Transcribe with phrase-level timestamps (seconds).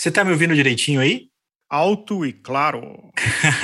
[0.00, 1.26] Você tá me ouvindo direitinho aí?
[1.68, 3.12] Alto e claro.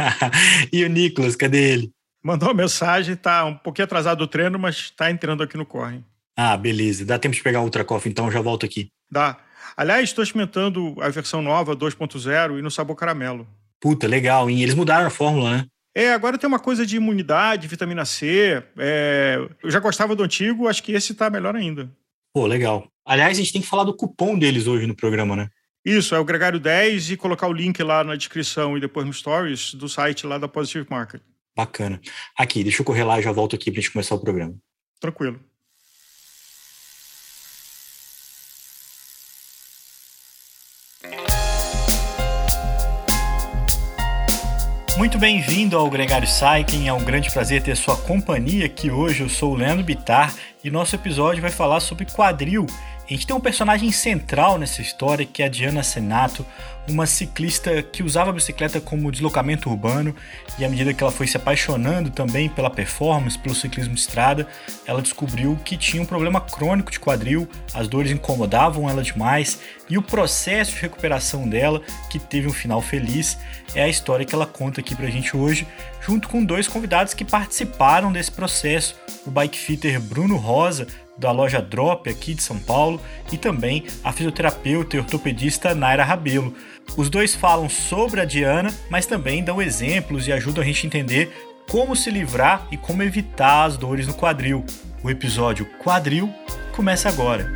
[0.71, 1.91] e o Nicolas, cadê ele?
[2.23, 6.05] Mandou uma mensagem, tá um pouquinho atrasado do treino, mas tá entrando aqui no corre.
[6.37, 7.07] Ah, beleza.
[7.07, 8.89] Dá tempo de pegar Ultra Coffee, então já volto aqui.
[9.11, 9.39] Dá.
[9.75, 13.49] Aliás, estou experimentando a versão nova 2.0 e no sabor caramelo.
[13.81, 14.61] Puta, legal, hein?
[14.63, 15.67] Eles mudaram a fórmula, né?
[15.95, 18.63] É, agora tem uma coisa de imunidade, vitamina C.
[18.77, 19.39] É...
[19.63, 21.91] Eu já gostava do antigo, acho que esse tá melhor ainda.
[22.35, 22.89] Pô, legal.
[23.07, 25.49] Aliás, a gente tem que falar do cupom deles hoje no programa, né?
[25.87, 29.13] Isso, é o Gregário 10 e colocar o link lá na descrição e depois no
[29.13, 31.23] Stories do site lá da Positive Market.
[31.57, 32.01] Bacana.
[32.37, 34.53] Aqui, deixa eu correr lá e já volto aqui pra gente começar o programa.
[34.99, 35.39] Tranquilo.
[44.99, 49.23] Muito bem-vindo ao Gregário Cycling, é um grande prazer ter sua companhia aqui hoje.
[49.23, 52.67] Eu sou o Leandro Bitar e nosso episódio vai falar sobre quadril
[53.09, 56.45] a gente tem um personagem central nessa história que é a Diana Senato,
[56.89, 60.15] uma ciclista que usava a bicicleta como deslocamento urbano
[60.59, 64.47] e à medida que ela foi se apaixonando também pela performance, pelo ciclismo de estrada,
[64.87, 69.97] ela descobriu que tinha um problema crônico de quadril, as dores incomodavam ela demais e
[69.97, 73.39] o processo de recuperação dela, que teve um final feliz,
[73.75, 75.67] é a história que ela conta aqui pra gente hoje,
[76.01, 80.87] junto com dois convidados que participaram desse processo, o bike fitter Bruno Rosa,
[81.19, 83.01] da loja Drop aqui de São Paulo
[83.33, 86.55] e também a fisioterapeuta e ortopedista Naira Rabelo.
[86.97, 90.87] Os dois falam sobre a Diana, mas também dão exemplos e ajudam a gente a
[90.87, 91.33] entender
[91.71, 94.65] como se livrar e como evitar as dores no quadril.
[95.03, 96.33] O episódio Quadril
[96.75, 97.51] começa agora.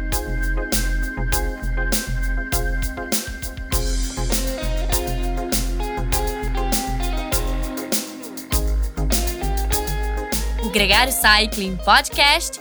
[10.62, 12.60] O Gregário Cycling Podcast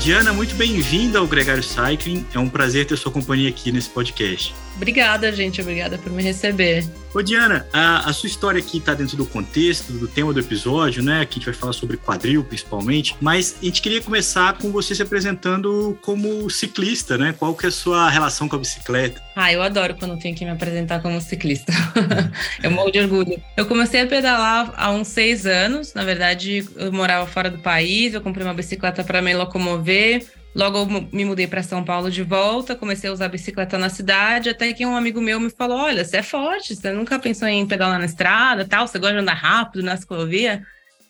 [0.00, 2.24] Diana, muito bem-vinda ao Gregário Cycling.
[2.32, 4.54] É um prazer ter sua companhia aqui nesse podcast.
[4.78, 5.60] Obrigada, gente.
[5.60, 6.88] Obrigada por me receber.
[7.12, 11.02] Ô, Diana, a, a sua história aqui está dentro do contexto, do tema do episódio,
[11.02, 11.20] né?
[11.20, 13.16] Aqui a gente vai falar sobre quadril, principalmente.
[13.20, 17.34] Mas a gente queria começar com você se apresentando como ciclista, né?
[17.36, 19.20] Qual que é a sua relação com a bicicleta?
[19.34, 21.72] Ah, eu adoro quando tenho que me apresentar como ciclista.
[22.62, 23.42] eu morro de orgulho.
[23.56, 25.94] Eu comecei a pedalar há uns seis anos.
[25.94, 28.14] Na verdade, eu morava fora do país.
[28.14, 32.74] Eu comprei uma bicicleta para me locomover Logo me mudei para São Paulo de volta,
[32.74, 36.18] comecei a usar bicicleta na cidade, até que um amigo meu me falou: "Olha, você
[36.18, 39.84] é forte, você nunca pensou em pedalar na estrada, tal, você gosta de andar rápido
[39.84, 40.62] na ciclovia?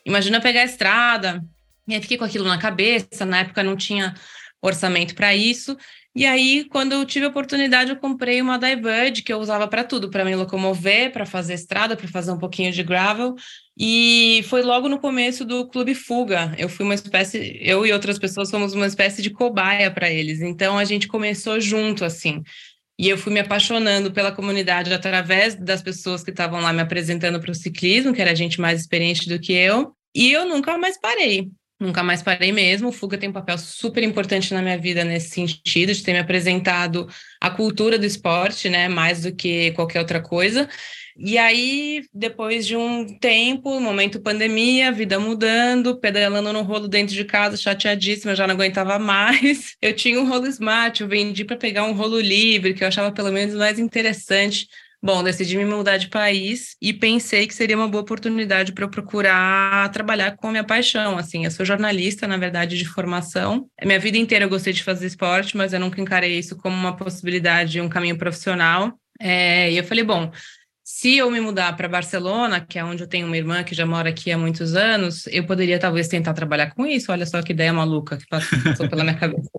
[0.04, 1.42] Imagina pegar a estrada".
[1.86, 4.14] E aí fiquei com aquilo na cabeça, na época não tinha
[4.60, 5.76] orçamento para isso.
[6.14, 9.84] E aí, quando eu tive a oportunidade, eu comprei uma Diverge que eu usava para
[9.84, 13.36] tudo, para me locomover, para fazer estrada, para fazer um pouquinho de gravel.
[13.80, 16.52] E foi logo no começo do Clube Fuga.
[16.58, 20.40] Eu fui uma espécie, eu e outras pessoas fomos uma espécie de cobaia para eles.
[20.40, 22.42] Então a gente começou junto assim.
[22.98, 27.38] E eu fui me apaixonando pela comunidade através das pessoas que estavam lá me apresentando
[27.40, 29.92] para o ciclismo, que era gente mais experiente do que eu.
[30.12, 31.48] E eu nunca mais parei.
[31.80, 32.88] Nunca mais parei mesmo.
[32.88, 36.18] O Fuga tem um papel super importante na minha vida nesse sentido, de ter me
[36.18, 37.08] apresentado
[37.40, 38.88] a cultura do esporte, né?
[38.88, 40.68] Mais do que qualquer outra coisa.
[41.20, 47.24] E aí, depois de um tempo, momento pandemia, vida mudando, pedalando no rolo dentro de
[47.24, 49.74] casa, chateadíssima, já não aguentava mais.
[49.82, 53.10] Eu tinha um rolo smart, eu vendi para pegar um rolo livre, que eu achava
[53.10, 54.68] pelo menos mais interessante.
[55.02, 58.90] Bom, decidi me mudar de país e pensei que seria uma boa oportunidade para eu
[58.90, 61.18] procurar trabalhar com a minha paixão.
[61.18, 63.68] Assim, eu sou jornalista, na verdade, de formação.
[63.84, 66.96] Minha vida inteira eu gostei de fazer esporte, mas eu nunca encarei isso como uma
[66.96, 68.92] possibilidade, um caminho profissional.
[69.20, 70.30] É, e eu falei, bom,
[70.90, 73.84] se eu me mudar para Barcelona, que é onde eu tenho uma irmã que já
[73.84, 77.12] mora aqui há muitos anos, eu poderia talvez tentar trabalhar com isso.
[77.12, 78.48] Olha só que ideia maluca que passou
[78.88, 79.50] pela minha cabeça.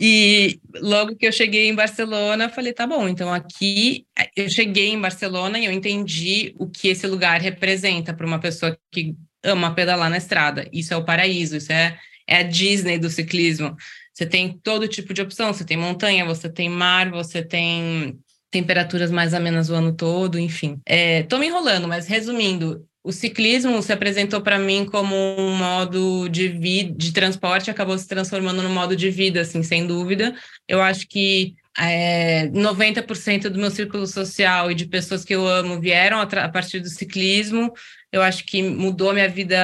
[0.00, 5.00] E logo que eu cheguei em Barcelona, falei, tá bom, então aqui eu cheguei em
[5.00, 10.08] Barcelona e eu entendi o que esse lugar representa para uma pessoa que ama pedalar
[10.08, 10.66] na estrada.
[10.72, 13.76] Isso é o paraíso, isso é, é a Disney do ciclismo.
[14.14, 18.18] Você tem todo tipo de opção, você tem montanha, você tem mar, você tem
[18.54, 20.80] temperaturas mais amenas o ano todo, enfim.
[20.86, 26.28] É, tô me enrolando, mas resumindo, o ciclismo se apresentou para mim como um modo
[26.28, 30.36] de vida, de transporte, acabou se transformando no modo de vida, assim, sem dúvida.
[30.68, 35.80] Eu acho que é, 90% do meu círculo social e de pessoas que eu amo
[35.80, 37.72] vieram a, a partir do ciclismo.
[38.14, 39.56] Eu acho que mudou minha vida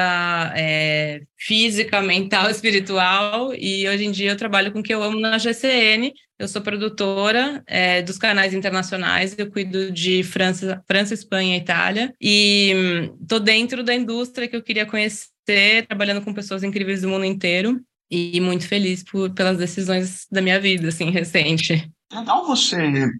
[0.56, 3.55] é, física, mental, espiritual.
[3.55, 6.12] E hoje em dia eu trabalho com o que eu amo na GCN.
[6.37, 9.38] Eu sou produtora é, dos canais internacionais.
[9.38, 12.12] Eu cuido de França, França, Espanha e Itália.
[12.20, 12.75] E
[13.23, 17.25] estou hum, dentro da indústria que eu queria conhecer, trabalhando com pessoas incríveis do mundo
[17.25, 17.81] inteiro
[18.11, 21.88] e muito feliz por, pelas decisões da minha vida, assim, recente.
[22.12, 22.76] Legal você,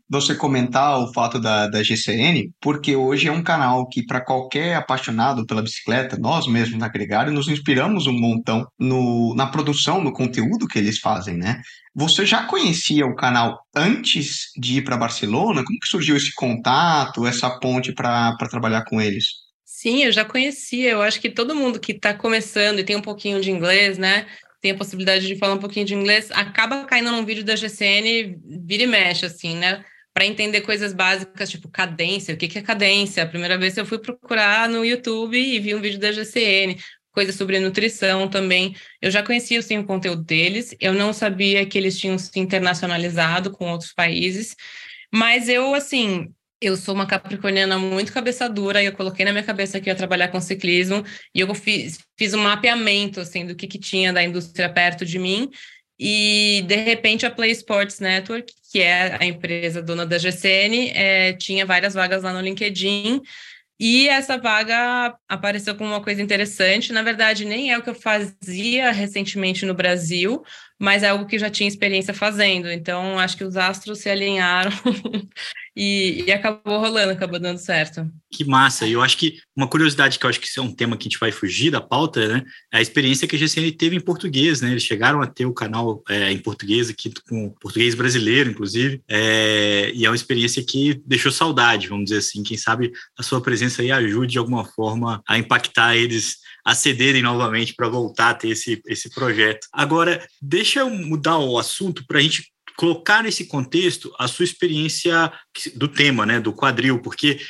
[0.09, 4.75] você comentar o fato da, da GCN, porque hoje é um canal que, para qualquer
[4.75, 10.13] apaixonado pela bicicleta, nós mesmos na Gregário nos inspiramos um montão no, na produção, no
[10.13, 11.63] conteúdo que eles fazem, né?
[11.95, 15.63] Você já conhecia o canal antes de ir para Barcelona?
[15.65, 19.27] Como que surgiu esse contato, essa ponte para trabalhar com eles?
[19.65, 20.91] Sim, eu já conhecia.
[20.91, 24.27] Eu acho que todo mundo que está começando e tem um pouquinho de inglês, né?
[24.61, 28.39] Tem a possibilidade de falar um pouquinho de inglês, acaba caindo num vídeo da GCN,
[28.67, 29.85] vira e mexe, assim, né?
[30.13, 33.23] Para entender coisas básicas, tipo cadência, o que, que é cadência?
[33.23, 36.77] A primeira vez eu fui procurar no YouTube e vi um vídeo da GCN,
[37.13, 38.75] coisas sobre nutrição também.
[39.01, 43.51] Eu já conhecia sim, o conteúdo deles, eu não sabia que eles tinham se internacionalizado
[43.51, 44.57] com outros países,
[45.13, 49.43] mas eu, assim, eu sou uma capricorniana muito cabeça dura e eu coloquei na minha
[49.43, 51.05] cabeça que ia trabalhar com ciclismo
[51.35, 55.19] e eu fiz, fiz um mapeamento assim do que, que tinha da indústria perto de
[55.19, 55.51] mim
[55.99, 61.33] e de repente a Play Sports Network, que é a empresa dona da GCN, é,
[61.35, 63.21] tinha várias vagas lá no LinkedIn
[63.79, 66.93] e essa vaga apareceu como uma coisa interessante.
[66.93, 70.43] Na verdade, nem é o que eu fazia recentemente no Brasil,
[70.81, 72.71] mas é algo que já tinha experiência fazendo.
[72.71, 74.73] Então, acho que os astros se alinharam
[75.77, 78.11] e, e, acabou rolando, acabou dando certo.
[78.33, 78.87] Que massa!
[78.87, 81.11] E eu acho que uma curiosidade que eu acho que é um tema que a
[81.11, 82.43] gente vai fugir da pauta, né?
[82.73, 84.71] É a experiência que a GCN teve em português, né?
[84.71, 89.93] Eles chegaram a ter o canal é, em português aqui, com português brasileiro, inclusive, é,
[89.95, 92.43] e é uma experiência que deixou saudade, vamos dizer assim.
[92.43, 96.39] Quem sabe a sua presença aí ajude de alguma forma a impactar eles
[96.71, 99.67] acederem novamente para voltar a ter esse, esse projeto.
[99.73, 105.33] Agora, deixa eu mudar o assunto para a gente colocar nesse contexto a sua experiência
[105.75, 107.41] do tema, né, do quadril, porque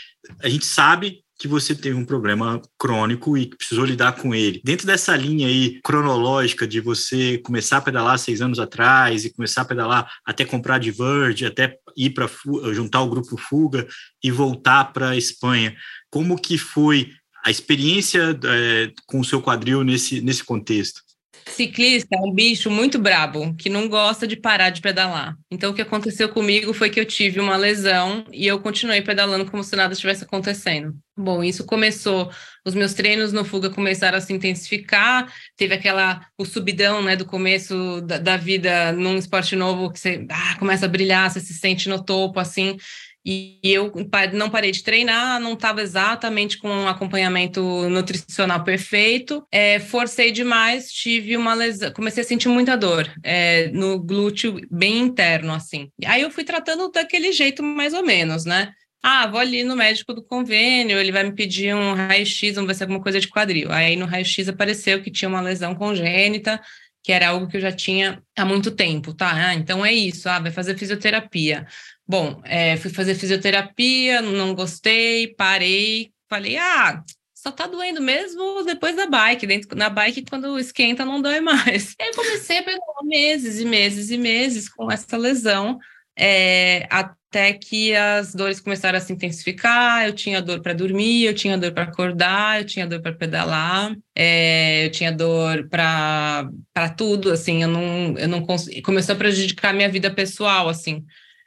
[0.42, 4.60] a gente sabe que você teve um problema crônico e precisou lidar com ele.
[4.62, 9.62] Dentro dessa linha aí cronológica de você começar a pedalar seis anos atrás e começar
[9.62, 12.28] a pedalar até comprar de Verge, até ir para
[12.72, 13.86] juntar o grupo Fuga
[14.22, 15.74] e voltar para a Espanha,
[16.10, 17.10] como que foi
[17.44, 21.02] a experiência é, com o seu quadril nesse, nesse contexto?
[21.50, 25.36] Ciclista é um bicho muito brabo, que não gosta de parar de pedalar.
[25.50, 29.50] Então, o que aconteceu comigo foi que eu tive uma lesão e eu continuei pedalando
[29.50, 30.94] como se nada estivesse acontecendo.
[31.16, 32.30] Bom, isso começou,
[32.64, 37.26] os meus treinos no fuga começaram a se intensificar, teve aquela, o subidão, né, do
[37.26, 41.54] começo da, da vida num esporte novo, que você ah, começa a brilhar, você se
[41.54, 42.76] sente no topo, assim,
[43.24, 43.92] e eu
[44.32, 50.90] não parei de treinar, não estava exatamente com um acompanhamento nutricional perfeito, é, forcei demais,
[50.90, 55.90] tive uma lesão, comecei a sentir muita dor é, no glúteo bem interno, assim.
[56.04, 58.72] Aí eu fui tratando daquele jeito mais ou menos, né?
[59.02, 62.74] Ah, vou ali no médico do convênio, ele vai me pedir um raio-x, vamos ver
[62.74, 63.72] se é alguma coisa de quadril.
[63.72, 66.60] Aí no raio-x apareceu que tinha uma lesão congênita,
[67.02, 69.32] que era algo que eu já tinha há muito tempo, tá?
[69.32, 71.66] Ah, então é isso, ah, vai fazer fisioterapia.
[72.10, 78.96] Bom, é, fui fazer fisioterapia, não gostei, parei, falei, ah, só tá doendo mesmo depois
[78.96, 79.46] da bike.
[79.46, 81.94] Dentro, na bike, quando esquenta, não dói mais.
[82.00, 85.78] E aí comecei a pegar meses e meses e meses com essa lesão,
[86.18, 90.04] é, até que as dores começaram a se intensificar.
[90.04, 93.96] Eu tinha dor para dormir, eu tinha dor para acordar, eu tinha dor para pedalar,
[94.16, 96.50] é, eu tinha dor para
[96.96, 97.30] tudo.
[97.30, 98.82] Assim, eu não, eu não consegui.
[98.82, 101.06] Começou a prejudicar a minha vida pessoal, assim.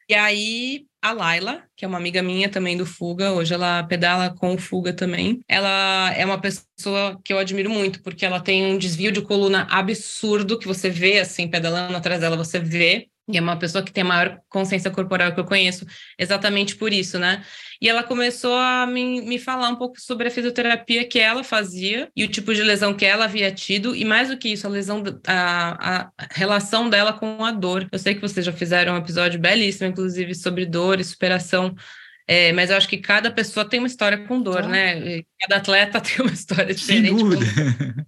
[0.10, 4.34] E aí, a Laila, que é uma amiga minha também do Fuga, hoje ela pedala
[4.36, 5.40] com o Fuga também.
[5.48, 9.68] Ela é uma pessoa que eu admiro muito, porque ela tem um desvio de coluna
[9.70, 13.08] absurdo que você vê, assim, pedalando atrás dela, você vê.
[13.32, 15.86] E é uma pessoa que tem a maior consciência corporal que eu conheço,
[16.20, 17.42] exatamente por isso, né?
[17.82, 22.10] E ela começou a me, me falar um pouco sobre a fisioterapia que ela fazia
[22.14, 24.70] e o tipo de lesão que ela havia tido, e mais do que isso, a
[24.70, 27.88] lesão, a, a relação dela com a dor.
[27.92, 31.74] Eu sei que vocês já fizeram um episódio belíssimo, inclusive, sobre dor e superação
[32.28, 35.22] é, mas eu acho que cada pessoa tem uma história com dor, né?
[35.42, 37.08] Cada atleta tem uma história diferente.
[37.08, 37.46] Sem dúvida.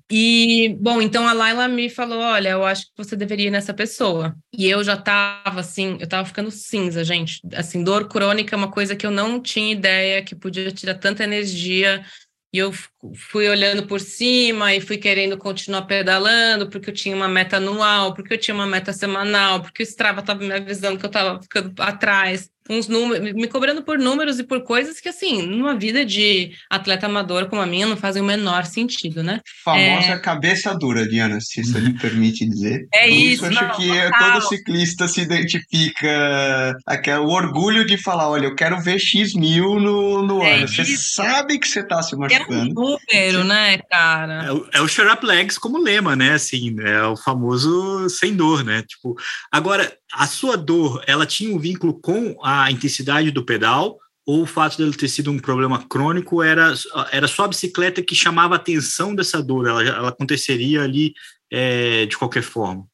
[0.10, 3.74] E, bom, então a Laila me falou: olha, eu acho que você deveria ir nessa
[3.74, 4.36] pessoa.
[4.58, 7.42] E eu já tava assim, eu tava ficando cinza, gente.
[7.54, 11.24] Assim, dor crônica é uma coisa que eu não tinha ideia que podia tirar tanta
[11.24, 12.06] energia.
[12.54, 12.72] E eu
[13.14, 18.14] fui olhando por cima e fui querendo continuar pedalando, porque eu tinha uma meta anual,
[18.14, 21.42] porque eu tinha uma meta semanal, porque o Strava estava me avisando que eu estava
[21.42, 26.04] ficando atrás uns números, me cobrando por números e por coisas que, assim, numa vida
[26.04, 29.40] de atleta amador como a minha, não fazem o menor sentido, né?
[29.64, 30.20] Famosa é...
[30.20, 32.88] cabeça dura, Diana, se isso me permite dizer.
[32.94, 38.46] É isso, isso acho que todo ciclista se identifica aquele, o orgulho de falar, olha,
[38.46, 40.68] eu quero ver X mil no, no é ano.
[40.68, 42.54] Você sabe que você está se machucando.
[42.54, 43.44] É um número, você...
[43.44, 44.46] né, cara?
[44.46, 46.34] É o, é o Shut Up Legs como lema, né?
[46.34, 48.84] Assim, é o famoso sem dor, né?
[48.88, 49.16] Tipo,
[49.52, 54.48] agora, a sua dor, ela tinha um vínculo com a intensidade do pedal ou o
[54.48, 56.74] fato dele ter sido um problema crônico era,
[57.12, 61.14] era só a bicicleta que chamava a atenção dessa dor, ela, ela aconteceria ali
[61.52, 62.88] é, de qualquer forma?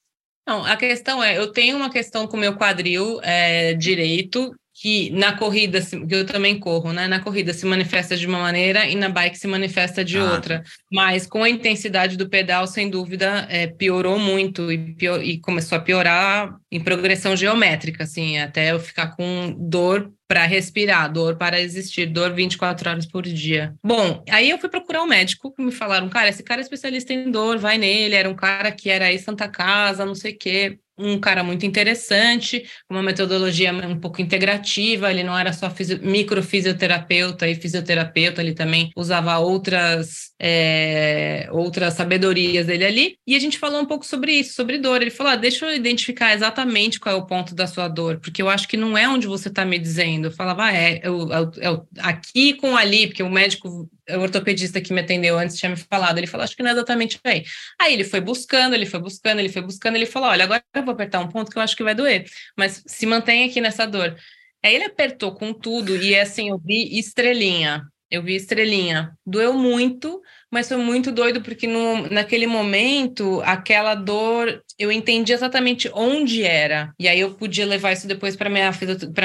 [0.48, 5.12] Não, a questão é, eu tenho uma questão com o meu quadril é, direito, que
[5.12, 7.08] na corrida, que eu também corro, né?
[7.08, 10.34] Na corrida se manifesta de uma maneira e na bike se manifesta de ah.
[10.34, 10.64] outra.
[10.92, 15.78] Mas com a intensidade do pedal, sem dúvida, é, piorou muito e, pior, e começou
[15.78, 21.62] a piorar em progressão geométrica, assim, até eu ficar com dor para respirar, dor para
[21.62, 23.76] existir, dor 24 horas por dia.
[23.84, 27.14] Bom, aí eu fui procurar um médico que me falaram, cara, esse cara é especialista
[27.14, 30.38] em dor, vai nele, era um cara que era aí Santa Casa, não sei o
[30.40, 35.72] quê um cara muito interessante, uma metodologia um pouco integrativa, ele não era só
[36.02, 43.58] microfisioterapeuta e fisioterapeuta, ele também usava outras, é, outras sabedorias dele ali, e a gente
[43.58, 45.02] falou um pouco sobre isso, sobre dor.
[45.02, 48.42] Ele falou: ah, deixa eu identificar exatamente qual é o ponto da sua dor, porque
[48.42, 50.28] eu acho que não é onde você está me dizendo.
[50.28, 54.81] Eu falava, ah, é, é, é, é aqui com ali, porque o médico o ortopedista
[54.81, 57.43] que me atendeu antes tinha me falado, ele falou, acho que não é exatamente aí.
[57.79, 60.84] Aí ele foi buscando, ele foi buscando, ele foi buscando, ele falou, olha, agora eu
[60.84, 62.25] vou apertar um ponto que eu acho que vai doer,
[62.58, 64.17] mas se mantém aqui nessa dor.
[64.63, 69.13] Aí ele apertou com tudo e assim, eu vi estrelinha, eu vi estrelinha.
[69.25, 75.89] Doeu muito, mas foi muito doido porque no, naquele momento, aquela dor, eu entendi exatamente
[75.94, 76.94] onde era.
[77.00, 78.70] E aí eu podia levar isso depois para minha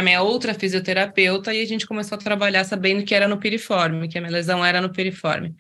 [0.03, 4.19] minha outra fisioterapeuta e a gente começou a trabalhar sabendo que era no piriforme, que
[4.19, 5.53] a minha lesão era no piriforme.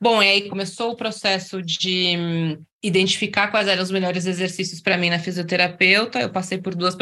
[0.00, 4.96] Bom, e aí começou o processo de hum, identificar quais eram os melhores exercícios para
[4.96, 6.20] mim na fisioterapeuta.
[6.20, 6.96] Eu passei por duas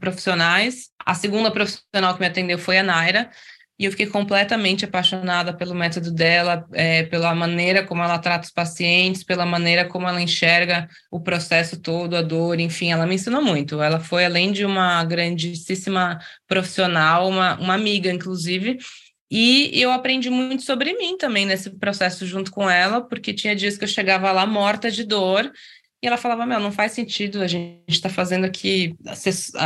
[0.00, 0.88] profissionais.
[1.04, 3.30] A segunda profissional que me atendeu foi a Naira.
[3.78, 8.52] E eu fiquei completamente apaixonada pelo método dela, é, pela maneira como ela trata os
[8.52, 13.42] pacientes, pela maneira como ela enxerga o processo todo, a dor, enfim, ela me ensinou
[13.42, 13.82] muito.
[13.82, 18.78] Ela foi, além de uma grandíssima profissional, uma, uma amiga, inclusive,
[19.28, 23.76] e eu aprendi muito sobre mim também nesse processo junto com ela, porque tinha dias
[23.76, 25.50] que eu chegava lá morta de dor
[26.04, 28.94] e ela falava: Meu, não faz sentido, a gente está fazendo aqui,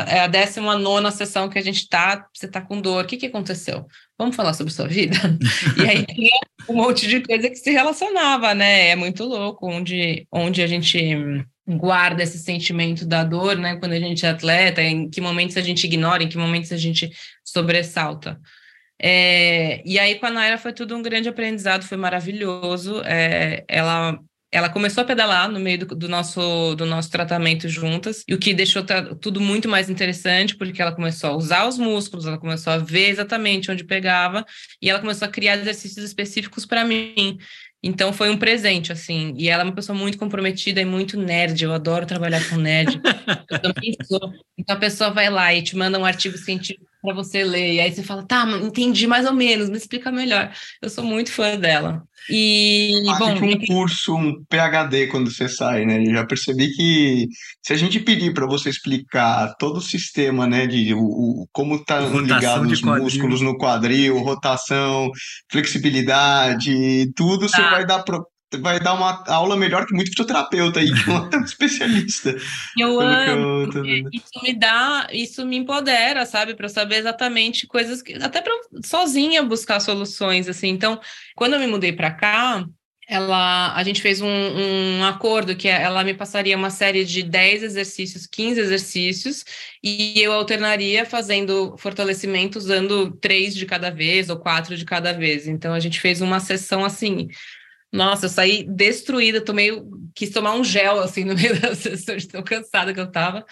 [0.07, 3.27] é a 19 sessão que a gente está, você está com dor, o que, que
[3.27, 3.85] aconteceu?
[4.17, 5.17] Vamos falar sobre sua vida?
[5.77, 8.91] e aí tinha um monte de coisa que se relacionava, né?
[8.91, 13.75] É muito louco onde, onde a gente guarda esse sentimento da dor, né?
[13.75, 16.77] Quando a gente é atleta, em que momentos a gente ignora, em que momentos a
[16.77, 17.11] gente
[17.45, 18.41] sobressalta.
[19.03, 23.03] É, e aí com a Naira foi tudo um grande aprendizado, foi maravilhoso.
[23.05, 28.25] É, ela ela começou a pedalar no meio do, do, nosso, do nosso tratamento juntas,
[28.27, 28.83] e o que deixou
[29.21, 33.11] tudo muito mais interessante, porque ela começou a usar os músculos, ela começou a ver
[33.11, 34.45] exatamente onde pegava,
[34.81, 37.39] e ela começou a criar exercícios específicos para mim.
[37.83, 39.35] Então foi um presente, assim.
[39.37, 41.63] E ela é uma pessoa muito comprometida e muito nerd.
[41.63, 43.01] Eu adoro trabalhar com nerd.
[43.49, 44.33] Eu também sou.
[44.57, 47.75] Então a pessoa vai lá e te manda um artigo científico para você ler.
[47.75, 50.53] E aí você fala, tá, entendi mais ou menos, me explica melhor.
[50.83, 52.03] Eu sou muito fã dela.
[52.31, 53.33] E, ah, bom...
[53.33, 56.03] um curso, um PHD quando você sai, né?
[56.05, 57.27] Eu já percebi que
[57.63, 61.83] se a gente pedir para você explicar todo o sistema, né, de o, o como
[61.85, 65.11] tá ligado os músculos no quadril, rotação,
[65.51, 67.71] flexibilidade, tudo, você tá.
[67.71, 68.25] vai dar pro,
[68.57, 72.35] vai dar uma aula melhor que muito fisioterapeuta aí, que é um especialista.
[72.79, 78.15] Eu amo, eu isso me dá, isso me empodera, sabe, para saber exatamente coisas que
[78.15, 78.53] até para
[78.85, 80.69] sozinha buscar soluções assim.
[80.69, 81.01] Então,
[81.37, 82.65] quando eu me mudei para cá,
[83.11, 87.63] ela, a gente fez um, um, acordo que ela me passaria uma série de 10
[87.63, 89.45] exercícios, 15 exercícios,
[89.83, 95.49] e eu alternaria fazendo fortalecimento usando três de cada vez ou quatro de cada vez.
[95.49, 97.29] Então a gente fez uma sessão assim
[97.93, 99.71] nossa, eu saí destruída, tomei,
[100.15, 103.45] quis tomar um gel assim no meio da sessão, tão cansada que eu tava.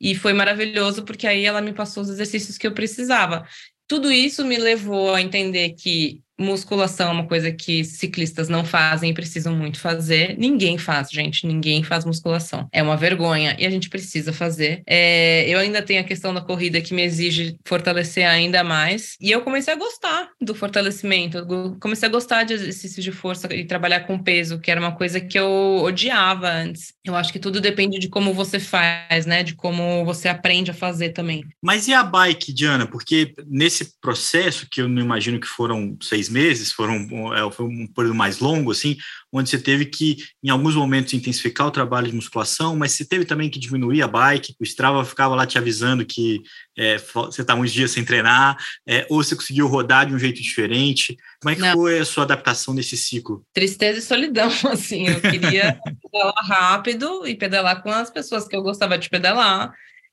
[0.00, 3.46] E foi maravilhoso porque aí ela me passou os exercícios que eu precisava.
[3.86, 9.10] Tudo isso me levou a entender que musculação é uma coisa que ciclistas não fazem
[9.10, 10.36] e precisam muito fazer.
[10.38, 11.46] Ninguém faz, gente.
[11.46, 12.68] Ninguém faz musculação.
[12.72, 14.82] É uma vergonha e a gente precisa fazer.
[14.86, 19.16] É, eu ainda tenho a questão da corrida que me exige fortalecer ainda mais.
[19.20, 21.38] E eu comecei a gostar do fortalecimento.
[21.38, 24.92] Eu comecei a gostar de exercício de força e trabalhar com peso, que era uma
[24.92, 26.94] coisa que eu odiava antes.
[27.04, 29.42] Eu acho que tudo depende de como você faz, né?
[29.42, 31.44] De como você aprende a fazer também.
[31.62, 32.86] Mas e a bike, Diana?
[32.86, 37.86] Porque nesse processo, que eu não imagino que foram seis meses, foram, é, foi um
[37.86, 38.96] período mais longo, assim,
[39.32, 43.24] onde você teve que, em alguns momentos, intensificar o trabalho de musculação, mas você teve
[43.24, 46.42] também que diminuir a bike, o Strava ficava lá te avisando que
[46.76, 48.56] é, você está uns dias sem treinar,
[48.86, 51.16] é, ou você conseguiu rodar de um jeito diferente.
[51.40, 51.72] Como é que Não.
[51.74, 53.44] foi a sua adaptação nesse ciclo?
[53.52, 58.62] Tristeza e solidão, assim, eu queria pedalar rápido e pedalar com as pessoas que eu
[58.62, 59.72] gostava de pedalar,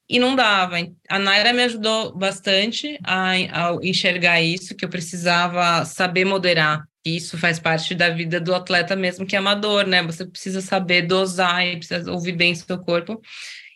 [0.09, 0.75] e não dava.
[1.09, 7.37] A Naira me ajudou bastante a, a, enxergar isso, que eu precisava saber moderar isso
[7.37, 10.01] faz parte da vida do atleta mesmo que é amador, né?
[10.01, 13.21] Você precisa saber dosar e precisa ouvir bem seu corpo.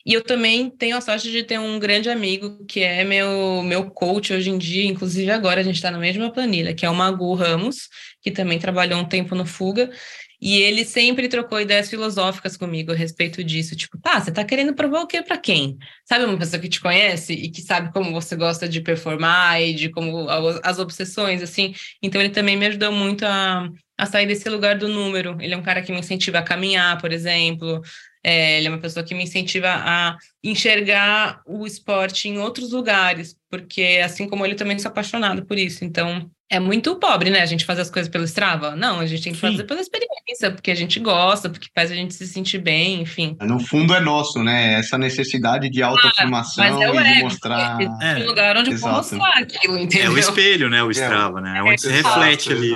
[0.06, 3.92] E eu também tenho a sorte de ter um grande amigo que é meu, meu
[3.92, 6.96] coach hoje em dia, inclusive agora a gente está na mesma planilha, que é o
[6.96, 7.90] Magu Ramos,
[8.22, 9.92] que também trabalhou um tempo no Fuga,
[10.42, 13.76] e ele sempre trocou ideias filosóficas comigo a respeito disso.
[13.76, 15.78] Tipo, tá, você tá querendo provar o quê para quem?
[16.06, 19.74] Sabe uma pessoa que te conhece e que sabe como você gosta de performar e
[19.74, 20.28] de como
[20.64, 21.74] as obsessões, assim.
[22.02, 25.38] Então ele também me ajudou muito a, a sair desse lugar do número.
[25.42, 27.82] Ele é um cara que me incentiva a caminhar, por exemplo.
[28.24, 33.36] É, ele é uma pessoa que me incentiva a enxergar o esporte em outros lugares,
[33.50, 35.84] porque assim como ele também sou apaixonado por isso.
[35.86, 37.42] Então, é muito pobre, né?
[37.42, 38.76] A gente fazer as coisas pelo Strava.
[38.76, 39.52] Não, a gente tem que Sim.
[39.52, 43.38] fazer pela experiência, porque a gente gosta, porque faz a gente se sentir bem, enfim.
[43.42, 44.74] No fundo é nosso, né?
[44.74, 47.78] Essa necessidade de autoafirmação ah, é e de mostrar.
[48.02, 48.88] É um lugar onde Exato.
[48.88, 50.08] eu vou mostrar aquilo, entendeu?
[50.08, 50.84] É o espelho, né?
[50.84, 50.92] O é.
[50.92, 51.60] Strava, né?
[51.60, 52.76] É onde se reflete ali.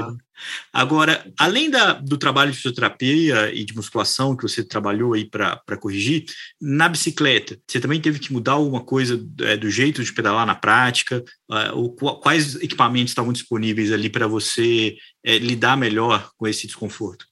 [0.72, 5.78] Agora, além da, do trabalho de fisioterapia e de musculação que você trabalhou aí para
[5.80, 6.26] corrigir,
[6.62, 10.56] na bicicleta, você também teve que mudar alguma coisa é, do jeito de pedalar na
[10.56, 11.24] prática?
[11.52, 17.26] É, ou, quais equipamentos estavam disponíveis ali para você é, lidar melhor com esse desconforto?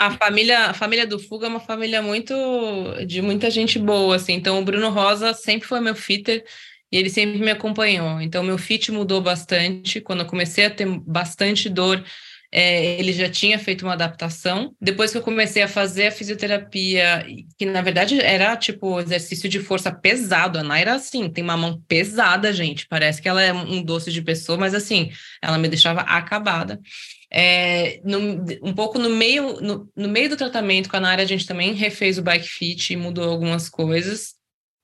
[0.00, 2.32] A família, a família do Fuga é uma família muito
[3.04, 4.32] de muita gente boa, assim.
[4.32, 6.44] Então, o Bruno Rosa sempre foi meu fitter
[6.90, 8.20] e ele sempre me acompanhou.
[8.20, 10.00] Então, meu fit mudou bastante.
[10.00, 12.04] Quando eu comecei a ter bastante dor,
[12.50, 14.74] é, ele já tinha feito uma adaptação.
[14.80, 17.26] Depois que eu comecei a fazer a fisioterapia,
[17.58, 21.82] que na verdade era tipo exercício de força pesado, a Naira, assim, tem uma mão
[21.86, 22.86] pesada, gente.
[22.88, 25.10] Parece que ela é um doce de pessoa, mas assim,
[25.42, 26.80] ela me deixava acabada.
[27.30, 28.18] É, no,
[28.62, 31.74] um pouco no meio, no, no meio do tratamento com a Naira, a gente também
[31.74, 34.34] refez o bike fit e mudou algumas coisas.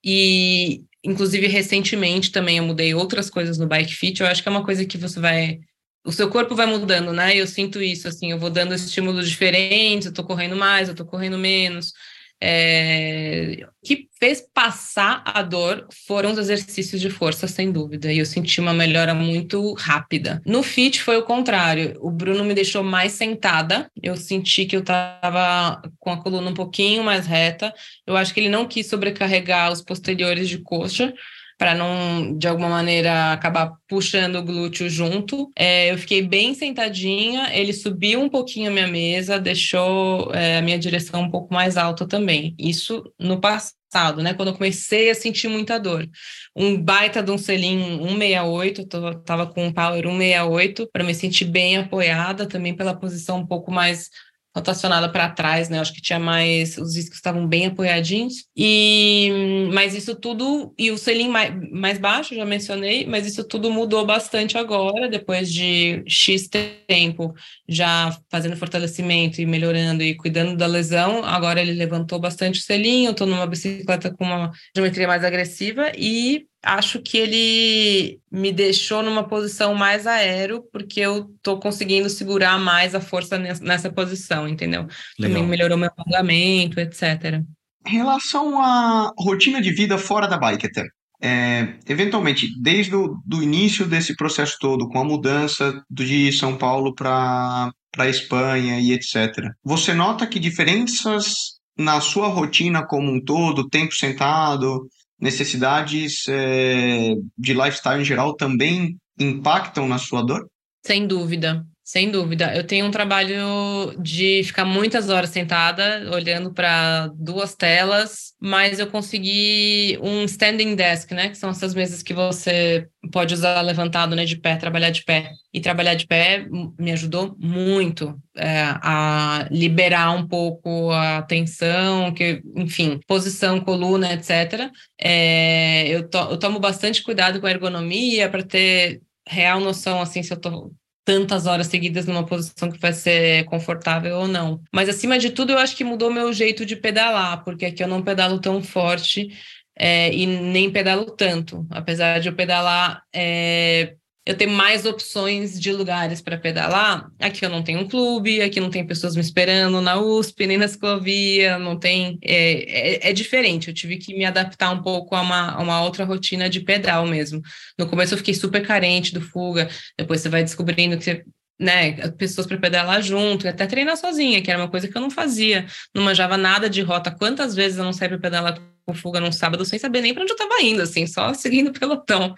[0.03, 4.21] E, inclusive, recentemente também eu mudei outras coisas no bike fit.
[4.21, 5.59] Eu acho que é uma coisa que você vai
[6.05, 7.35] o seu corpo vai mudando, né?
[7.35, 11.03] Eu sinto isso, assim, eu vou dando estímulos diferentes, eu tô correndo mais, eu tô
[11.03, 11.93] correndo menos.
[12.39, 13.65] É...
[13.81, 18.25] O que fez passar a dor foram os exercícios de força, sem dúvida, e eu
[18.25, 20.41] senti uma melhora muito rápida.
[20.45, 24.83] No fit foi o contrário, o Bruno me deixou mais sentada, eu senti que eu
[24.83, 27.73] tava com a coluna um pouquinho mais reta,
[28.05, 31.13] eu acho que ele não quis sobrecarregar os posteriores de coxa,
[31.57, 35.51] para não, de alguma maneira, acabar puxando o glúteo junto.
[35.55, 40.61] É, eu fiquei bem sentadinha, ele subiu um pouquinho a minha mesa, deixou é, a
[40.61, 42.55] minha direção um pouco mais alta também.
[42.59, 44.33] Isso no passado, né?
[44.33, 46.07] Quando eu comecei a sentir muita dor.
[46.55, 51.45] Um baita de um selim 168, eu tava com um power 168 para me sentir
[51.45, 54.09] bem apoiada, também pela posição um pouco mais
[54.55, 55.79] rotacionada para trás, né?
[55.79, 58.45] Acho que tinha mais, os discos estavam bem apoiadinhos.
[58.55, 59.29] E
[59.73, 64.05] mas isso tudo e o selim mais, mais baixo, já mencionei, mas isso tudo mudou
[64.05, 67.33] bastante agora, depois de X tempo
[67.67, 71.23] já fazendo fortalecimento e melhorando e cuidando da lesão.
[71.25, 76.45] Agora ele levantou bastante o selinho, estou numa bicicleta com uma geometria mais agressiva e
[76.65, 82.95] acho que ele me deixou numa posição mais aéreo, porque eu tô conseguindo segurar mais
[82.95, 84.87] a força nessa posição, entendeu?
[85.19, 85.35] Legal.
[85.35, 87.41] Também melhorou meu alongamento, etc.
[87.87, 90.83] Em relação à rotina de vida fora da bike, até.
[91.21, 96.93] É, eventualmente, desde o do início desse processo todo, com a mudança de São Paulo
[96.93, 103.69] para a Espanha e etc., você nota que diferenças na sua rotina como um todo,
[103.69, 104.87] tempo sentado,
[105.19, 110.47] necessidades é, de lifestyle em geral também impactam na sua dor?
[110.85, 111.65] Sem dúvida.
[111.87, 112.51] Sem dúvida.
[112.55, 118.87] Eu tenho um trabalho de ficar muitas horas sentada, olhando para duas telas, mas eu
[118.87, 121.29] consegui um standing desk, né?
[121.29, 124.25] Que são essas mesas que você pode usar levantado, né?
[124.25, 125.29] De pé, trabalhar de pé.
[125.53, 126.47] E trabalhar de pé
[126.79, 134.71] me ajudou muito é, a liberar um pouco a tensão, que, enfim, posição, coluna, etc.
[134.99, 140.23] É, eu, to eu tomo bastante cuidado com a ergonomia para ter real noção, assim,
[140.23, 140.73] se eu tô
[141.05, 144.61] tantas horas seguidas numa posição que vai ser confortável ou não.
[144.73, 147.87] Mas acima de tudo, eu acho que mudou meu jeito de pedalar, porque aqui eu
[147.87, 149.29] não pedalo tão forte
[149.77, 151.65] é, e nem pedalo tanto.
[151.69, 157.11] Apesar de eu pedalar é, eu tenho mais opções de lugares para pedalar.
[157.19, 160.57] Aqui eu não tenho um clube, aqui não tem pessoas me esperando na USP, nem
[160.57, 162.17] na ciclovia, não tem.
[162.23, 165.81] É, é, é diferente, eu tive que me adaptar um pouco a uma, a uma,
[165.83, 167.39] outra rotina de pedal mesmo.
[167.77, 171.23] No começo eu fiquei super carente do fuga, depois você vai descobrindo que você.
[171.57, 175.09] Né, pessoas para pedalar junto, até treinar sozinha, que era uma coisa que eu não
[175.09, 177.09] fazia, não manjava nada de rota.
[177.09, 180.23] Quantas vezes eu não saí para pedalar com fuga num sábado sem saber nem para
[180.23, 182.35] onde eu estava indo, assim, só seguindo o pelotão.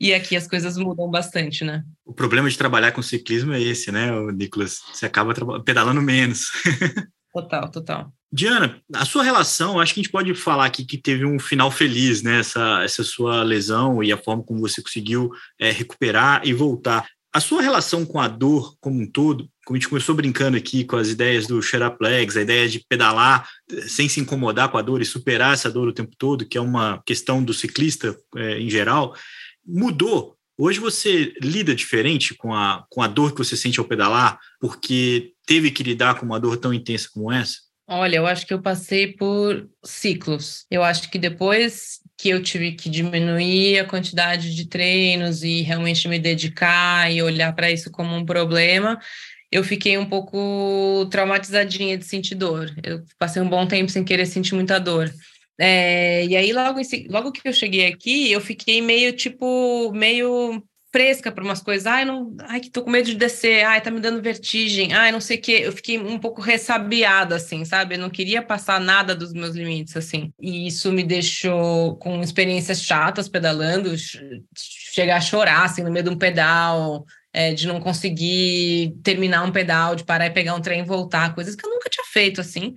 [0.00, 1.82] E aqui as coisas mudam bastante, né?
[2.04, 4.80] O problema de trabalhar com ciclismo é esse, né, Nicolas?
[4.92, 6.50] Você acaba pedalando menos.
[7.32, 8.12] Total, total.
[8.32, 11.68] Diana, a sua relação, acho que a gente pode falar aqui que teve um final
[11.68, 12.38] feliz, né?
[12.38, 17.08] Essa, essa sua lesão e a forma como você conseguiu é, recuperar e voltar.
[17.32, 20.84] A sua relação com a dor como um todo, como a gente começou brincando aqui
[20.84, 24.82] com as ideias do Xeraplex, a ideia de pedalar eh, sem se incomodar com a
[24.82, 28.60] dor e superar essa dor o tempo todo, que é uma questão do ciclista é,
[28.60, 29.16] em geral,
[29.66, 30.36] mudou.
[30.56, 35.32] Hoje você lida diferente com a, com a dor que você sente ao pedalar, porque
[35.46, 37.56] teve que lidar com uma dor tão intensa como essa?
[37.86, 40.64] Olha, eu acho que eu passei por ciclos.
[40.70, 46.08] Eu acho que depois que eu tive que diminuir a quantidade de treinos e realmente
[46.08, 48.98] me dedicar e olhar para isso como um problema,
[49.52, 52.72] eu fiquei um pouco traumatizadinha de sentir dor.
[52.82, 55.12] Eu passei um bom tempo sem querer sentir muita dor.
[55.58, 60.62] É, e aí, logo, logo que eu cheguei aqui, eu fiquei meio, tipo, meio
[60.94, 61.86] fresca para umas coisas.
[61.86, 63.64] Ai, não, ai, que tô com medo de descer.
[63.64, 64.92] Ai, tá me dando vertigem.
[64.92, 65.60] Ai, não sei o quê.
[65.64, 67.96] Eu fiquei um pouco ressabiada, assim, sabe?
[67.96, 70.32] Eu não queria passar nada dos meus limites, assim.
[70.40, 73.92] E isso me deixou com experiências chatas pedalando,
[74.56, 77.04] chegar a chorar, assim, no meio de um pedal.
[77.36, 81.34] É, de não conseguir terminar um pedal, de parar e pegar um trem e voltar,
[81.34, 82.72] coisas que eu nunca tinha feito, assim.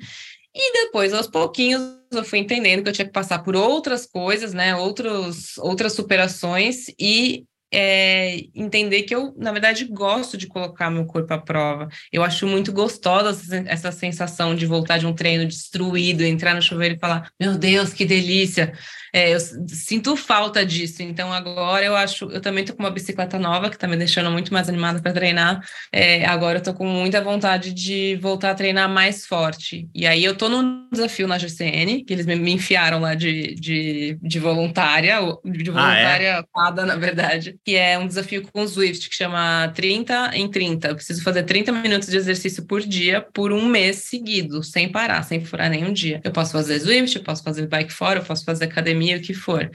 [0.60, 4.56] E depois, aos pouquinhos, eu fui entendendo que eu tinha que passar por outras coisas,
[4.56, 4.76] né?
[4.76, 11.32] Outros, outras superações e é, entender que eu, na verdade, gosto de colocar meu corpo
[11.32, 11.88] à prova.
[12.12, 16.96] Eu acho muito gostosa essa sensação de voltar de um treino destruído, entrar no chuveiro
[16.96, 18.74] e falar: Meu Deus, que delícia!
[19.14, 21.04] É, eu sinto falta disso.
[21.04, 22.26] Então, agora eu acho.
[22.26, 25.14] Eu também tô com uma bicicleta nova que está me deixando muito mais animada para
[25.14, 25.62] treinar.
[25.92, 29.88] É, agora eu tô com muita vontade de voltar a treinar mais forte.
[29.94, 33.56] E aí eu tô num desafio na GCN, que eles me, me enfiaram lá de,
[33.56, 36.86] de, de voluntária, de voluntária ah, é?
[36.86, 40.88] na verdade que é um desafio com o Swift, que chama 30 em 30.
[40.88, 45.24] Eu preciso fazer 30 minutos de exercício por dia por um mês seguido, sem parar,
[45.24, 46.22] sem furar nenhum dia.
[46.24, 49.34] Eu posso fazer Swift, eu posso fazer bike fora, eu posso fazer academia, o que
[49.34, 49.70] for.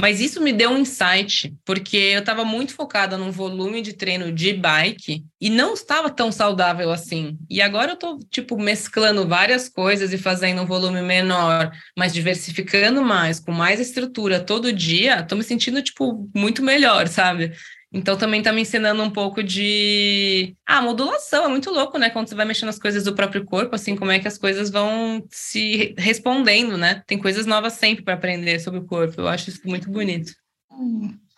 [0.00, 4.32] Mas isso me deu um insight, porque eu estava muito focada num volume de treino
[4.32, 7.38] de bike e não estava tão saudável assim.
[7.48, 13.02] E agora eu estou, tipo, mesclando várias coisas e fazendo um volume menor, mas diversificando
[13.02, 17.52] mais, com mais estrutura todo dia, estou me sentindo, tipo, muito melhor, sabe?
[17.94, 22.10] Então também está me ensinando um pouco de ah, modulação, é muito louco, né?
[22.10, 24.68] Quando você vai mexendo nas coisas do próprio corpo, assim, como é que as coisas
[24.68, 27.04] vão se respondendo, né?
[27.06, 29.20] Tem coisas novas sempre para aprender sobre o corpo.
[29.20, 30.32] Eu acho isso muito bonito.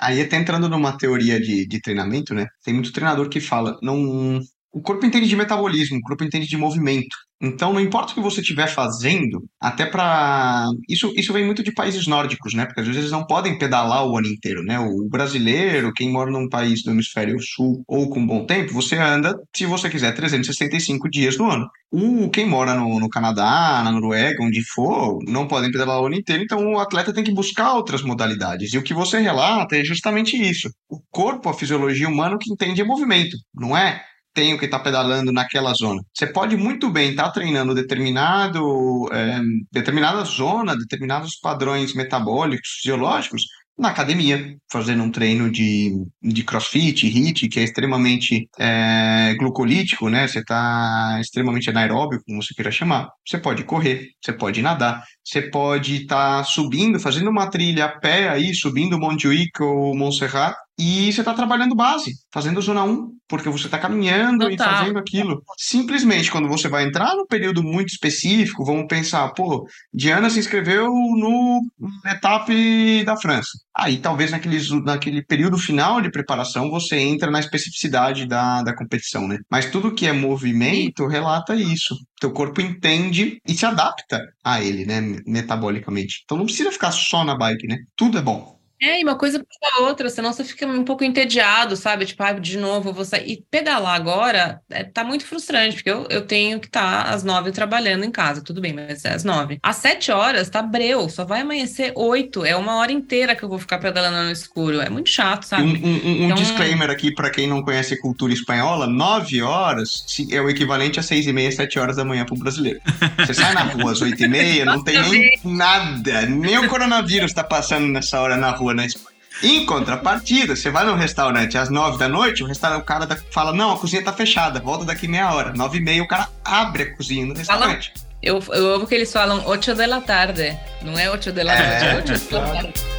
[0.00, 2.46] Aí até entrando numa teoria de, de treinamento, né?
[2.64, 4.40] Tem muito treinador que fala, não,
[4.72, 7.14] o corpo entende de metabolismo, o corpo entende de movimento.
[7.40, 10.66] Então, não importa o que você estiver fazendo, até para.
[10.88, 12.64] Isso, isso vem muito de países nórdicos, né?
[12.64, 14.78] Porque às vezes eles não podem pedalar o ano inteiro, né?
[14.80, 19.34] O brasileiro, quem mora num país do hemisfério sul ou com bom tempo, você anda,
[19.54, 21.68] se você quiser, 365 dias no ano.
[21.92, 26.16] O, quem mora no, no Canadá, na Noruega, onde for, não podem pedalar o ano
[26.16, 28.72] inteiro, então o atleta tem que buscar outras modalidades.
[28.72, 30.70] E o que você relata é justamente isso.
[30.88, 34.02] O corpo, a fisiologia humana, que entende é movimento, não é?
[34.36, 36.02] Tenho que estar tá pedalando naquela zona.
[36.14, 39.40] Você pode muito bem estar tá treinando determinado, é,
[39.72, 43.42] determinada zona, determinados padrões metabólicos, fisiológicos,
[43.78, 50.26] na academia, fazendo um treino de, de crossfit, HIIT, que é extremamente é, glucolítico, né?
[50.26, 53.10] Você está extremamente anaeróbio, como você queira chamar.
[53.26, 58.00] Você pode correr, você pode nadar, você pode estar tá subindo, fazendo uma trilha a
[58.00, 63.48] pé aí, subindo Montjuic ou Montserrat, e você está trabalhando base, fazendo zona 1, porque
[63.48, 64.52] você está caminhando Total.
[64.52, 65.42] e fazendo aquilo.
[65.56, 70.88] Simplesmente, quando você vai entrar no período muito específico, vamos pensar, pô, Diana se inscreveu
[70.88, 71.62] no
[72.04, 73.50] etape da França.
[73.74, 79.26] Aí, talvez naquele, naquele período final de preparação, você entra na especificidade da, da competição,
[79.26, 79.38] né?
[79.50, 81.96] Mas tudo que é movimento relata isso.
[82.20, 85.00] Teu corpo entende e se adapta a ele, né?
[85.26, 86.22] Metabolicamente.
[86.24, 87.76] Então não precisa ficar só na bike, né?
[87.96, 88.55] Tudo é bom.
[88.80, 92.04] É, e uma coisa para outra, senão você fica um pouco entediado, sabe?
[92.04, 93.30] Tipo, ah, de novo, vou sair.
[93.30, 97.24] E pedalar agora é, tá muito frustrante, porque eu, eu tenho que estar tá às
[97.24, 99.58] nove trabalhando em casa, tudo bem, mas é às nove.
[99.62, 102.44] Às sete horas tá breu, só vai amanhecer oito.
[102.44, 104.80] É uma hora inteira que eu vou ficar pedalando no escuro.
[104.80, 105.62] É muito chato, sabe?
[105.62, 106.36] Um, um, um então...
[106.36, 111.26] disclaimer aqui para quem não conhece cultura espanhola: nove horas é o equivalente a seis
[111.26, 112.80] e meia, sete horas da manhã pro brasileiro.
[113.18, 117.32] Você sai na rua às oito e meia, não tem nem nada, nem o coronavírus
[117.32, 119.16] tá passando nessa hora na rua rua na Espanha.
[119.42, 123.52] Em contrapartida, você vai num restaurante às nove da noite, o, restaurante, o cara fala:
[123.52, 125.52] Não, a cozinha tá fechada, volta daqui meia hora.
[125.52, 127.92] Nove e meia, o cara abre a cozinha no restaurante.
[128.22, 131.96] eu, eu amo que eles falam 8 da tarde, não é 8 da noite, é
[131.96, 132.95] 8 da tarde.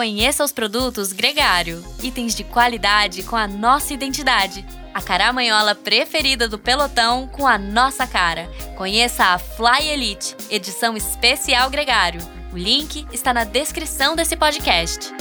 [0.00, 4.64] Conheça os produtos Gregário, itens de qualidade com a nossa identidade.
[4.94, 8.50] A caramanhola preferida do pelotão com a nossa cara.
[8.78, 12.22] Conheça a Fly Elite, edição especial Gregário.
[12.50, 15.12] O link está na descrição desse podcast.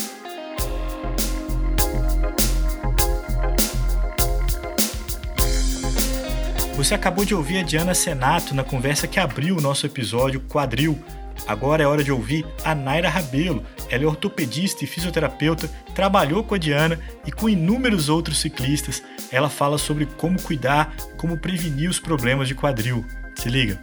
[6.78, 10.98] Você acabou de ouvir a Diana Senato na conversa que abriu o nosso episódio Quadril
[11.48, 13.64] Agora é hora de ouvir a Naira Rabelo.
[13.90, 19.04] Ela é ortopedista e fisioterapeuta, trabalhou com a Diana e com inúmeros outros ciclistas.
[19.32, 23.06] Ela fala sobre como cuidar, como prevenir os problemas de quadril.
[23.36, 23.80] Se liga!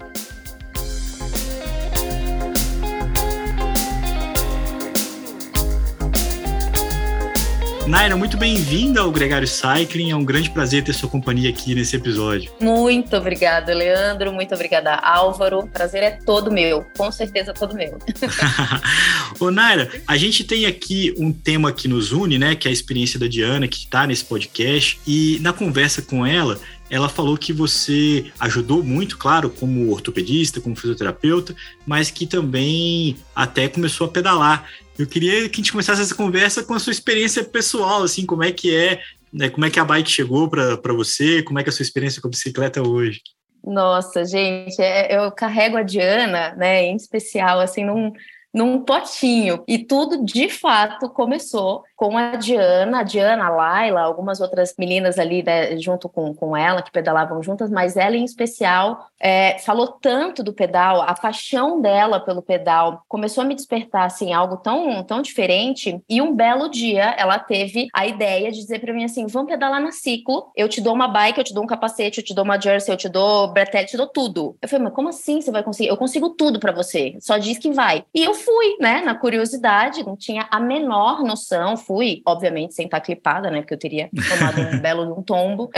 [7.88, 10.10] Naira, muito bem-vinda ao Gregário Cycling.
[10.10, 12.50] É um grande prazer ter sua companhia aqui nesse episódio.
[12.60, 14.32] Muito obrigada, Leandro.
[14.32, 15.60] Muito obrigada, Álvaro.
[15.60, 16.84] O prazer é todo meu.
[16.96, 17.96] Com certeza todo meu.
[19.38, 22.56] Ô, Naira, a gente tem aqui um tema que nos une, né?
[22.56, 24.98] Que é a experiência da Diana, que está nesse podcast.
[25.06, 26.58] E na conversa com ela,
[26.90, 33.68] ela falou que você ajudou muito, claro, como ortopedista, como fisioterapeuta, mas que também até
[33.68, 34.68] começou a pedalar.
[34.98, 38.42] Eu queria que a gente começasse essa conversa com a sua experiência pessoal, assim, como
[38.42, 39.00] é que é,
[39.32, 41.82] né, como é que a bike chegou para você, como é que é a sua
[41.82, 43.20] experiência com a bicicleta hoje?
[43.64, 48.12] Nossa, gente, é, eu carrego a Diana, né, em especial, assim, num,
[48.54, 49.62] num potinho.
[49.68, 55.18] E tudo, de fato, começou com a Diana, a Diana, a Laila, algumas outras meninas
[55.18, 59.88] ali né, junto com, com ela, que pedalavam juntas, mas ela em especial é, falou
[59.88, 65.02] tanto do pedal, a paixão dela pelo pedal começou a me despertar assim, algo tão,
[65.04, 66.00] tão diferente.
[66.08, 69.80] E um belo dia ela teve a ideia de dizer para mim assim: vamos pedalar
[69.80, 72.44] na ciclo, eu te dou uma bike, eu te dou um capacete, eu te dou
[72.44, 74.56] uma jersey, eu te dou bretelle, eu te dou tudo.
[74.60, 75.88] Eu falei, mas como assim você vai conseguir?
[75.88, 78.04] Eu consigo tudo para você, só diz que vai.
[78.14, 83.00] E eu fui, né, na curiosidade, não tinha a menor noção fui, obviamente, sem estar
[83.00, 83.60] clipada, né?
[83.60, 85.70] Porque eu teria tomado um belo de um tombo.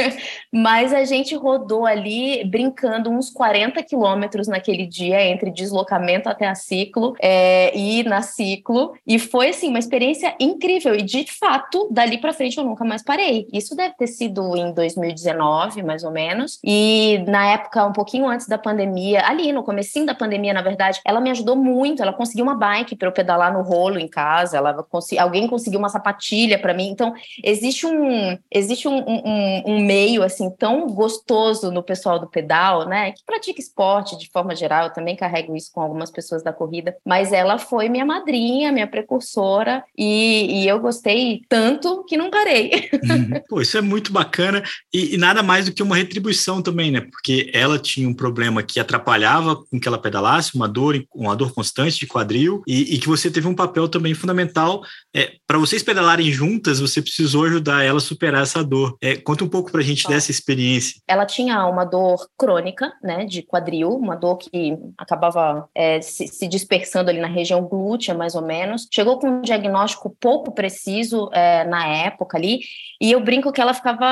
[0.52, 6.54] Mas a gente rodou ali brincando uns 40 quilômetros naquele dia, entre deslocamento até a
[6.54, 8.94] ciclo é, e na ciclo.
[9.06, 10.94] E foi, assim, uma experiência incrível.
[10.94, 13.48] E, de fato, dali para frente eu nunca mais parei.
[13.52, 16.58] Isso deve ter sido em 2019, mais ou menos.
[16.64, 21.00] E, na época, um pouquinho antes da pandemia, ali no comecinho da pandemia, na verdade,
[21.04, 22.02] ela me ajudou muito.
[22.02, 24.56] Ela conseguiu uma bike para eu pedalar no rolo em casa.
[24.56, 24.76] Ela
[25.18, 26.88] alguém conseguir uma sapatilha para mim.
[26.88, 32.86] Então, existe um existe um, um, um, meio assim tão gostoso no pessoal do pedal,
[32.86, 33.12] né?
[33.12, 34.84] Que pratica esporte de forma geral.
[34.84, 38.86] Eu também carrego isso com algumas pessoas da corrida, mas ela foi minha madrinha, minha
[38.86, 42.90] precursora, e, e eu gostei tanto que não parei.
[42.92, 43.40] Uhum.
[43.48, 47.00] Pô, isso é muito bacana e, e, nada mais do que uma retribuição também, né?
[47.00, 51.52] Porque ela tinha um problema que atrapalhava com que ela pedalasse, uma dor, uma dor
[51.52, 54.82] constante de quadril, e, e que você teve um papel também fundamental
[55.14, 58.96] é, para vocês pedalarem juntas, você precisou ajudar ela a superar essa dor.
[59.00, 61.00] É, conta um pouco para a gente dessa experiência.
[61.06, 66.48] Ela tinha uma dor crônica, né, de quadril, uma dor que acabava é, se, se,
[66.48, 68.88] dispersando ali na região glútea, mais ou menos.
[68.92, 72.60] Chegou com um diagnóstico pouco preciso é, na época ali,
[73.00, 74.06] e eu brinco que ela ficava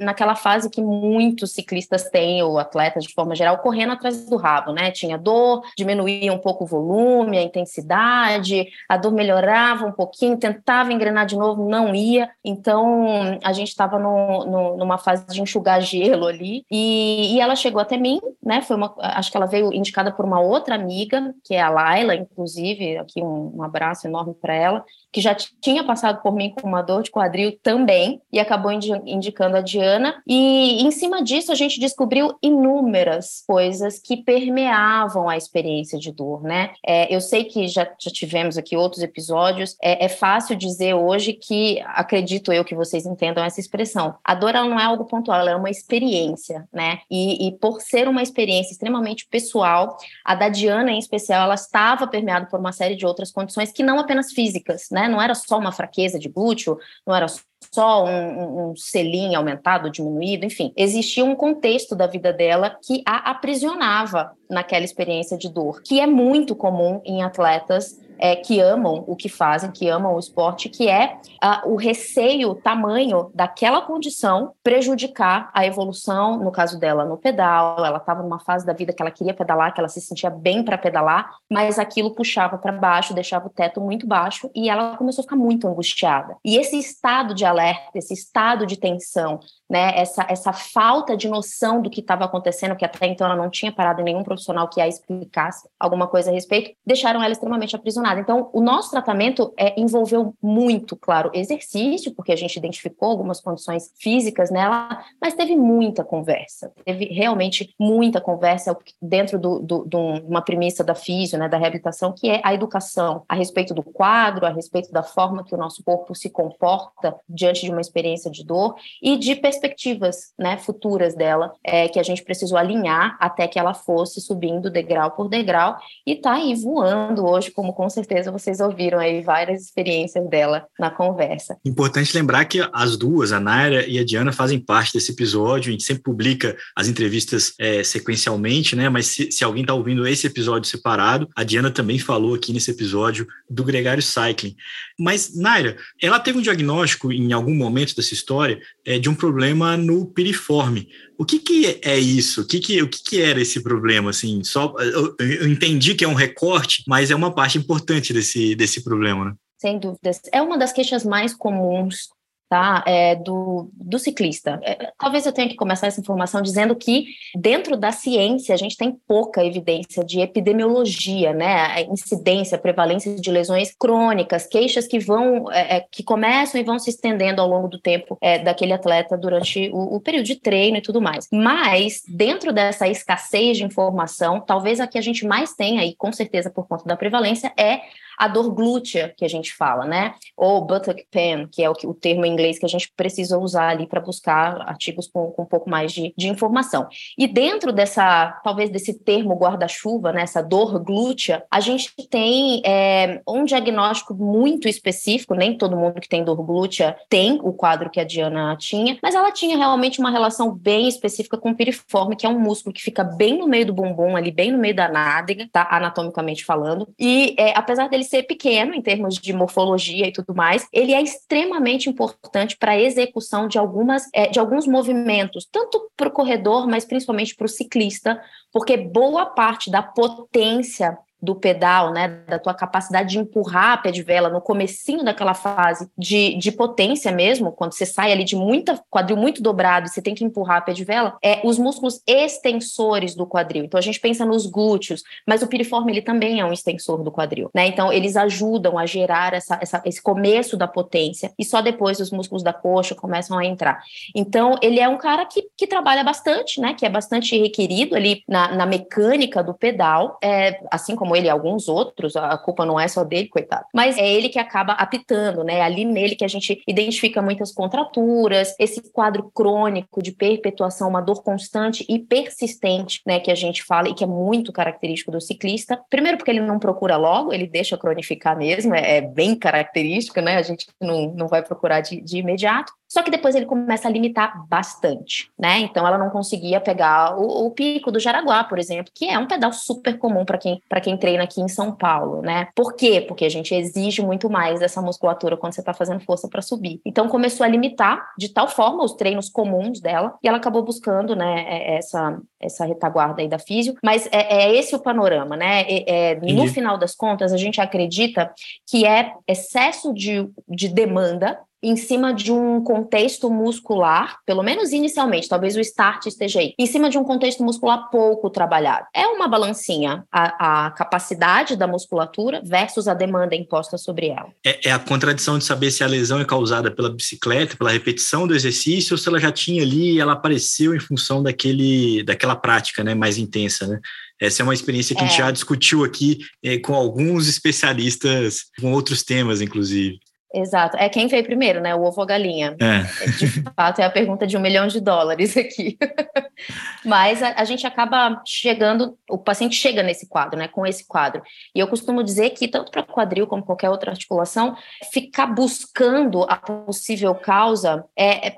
[0.00, 4.72] naquela fase que muitos ciclistas têm, ou atletas de forma geral, correndo atrás do rabo,
[4.72, 4.92] né?
[4.92, 10.75] Tinha dor, diminuía um pouco o volume, a intensidade, a dor melhorava um pouquinho, tentava
[10.76, 12.28] tentava engrenar de novo, não ia.
[12.44, 16.64] Então, a gente estava numa fase de enxugar gelo ali.
[16.70, 18.60] E, e, ela chegou até mim, né?
[18.60, 22.14] Foi uma, acho que ela veio indicada por uma outra amiga, que é a Laila,
[22.14, 26.68] inclusive, aqui um, um abraço enorme para ela, que já tinha passado por mim com
[26.68, 30.22] uma dor de quadril também, e acabou indicando a Diana.
[30.26, 36.42] E em cima disso, a gente descobriu inúmeras coisas que permeavam a experiência de dor,
[36.42, 36.72] né?
[36.84, 41.32] É, eu sei que já, já tivemos aqui outros episódios, é, é, fácil dizer hoje
[41.32, 45.40] que, acredito eu que vocês entendam essa expressão, a dor ela não é algo pontual,
[45.40, 46.98] ela é uma experiência, né?
[47.10, 52.06] E, e por ser uma experiência extremamente pessoal, a da Diana em especial, ela estava
[52.06, 55.08] permeada por uma série de outras condições que não apenas físicas, né?
[55.08, 57.26] Não era só uma fraqueza de glúteo, não era
[57.72, 60.72] só um, um selim aumentado, diminuído, enfim.
[60.76, 66.06] Existia um contexto da vida dela que a aprisionava naquela experiência de dor, que é
[66.06, 70.88] muito comum em atletas é, que amam o que fazem, que amam o esporte, que
[70.88, 77.16] é uh, o receio, o tamanho daquela condição prejudicar a evolução, no caso dela, no
[77.16, 77.84] pedal.
[77.84, 80.62] Ela estava numa fase da vida que ela queria pedalar, que ela se sentia bem
[80.62, 85.22] para pedalar, mas aquilo puxava para baixo, deixava o teto muito baixo e ela começou
[85.22, 86.36] a ficar muito angustiada.
[86.44, 91.80] E esse estado de alerta, esse estado de tensão, né, essa, essa falta de noção
[91.80, 94.80] do que estava acontecendo, que até então ela não tinha parado em nenhum profissional que
[94.80, 98.20] a explicasse alguma coisa a respeito, deixaram ela extremamente aprisionada.
[98.20, 103.90] Então, o nosso tratamento é, envolveu muito, claro, exercício, porque a gente identificou algumas condições
[103.98, 109.98] físicas nela, mas teve muita conversa, teve realmente muita conversa dentro de do, do, do,
[109.98, 114.44] uma premissa da físio, né, da reabilitação, que é a educação a respeito do quadro,
[114.44, 118.44] a respeito da forma que o nosso corpo se comporta diante de uma experiência de
[118.44, 123.58] dor e de perspectivas né, futuras dela, é, que a gente precisou alinhar até que
[123.58, 128.60] ela fosse subindo degrau por degrau e está aí voando hoje, como com certeza vocês
[128.60, 131.56] ouviram aí várias experiências dela na conversa.
[131.64, 135.72] Importante lembrar que as duas, a Naira e a Diana, fazem parte desse episódio, a
[135.72, 138.88] gente sempre publica as entrevistas é, sequencialmente, né?
[138.88, 142.70] Mas se, se alguém está ouvindo esse episódio separado, a Diana também falou aqui nesse
[142.70, 144.56] episódio do Gregário Cycling.
[144.98, 149.76] Mas, Naira, ela teve um diagnóstico em algum momento dessa história é, de um problema
[149.76, 150.88] no piriforme.
[151.18, 152.42] O que, que é isso?
[152.42, 154.10] O que, que, o que, que era esse problema?
[154.10, 158.54] Assim, só, eu, eu entendi que é um recorte, mas é uma parte importante desse,
[158.54, 159.34] desse problema, né?
[159.58, 160.20] Sem dúvidas.
[160.32, 162.08] É uma das queixas mais comuns
[162.48, 162.84] tá?
[162.86, 164.60] É, do, do ciclista.
[164.62, 168.76] É, talvez eu tenha que começar essa informação dizendo que dentro da ciência a gente
[168.76, 171.82] tem pouca evidência de epidemiologia, né?
[171.82, 176.90] Incidência, prevalência de lesões crônicas, queixas que vão, é, é, que começam e vão se
[176.90, 180.82] estendendo ao longo do tempo é, daquele atleta durante o, o, período de treino e
[180.82, 181.26] tudo mais.
[181.32, 186.12] Mas dentro dessa escassez de informação, talvez a que a gente mais tenha, e com
[186.12, 187.80] certeza por conta da prevalência, é
[188.16, 190.14] a dor glútea que a gente fala, né?
[190.36, 193.38] Ou buttock pain, que é o, que, o termo em inglês que a gente precisa
[193.38, 196.88] usar ali para buscar artigos com, com, um pouco mais de, de, informação.
[197.16, 203.20] E dentro dessa, talvez desse termo guarda-chuva, né, essa dor glútea, a gente tem é,
[203.28, 208.00] um diagnóstico muito específico, nem todo mundo que tem dor glútea tem o quadro que
[208.00, 212.26] a Diana tinha, mas ela tinha realmente uma relação bem específica com o piriforme, que
[212.26, 214.88] é um músculo que fica bem no meio do bumbum, ali bem no meio da
[214.88, 220.12] nádega, tá, anatomicamente falando, e é, apesar dele ser pequeno em termos de morfologia e
[220.12, 225.46] tudo mais, ele é extremamente importante para a execução de algumas é, de alguns movimentos,
[225.50, 228.20] tanto para o corredor, mas principalmente para o ciclista,
[228.52, 233.90] porque boa parte da potência do pedal, né, da tua capacidade de empurrar a pé
[233.90, 238.36] de vela no comecinho daquela fase de, de potência mesmo, quando você sai ali de
[238.36, 242.00] muita quadril muito dobrado você tem que empurrar a pé de vela, é os músculos
[242.06, 243.64] extensores do quadril.
[243.64, 247.10] Então a gente pensa nos glúteos, mas o piriforme ele também é um extensor do
[247.10, 247.66] quadril, né?
[247.66, 252.12] Então eles ajudam a gerar essa, essa, esse começo da potência e só depois os
[252.12, 253.80] músculos da coxa começam a entrar.
[254.14, 256.74] Então ele é um cara que, que trabalha bastante, né?
[256.74, 261.30] Que é bastante requerido ali na, na mecânica do pedal, é, assim como ele e
[261.30, 265.42] alguns outros, a culpa não é só dele, coitado, mas é ele que acaba apitando,
[265.42, 265.60] né?
[265.60, 271.22] Ali nele que a gente identifica muitas contraturas, esse quadro crônico de perpetuação, uma dor
[271.22, 273.20] constante e persistente, né?
[273.20, 275.80] Que a gente fala e que é muito característico do ciclista.
[275.90, 280.36] Primeiro, porque ele não procura logo, ele deixa cronificar mesmo, é, é bem característico, né?
[280.36, 282.72] A gente não, não vai procurar de, de imediato.
[282.88, 285.58] Só que depois ele começa a limitar bastante, né?
[285.58, 289.26] Então ela não conseguia pegar o, o pico do Jaraguá, por exemplo, que é um
[289.26, 292.48] pedal super comum para quem, quem treina aqui em São Paulo, né?
[292.54, 293.00] Por quê?
[293.00, 296.80] Porque a gente exige muito mais dessa musculatura quando você está fazendo força para subir.
[296.84, 301.16] Então começou a limitar de tal forma os treinos comuns dela e ela acabou buscando,
[301.16, 303.76] né, é, essa, essa retaguarda aí da físio.
[303.82, 305.62] Mas é, é esse o panorama, né?
[305.62, 308.32] É, é no final das contas, a gente acredita
[308.66, 315.28] que é excesso de, de demanda em cima de um contexto muscular, pelo menos inicialmente,
[315.28, 318.86] talvez o start esteja aí, em cima de um contexto muscular pouco trabalhado.
[318.94, 324.28] É uma balancinha a, a capacidade da musculatura versus a demanda imposta sobre ela.
[324.44, 328.26] É, é, a contradição de saber se a lesão é causada pela bicicleta, pela repetição
[328.26, 332.36] do exercício, ou se ela já tinha ali e ela apareceu em função daquele, daquela
[332.36, 333.80] prática né, mais intensa, né?
[334.18, 335.04] Essa é uma experiência que é.
[335.04, 335.24] a gente é.
[335.24, 339.98] já discutiu aqui é, com alguns especialistas, com outros temas, inclusive.
[340.34, 340.76] Exato.
[340.76, 341.74] É quem veio primeiro, né?
[341.74, 342.56] O ovo ou a galinha.
[342.60, 343.06] É.
[343.10, 345.78] De fato, é a pergunta de um milhão de dólares aqui.
[346.84, 350.48] Mas a, a, gente acaba chegando, o paciente chega nesse quadro, né?
[350.48, 351.22] Com esse quadro.
[351.54, 354.56] E eu costumo dizer que, tanto para quadril como qualquer outra articulação,
[354.92, 358.36] ficar buscando a possível causa é, é,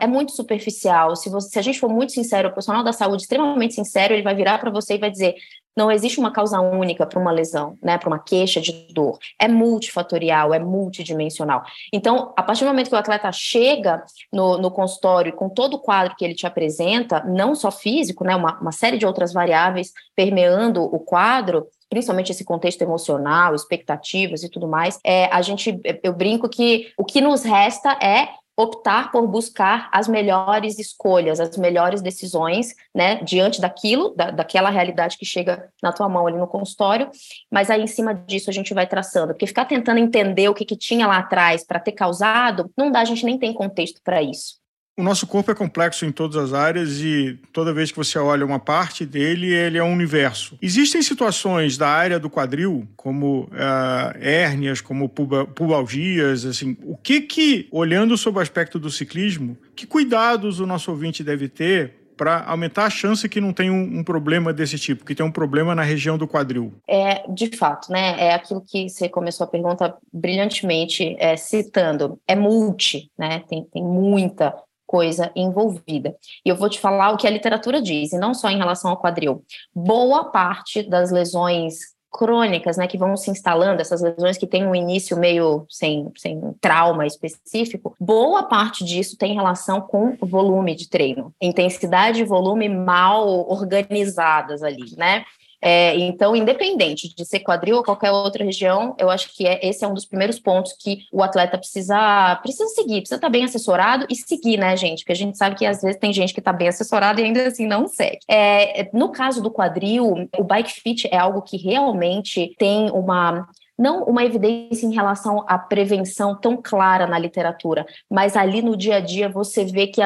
[0.00, 1.14] é muito superficial.
[1.14, 4.22] Se, você, se a gente for muito sincero, o profissional da saúde extremamente sincero, ele
[4.22, 5.36] vai virar para você e vai dizer:
[5.76, 9.18] não existe uma causa única para uma lesão, né, para uma queixa de dor.
[9.38, 11.62] É multifatorial, é multidimensional.
[11.92, 14.02] Então, a partir do momento que o atleta chega
[14.32, 18.36] no, no consultório com todo o quadro que ele te apresenta, não só físico, né,
[18.36, 24.48] uma, uma série de outras variáveis permeando o quadro, principalmente esse contexto emocional, expectativas e
[24.48, 29.26] tudo mais, é, a gente, eu brinco que o que nos resta é optar por
[29.26, 35.70] buscar as melhores escolhas, as melhores decisões, né, diante daquilo, da, daquela realidade que chega
[35.82, 37.10] na tua mão ali no consultório,
[37.50, 40.64] mas aí em cima disso a gente vai traçando, porque ficar tentando entender o que,
[40.64, 44.22] que tinha lá atrás para ter causado, não dá, a gente nem tem contexto para
[44.22, 44.61] isso.
[44.94, 48.44] O nosso corpo é complexo em todas as áreas e toda vez que você olha
[48.44, 50.58] uma parte dele, ele é um universo.
[50.60, 56.76] Existem situações da área do quadril, como uh, hérnias, como pubalgias, assim.
[56.84, 61.48] O que que, olhando sob o aspecto do ciclismo, que cuidados o nosso ouvinte deve
[61.48, 65.24] ter para aumentar a chance que não tem um, um, problema desse tipo, que tem
[65.24, 66.72] um problema na região do quadril?
[66.86, 68.14] É, de fato, né?
[68.18, 72.20] É aquilo que você começou a pergunta brilhantemente é, citando.
[72.28, 73.42] É multi, né?
[73.48, 74.54] Tem, tem muita
[74.92, 76.14] coisa envolvida.
[76.44, 78.90] E eu vou te falar o que a literatura diz, e não só em relação
[78.90, 79.42] ao quadril.
[79.74, 84.74] Boa parte das lesões crônicas, né, que vão se instalando, essas lesões que têm um
[84.74, 91.34] início meio sem, sem trauma específico, boa parte disso tem relação com volume de treino,
[91.40, 95.24] intensidade e volume mal organizadas ali, né?
[95.62, 99.84] É, então, independente de ser quadril ou qualquer outra região, eu acho que é, esse
[99.84, 104.04] é um dos primeiros pontos que o atleta precisa, precisa seguir, precisa estar bem assessorado
[104.10, 105.00] e seguir, né, gente?
[105.00, 107.46] Porque a gente sabe que às vezes tem gente que está bem assessorado e ainda
[107.46, 108.18] assim não segue.
[108.28, 113.46] É, no caso do quadril, o bike fit é algo que realmente tem uma
[113.82, 118.96] não uma evidência em relação à prevenção tão clara na literatura, mas ali no dia
[118.96, 120.00] a dia você vê que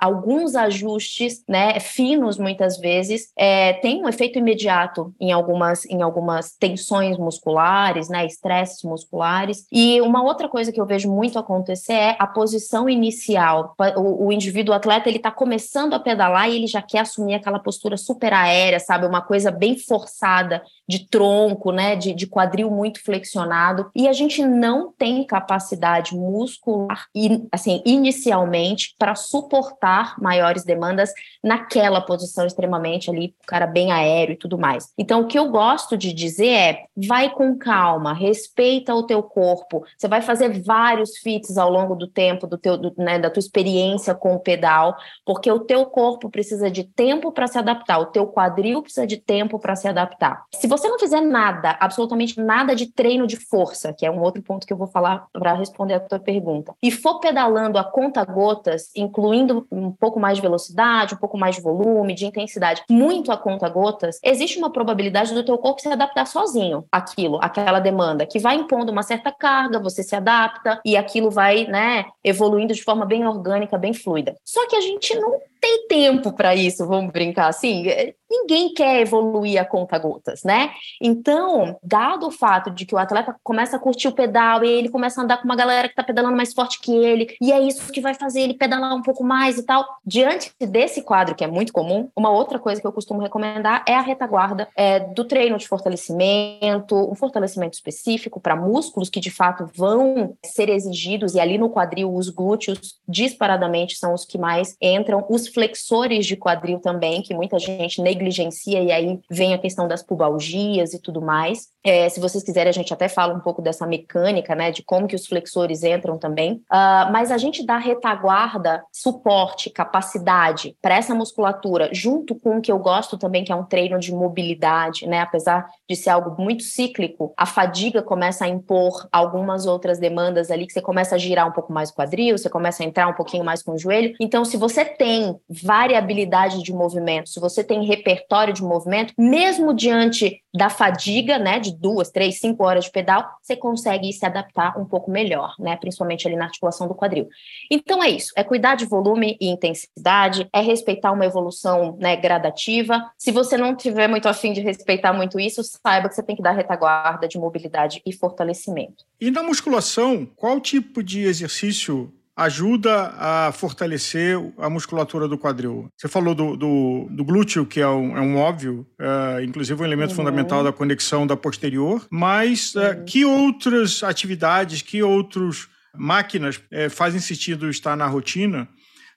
[0.00, 6.56] alguns ajustes, né, finos muitas vezes, é, têm um efeito imediato em algumas, em algumas
[6.58, 9.66] tensões musculares, né, estresses musculares.
[9.70, 13.74] E uma outra coisa que eu vejo muito acontecer é a posição inicial.
[13.96, 17.60] O, o indivíduo atleta ele está começando a pedalar e ele já quer assumir aquela
[17.60, 23.00] postura super aérea, sabe, uma coisa bem forçada de tronco, né, de, de quadril muito
[23.12, 27.06] flexionado, e a gente não tem capacidade muscular,
[27.52, 31.12] assim, inicialmente, para suportar maiores demandas
[31.44, 34.90] naquela posição extremamente ali, cara bem aéreo e tudo mais.
[34.96, 39.84] Então, o que eu gosto de dizer é, vai com calma, respeita o teu corpo,
[39.96, 43.40] você vai fazer vários fits ao longo do tempo, do teu, do, né, da tua
[43.40, 44.96] experiência com o pedal,
[45.26, 49.18] porque o teu corpo precisa de tempo para se adaptar, o teu quadril precisa de
[49.18, 50.44] tempo para se adaptar.
[50.54, 54.42] Se você não fizer nada, absolutamente nada de treino de força, que é um outro
[54.42, 58.24] ponto que eu vou falar para responder a tua pergunta, e for pedalando a conta
[58.24, 63.32] gotas, incluindo um pouco mais de velocidade, um pouco mais de volume, de intensidade, muito
[63.32, 68.26] a conta gotas, existe uma probabilidade do teu corpo se adaptar sozinho àquilo, àquela demanda,
[68.26, 72.82] que vai impondo uma certa carga, você se adapta e aquilo vai, né, evoluindo de
[72.82, 74.36] forma bem orgânica, bem fluida.
[74.44, 77.84] Só que a gente não tem tempo para isso, vamos brincar assim?
[78.28, 80.72] Ninguém quer evoluir a conta gotas, né?
[81.00, 84.88] Então, dado o fato de que o atleta começa a curtir o pedal e ele
[84.88, 87.60] começa a andar com uma galera que está pedalando mais forte que ele, e é
[87.60, 89.86] isso que vai fazer ele pedalar um pouco mais e tal.
[90.04, 93.94] Diante desse quadro, que é muito comum, uma outra coisa que eu costumo recomendar é
[93.94, 99.70] a retaguarda é, do treino de fortalecimento, um fortalecimento específico para músculos que de fato
[99.76, 105.24] vão ser exigidos, e ali no quadril, os glúteos disparadamente são os que mais entram,
[105.28, 110.02] os flexores de quadril também, que muita gente negligencia e aí vem a questão das
[110.02, 111.71] pubalgias e tudo mais.
[111.84, 115.08] É, se vocês quiserem, a gente até fala um pouco dessa mecânica, né, de como
[115.08, 116.54] que os flexores entram também.
[116.70, 122.70] Uh, mas a gente dá retaguarda, suporte, capacidade para essa musculatura, junto com o que
[122.70, 126.62] eu gosto também, que é um treino de mobilidade, né, apesar de ser algo muito
[126.62, 131.48] cíclico, a fadiga começa a impor algumas outras demandas ali, que você começa a girar
[131.48, 134.14] um pouco mais o quadril, você começa a entrar um pouquinho mais com o joelho.
[134.20, 140.40] Então, se você tem variabilidade de movimento, se você tem repertório de movimento, mesmo diante
[140.54, 144.84] da fadiga, né, de duas, três, cinco horas de pedal, você consegue se adaptar um
[144.84, 147.28] pouco melhor, né, principalmente ali na articulação do quadril.
[147.70, 153.10] Então é isso, é cuidar de volume e intensidade, é respeitar uma evolução, né, gradativa.
[153.18, 156.42] Se você não tiver muito afim de respeitar muito isso, saiba que você tem que
[156.42, 159.04] dar retaguarda de mobilidade e fortalecimento.
[159.20, 165.88] E na musculação, qual tipo de exercício ajuda a fortalecer a musculatura do quadril.
[165.96, 169.84] Você falou do, do, do glúteo, que é um, é um óbvio, é, inclusive um
[169.84, 170.16] elemento uhum.
[170.16, 173.04] fundamental da conexão da posterior, mas é, uhum.
[173.04, 178.66] que outras atividades, que outras máquinas é, fazem sentido estar na rotina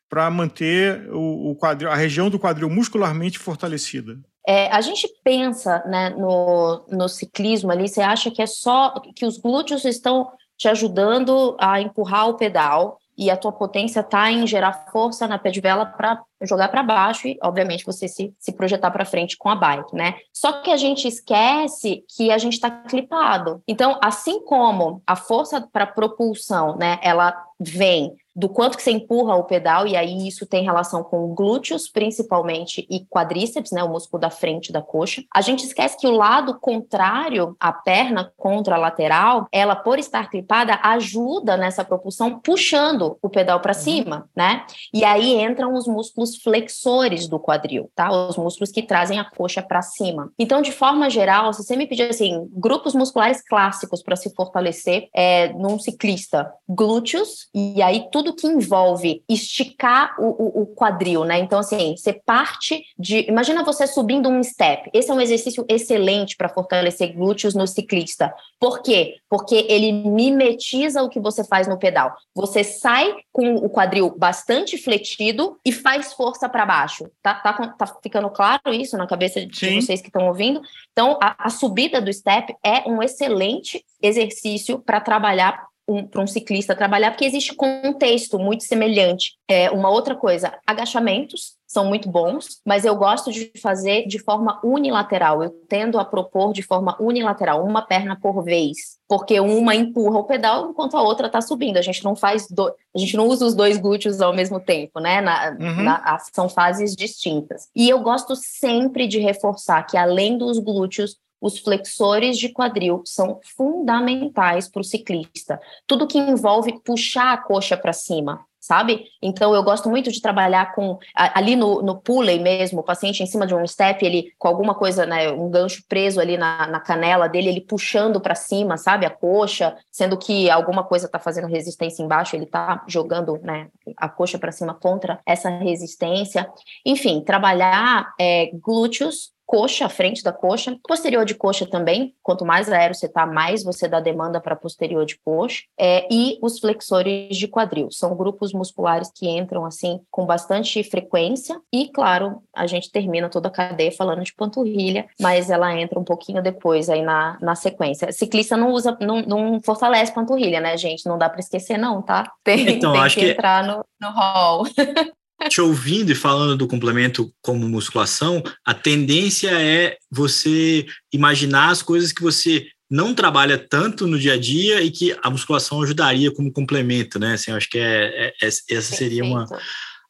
[0.09, 4.18] para manter o, o quadril, a região do quadril muscularmente fortalecida?
[4.47, 9.26] É, a gente pensa né, no, no ciclismo ali, você acha que é só que
[9.26, 14.45] os glúteos estão te ajudando a empurrar o pedal, e a tua potência está em
[14.45, 18.51] gerar força na pé de vela para jogar para baixo e, obviamente, você se, se
[18.51, 20.16] projetar para frente com a bike, né?
[20.34, 23.61] Só que a gente esquece que a gente está clipado.
[23.68, 29.36] Então, assim como a força para propulsão, né, ela vem do quanto que você empurra
[29.36, 34.19] o pedal, e aí isso tem relação com glúteos, principalmente, e quadríceps, né, o músculo
[34.19, 35.23] da frente da coxa.
[35.33, 40.29] A gente esquece que o lado contrário, a perna contra a lateral, ela, por estar
[40.29, 43.79] clipada, ajuda nessa propulsão, puxando o pedal para uhum.
[43.79, 44.65] cima, né?
[44.93, 48.11] E aí entram os músculos flexores do quadril, tá?
[48.11, 50.31] Os músculos que trazem a coxa para cima.
[50.38, 55.07] Então, de forma geral, se você me pedir assim, grupos musculares clássicos para se fortalecer
[55.15, 61.23] é, num ciclista, glúteos, e aí tudo tudo que envolve esticar o, o, o, quadril,
[61.23, 61.38] né?
[61.38, 63.28] Então, assim, você parte de.
[63.30, 64.89] Imagina você subindo um step.
[64.93, 68.34] Esse é um exercício excelente para fortalecer glúteos no ciclista.
[68.59, 69.17] Por quê?
[69.30, 72.15] Porque ele mimetiza o que você faz no pedal.
[72.34, 77.05] Você sai com o quadril bastante fletido e faz força para baixo.
[77.21, 79.82] Tá, tá, tá, ficando claro isso na cabeça de Sim.
[79.82, 80.61] vocês que estão ouvindo?
[80.91, 86.27] Então, a, a subida do step é um excelente exercício para trabalhar um, para um
[86.27, 89.33] ciclista trabalhar, porque existe contexto muito semelhante.
[89.47, 94.61] É, uma outra coisa, agachamentos são muito bons, mas eu gosto de fazer de forma
[94.63, 95.43] unilateral.
[95.43, 100.23] Eu tendo a propor de forma unilateral, uma perna por vez, porque uma empurra o
[100.23, 101.77] pedal enquanto a outra está subindo.
[101.77, 102.67] A gente não faz, do...
[102.67, 105.21] a gente não usa os dois glúteos ao mesmo tempo, né?
[105.21, 105.83] Na, uhum.
[105.83, 107.67] na, são fases distintas.
[107.75, 113.39] E eu gosto sempre de reforçar que além dos glúteos, os flexores de quadril são
[113.55, 115.61] fundamentais para o ciclista.
[115.85, 119.05] Tudo que envolve puxar a coxa para cima, sabe?
[119.21, 123.27] Então eu gosto muito de trabalhar com ali no, no pulley mesmo, o paciente em
[123.27, 126.79] cima de um step, ele com alguma coisa, né, um gancho preso ali na, na
[126.79, 129.05] canela dele, ele puxando para cima, sabe?
[129.05, 133.67] A coxa, sendo que alguma coisa está fazendo resistência embaixo, ele está jogando, né,
[133.97, 136.49] a coxa para cima contra essa resistência.
[136.83, 142.71] Enfim, trabalhar é, glúteos coxa, à frente da coxa, posterior de coxa também, quanto mais
[142.71, 147.37] aéreo você está, mais você dá demanda para posterior de coxa, é, e os flexores
[147.37, 152.91] de quadril, são grupos musculares que entram assim com bastante frequência, e claro, a gente
[152.91, 157.37] termina toda a cadeia falando de panturrilha, mas ela entra um pouquinho depois aí na,
[157.41, 158.11] na sequência.
[158.11, 161.05] Ciclista não usa, não, não fortalece panturrilha, né, gente?
[161.05, 162.31] Não dá para esquecer não, tá?
[162.43, 164.63] Tem, então, tem que, que entrar no, no hall.
[165.49, 172.11] te ouvindo e falando do complemento como musculação, a tendência é você imaginar as coisas
[172.11, 176.51] que você não trabalha tanto no dia a dia e que a musculação ajudaria como
[176.51, 177.33] complemento, né?
[177.33, 179.45] Assim, eu acho que é, é, é essa seria uma.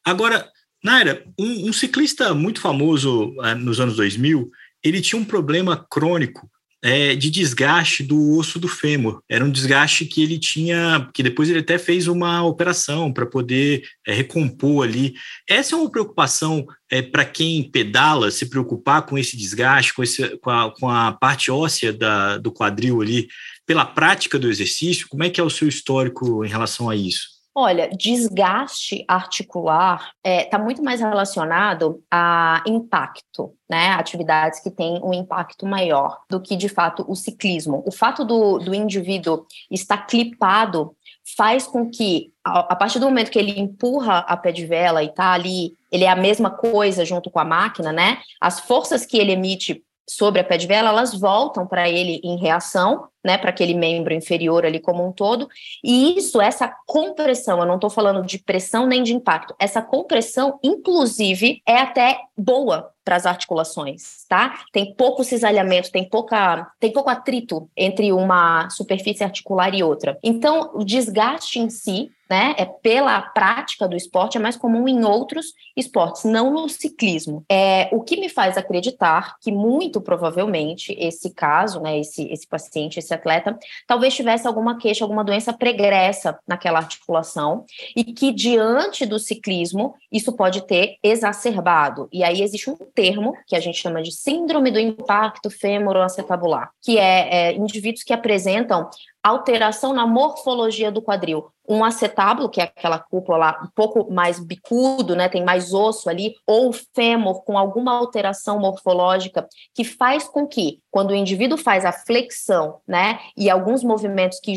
[0.04, 0.48] Agora,
[0.84, 4.50] Naira, um, um ciclista muito famoso é, nos anos 2000,
[4.84, 6.48] ele tinha um problema crônico
[6.86, 9.20] é, de desgaste do osso do fêmur.
[9.28, 13.82] Era um desgaste que ele tinha, que depois ele até fez uma operação para poder
[14.06, 15.14] é, recompor ali.
[15.48, 20.38] Essa é uma preocupação é, para quem pedala, se preocupar com esse desgaste, com, esse,
[20.38, 23.26] com, a, com a parte óssea da, do quadril ali,
[23.66, 25.08] pela prática do exercício?
[25.08, 27.35] Como é que é o seu histórico em relação a isso?
[27.58, 33.92] Olha, desgaste articular está é, tá muito mais relacionado a impacto, né?
[33.92, 37.82] Atividades que têm um impacto maior do que, de fato, o ciclismo.
[37.86, 40.94] O fato do, do indivíduo estar clipado
[41.34, 45.02] faz com que, a, a partir do momento que ele empurra a pé de vela
[45.02, 48.18] e está ali, ele é a mesma coisa junto com a máquina, né?
[48.38, 52.38] As forças que ele emite sobre a pé de vela, elas voltam para ele em
[52.38, 55.48] reação, né, para aquele membro inferior ali como um todo,
[55.82, 60.60] e isso, essa compressão, eu não estou falando de pressão nem de impacto, essa compressão,
[60.62, 64.64] inclusive, é até boa para as articulações, tá?
[64.72, 70.18] Tem pouco cisalhamento, tem pouca, tem pouco atrito entre uma superfície articular e outra.
[70.22, 75.04] Então, o desgaste em si, né, é pela prática do esporte, é mais comum em
[75.04, 75.46] outros
[75.76, 77.44] esportes, não no ciclismo.
[77.48, 82.98] É o que me faz acreditar que muito provavelmente esse caso, né, esse, esse paciente,
[82.98, 87.64] esse atleta, talvez tivesse alguma queixa, alguma doença pregressa naquela articulação
[87.94, 92.08] e que diante do ciclismo isso pode ter exacerbado.
[92.12, 96.98] E aí existe um termo que a gente chama de síndrome do impacto femoroacetabular, que
[96.98, 98.88] é, é indivíduos que apresentam
[99.28, 101.48] alteração na morfologia do quadril.
[101.68, 106.08] Um acetábulo, que é aquela cúpula lá um pouco mais bicudo, né, tem mais osso
[106.08, 111.84] ali, ou fêmur com alguma alteração morfológica que faz com que, quando o indivíduo faz
[111.84, 114.54] a flexão, né, e alguns movimentos que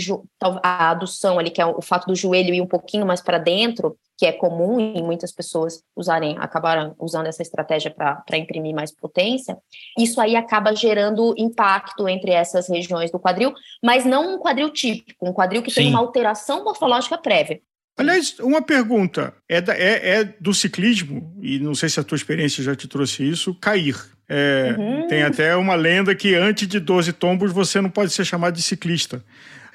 [0.62, 3.98] a adução ali, que é o fato do joelho ir um pouquinho mais para dentro,
[4.20, 9.58] que é comum e muitas pessoas usarem, acabaram usando essa estratégia para imprimir mais potência,
[9.98, 15.26] isso aí acaba gerando impacto entre essas regiões do quadril, mas não um quadril típico,
[15.26, 15.84] um quadril que Sim.
[15.84, 17.62] tem uma alteração morfológica prévia.
[17.98, 19.34] Aliás, uma pergunta.
[19.48, 22.90] É, da, é, é, do ciclismo, e não sei se a tua experiência já te
[22.90, 23.96] trouxe isso, cair.
[24.28, 25.08] É, uhum.
[25.08, 28.62] Tem até uma lenda que antes de 12 tombos você não pode ser chamado de
[28.62, 29.24] ciclista.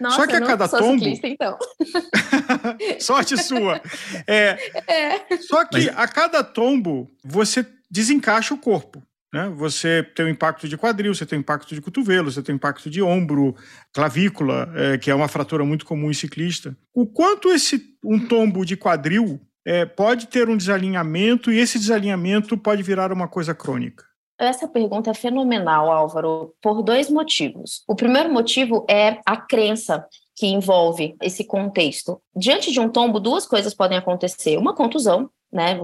[0.00, 0.98] Nossa, Só que a cada tombo.
[0.98, 1.58] Ciclista, então.
[3.00, 3.80] Sorte sua.
[4.26, 5.36] É, é.
[5.38, 9.02] Só que a cada tombo você desencaixa o corpo.
[9.32, 9.52] Né?
[9.56, 12.56] Você tem o impacto de quadril, você tem o impacto de cotovelo, você tem o
[12.56, 13.56] impacto de ombro,
[13.92, 16.76] clavícula, é, que é uma fratura muito comum em ciclista.
[16.94, 22.56] O quanto esse um tombo de quadril é, pode ter um desalinhamento e esse desalinhamento
[22.56, 24.04] pode virar uma coisa crônica?
[24.38, 27.82] Essa pergunta é fenomenal, Álvaro, por dois motivos.
[27.88, 32.20] O primeiro motivo é a crença que envolve esse contexto.
[32.34, 35.80] Diante de um tombo, duas coisas podem acontecer: uma contusão, né,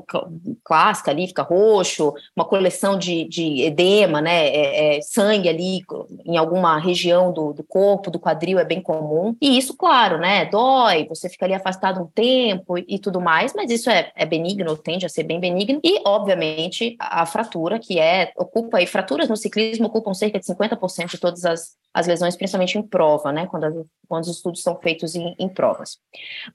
[0.64, 5.80] clássica ali, fica roxo, uma coleção de, de edema, né, é, é, sangue ali
[6.26, 9.36] em alguma região do, do, corpo, do quadril, é bem comum.
[9.40, 13.52] E isso, claro, né, dói, você fica ali afastado um tempo e, e tudo mais,
[13.54, 15.80] mas isso é, é, benigno, tende a ser bem benigno.
[15.84, 21.10] E, obviamente, a, fratura, que é, ocupa aí, fraturas no ciclismo ocupam cerca de 50%
[21.10, 25.14] de todas as, as lesões, principalmente em prova, né, quando, quando os estudos são feitos
[25.14, 25.98] em, em provas.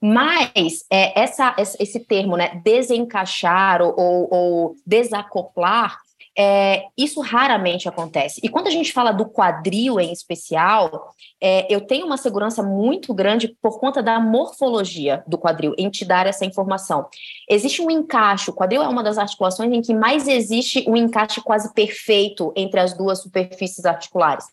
[0.02, 5.98] Mas, é, essa, esse termo, né, desen desencaixar ou, ou, ou desacoplar,
[6.38, 8.40] é, isso raramente acontece.
[8.44, 13.14] E quando a gente fala do quadril em especial, é, eu tenho uma segurança muito
[13.14, 17.06] grande por conta da morfologia do quadril, em te dar essa informação.
[17.48, 21.40] Existe um encaixe, o quadril é uma das articulações em que mais existe um encaixe
[21.40, 24.44] quase perfeito entre as duas superfícies articulares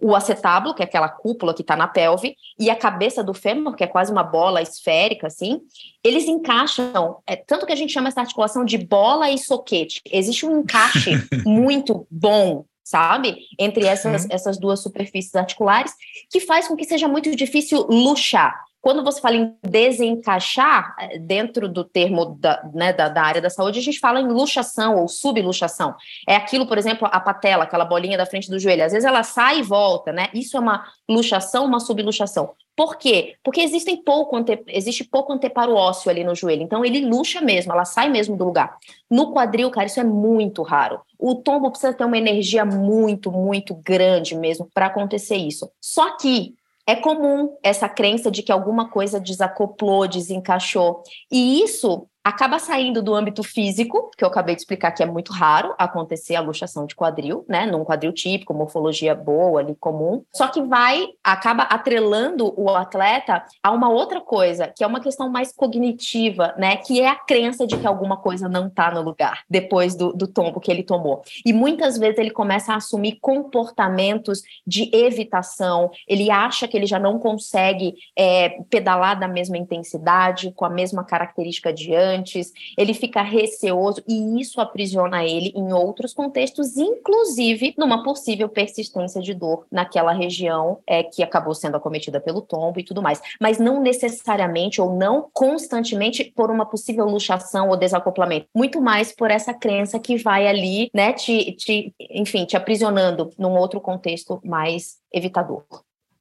[0.00, 3.74] o acetábulo, que é aquela cúpula que está na pelve, e a cabeça do fêmur,
[3.74, 5.60] que é quase uma bola esférica, assim,
[6.04, 10.00] eles encaixam, é, tanto que a gente chama essa articulação de bola e soquete.
[10.10, 11.12] Existe um encaixe
[11.44, 13.38] muito bom, sabe?
[13.58, 14.28] Entre essas, uhum.
[14.30, 15.92] essas duas superfícies articulares,
[16.30, 18.67] que faz com que seja muito difícil luxar.
[18.80, 23.50] Quando você fala em desencaixar, eh, dentro do termo da, né, da, da, área da
[23.50, 25.94] saúde, a gente fala em luxação ou subluxação.
[26.28, 28.84] É aquilo, por exemplo, a patela, aquela bolinha da frente do joelho.
[28.84, 30.28] Às vezes ela sai e volta, né?
[30.32, 32.54] Isso é uma luxação, uma subluxação.
[32.78, 33.34] Por quê?
[33.42, 36.62] Porque existem pouco ante, existe pouco anteparo ósseo ali no joelho.
[36.62, 38.76] Então ele luxa mesmo, ela sai mesmo do lugar.
[39.10, 41.00] No quadril, cara, isso é muito raro.
[41.18, 45.68] O tombo precisa ter uma energia muito, muito grande mesmo para acontecer isso.
[45.80, 46.54] Só que
[46.88, 51.02] é comum essa crença de que alguma coisa desacoplou, desencaixou.
[51.30, 55.32] E isso acaba saindo do âmbito físico, que eu acabei de explicar que é muito
[55.32, 57.66] raro acontecer a luxação de quadril, né?
[57.66, 60.22] Num quadril típico, morfologia boa ali, comum.
[60.34, 65.30] Só que vai, acaba atrelando o atleta a uma outra coisa, que é uma questão
[65.30, 66.76] mais cognitiva, né?
[66.76, 70.26] Que é a crença de que alguma coisa não tá no lugar depois do, do
[70.26, 71.22] tombo que ele tomou.
[71.46, 76.98] E muitas vezes ele começa a assumir comportamentos de evitação, ele acha que ele já
[76.98, 82.94] não consegue é, pedalar da mesma intensidade, com a mesma característica de antes antes, ele
[82.94, 89.66] fica receoso e isso aprisiona ele em outros contextos, inclusive numa possível persistência de dor
[89.70, 93.20] naquela região é, que acabou sendo acometida pelo tombo e tudo mais.
[93.40, 99.30] Mas não necessariamente ou não constantemente por uma possível luxação ou desacoplamento, muito mais por
[99.30, 104.96] essa crença que vai ali, né, te, te enfim, te aprisionando num outro contexto mais
[105.12, 105.64] evitador.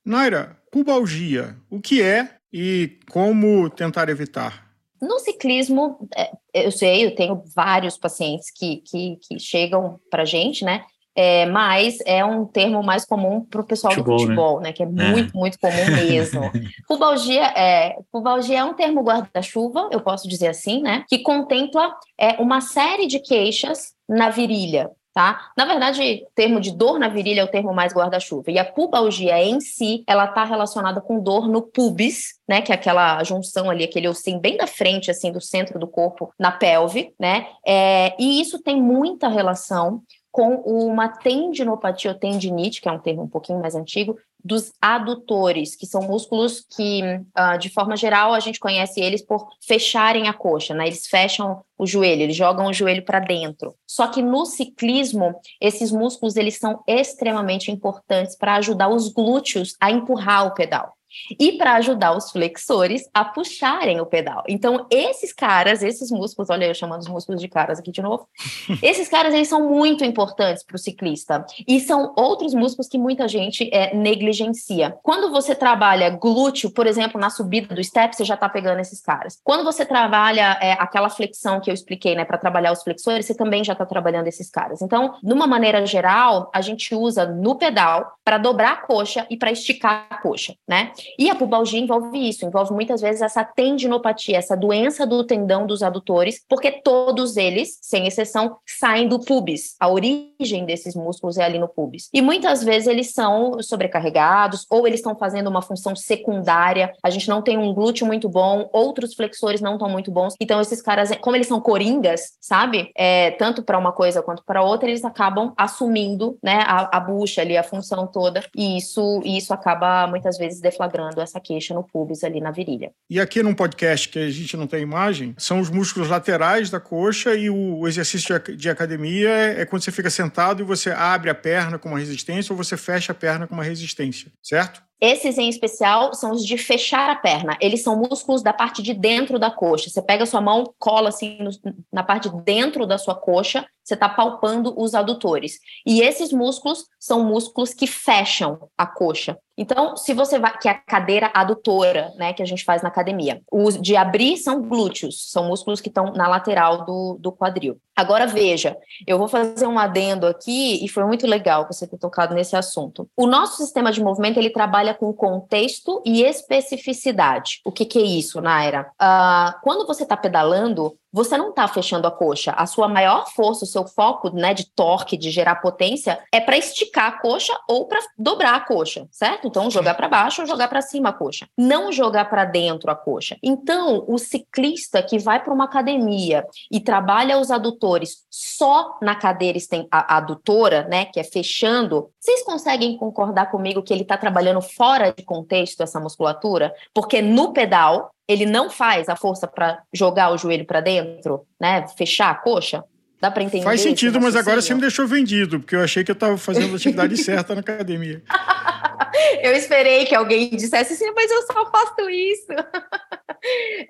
[0.05, 4.66] Naira, pubalgia, o que é e como tentar evitar?
[5.01, 10.25] No ciclismo, é, eu sei, eu tenho vários pacientes que, que, que chegam para a
[10.25, 10.83] gente, né?
[11.19, 14.67] É, mas é um termo mais comum para o pessoal futebol, do futebol, né?
[14.67, 14.73] né?
[14.73, 14.89] Que é, é.
[14.89, 16.41] muito, muito comum mesmo.
[16.87, 21.03] pubalgia, é, pubalgia é um termo guarda-chuva, eu posso dizer assim, né?
[21.07, 25.49] Que contempla é, uma série de queixas na virilha, tá?
[25.57, 28.51] Na verdade, o termo de dor na virilha é o termo mais guarda-chuva.
[28.51, 32.61] E a pubalgia em si, ela está relacionada com dor no pubis, né?
[32.61, 36.31] Que é aquela junção ali, aquele ossinho bem da frente, assim, do centro do corpo,
[36.37, 37.47] na pelve, né?
[37.65, 43.23] É, e isso tem muita relação com uma tendinopatia ou tendinite, que é um termo
[43.23, 48.39] um pouquinho mais antigo, dos adutores, que são músculos que, uh, de forma geral, a
[48.39, 50.87] gente conhece eles por fecharem a coxa, né?
[50.87, 53.75] Eles fecham o joelho, eles jogam o joelho para dentro.
[53.85, 59.91] Só que no ciclismo, esses músculos eles são extremamente importantes para ajudar os glúteos a
[59.91, 60.96] empurrar o pedal
[61.39, 64.43] e para ajudar os flexores a puxarem o pedal.
[64.47, 68.27] Então, esses caras, esses músculos, olha eu chamando os músculos de caras aqui de novo,
[68.81, 73.27] esses caras eles são muito importantes para o ciclista e são outros músculos que muita
[73.27, 74.97] gente é, negligencia.
[75.03, 79.01] Quando você trabalha glúteo, por exemplo, na subida do step, você já está pegando esses
[79.01, 79.39] caras.
[79.43, 83.35] Quando você trabalha é, aquela flexão que eu expliquei, né, para trabalhar os flexores, você
[83.35, 84.81] também já está trabalhando esses caras.
[84.81, 89.37] Então, de uma maneira geral, a gente usa no pedal para dobrar a coxa e
[89.37, 90.91] para esticar a coxa, né?
[91.17, 95.83] E a pubalgia envolve isso, envolve muitas vezes essa tendinopatia, essa doença do tendão dos
[95.83, 99.75] adutores, porque todos eles, sem exceção, saem do pubis.
[99.79, 102.09] A origem desses músculos é ali no pubis.
[102.13, 106.93] E muitas vezes eles são sobrecarregados ou eles estão fazendo uma função secundária.
[107.03, 110.35] A gente não tem um glúteo muito bom, outros flexores não estão muito bons.
[110.39, 112.91] Então esses caras, como eles são coringas, sabe?
[112.95, 117.41] É, tanto para uma coisa quanto para outra, eles acabam assumindo, né, a, a bucha
[117.41, 118.43] ali, a função toda.
[118.55, 120.86] E isso, isso acaba muitas vezes deflagrando
[121.21, 122.91] essa queixa no pubis ali na virilha.
[123.09, 126.79] E aqui num podcast que a gente não tem imagem, são os músculos laterais da
[126.79, 131.35] coxa e o exercício de academia é quando você fica sentado e você abre a
[131.35, 134.81] perna com uma resistência ou você fecha a perna com uma resistência, certo?
[134.99, 137.55] Esses em especial são os de fechar a perna.
[137.61, 139.89] Eles são músculos da parte de dentro da coxa.
[139.89, 141.51] Você pega a sua mão, cola assim no,
[141.93, 145.59] na parte de dentro da sua coxa, você está palpando os adutores.
[145.85, 149.37] E esses músculos são músculos que fecham a coxa.
[149.57, 152.89] Então, se você vai, que é a cadeira adutora, né, que a gente faz na
[152.89, 153.41] academia.
[153.51, 157.79] Os de abrir são glúteos, são músculos que estão na lateral do, do quadril.
[157.95, 158.77] Agora veja,
[159.07, 163.09] eu vou fazer um adendo aqui e foi muito legal você ter tocado nesse assunto.
[163.17, 167.59] O nosso sistema de movimento ele trabalha com contexto e especificidade.
[167.65, 168.91] O que, que é isso, Naira?
[169.01, 172.51] Uh, quando você está pedalando, você não está fechando a coxa.
[172.51, 176.55] A sua maior força, o seu foco né, de torque, de gerar potência, é para
[176.55, 179.47] esticar a coxa ou para dobrar a coxa, certo?
[179.47, 181.47] Então, jogar para baixo ou jogar para cima a coxa.
[181.57, 183.35] Não jogar para dentro a coxa.
[183.41, 189.57] Então, o ciclista que vai para uma academia e trabalha os adutores só na cadeira
[189.89, 195.23] adutora, né, que é fechando, vocês conseguem concordar comigo que ele está trabalhando fora de
[195.23, 196.71] contexto essa musculatura?
[196.93, 201.87] Porque no pedal, ele não faz a força para jogar o joelho para dentro, né?
[201.97, 202.83] Fechar a coxa?
[203.19, 203.63] Dá para entender?
[203.63, 206.73] Faz sentido, mas agora você me deixou vendido, porque eu achei que eu estava fazendo
[206.73, 208.21] a atividade certa na academia.
[209.41, 212.47] eu esperei que alguém dissesse assim, mas eu só faço isso.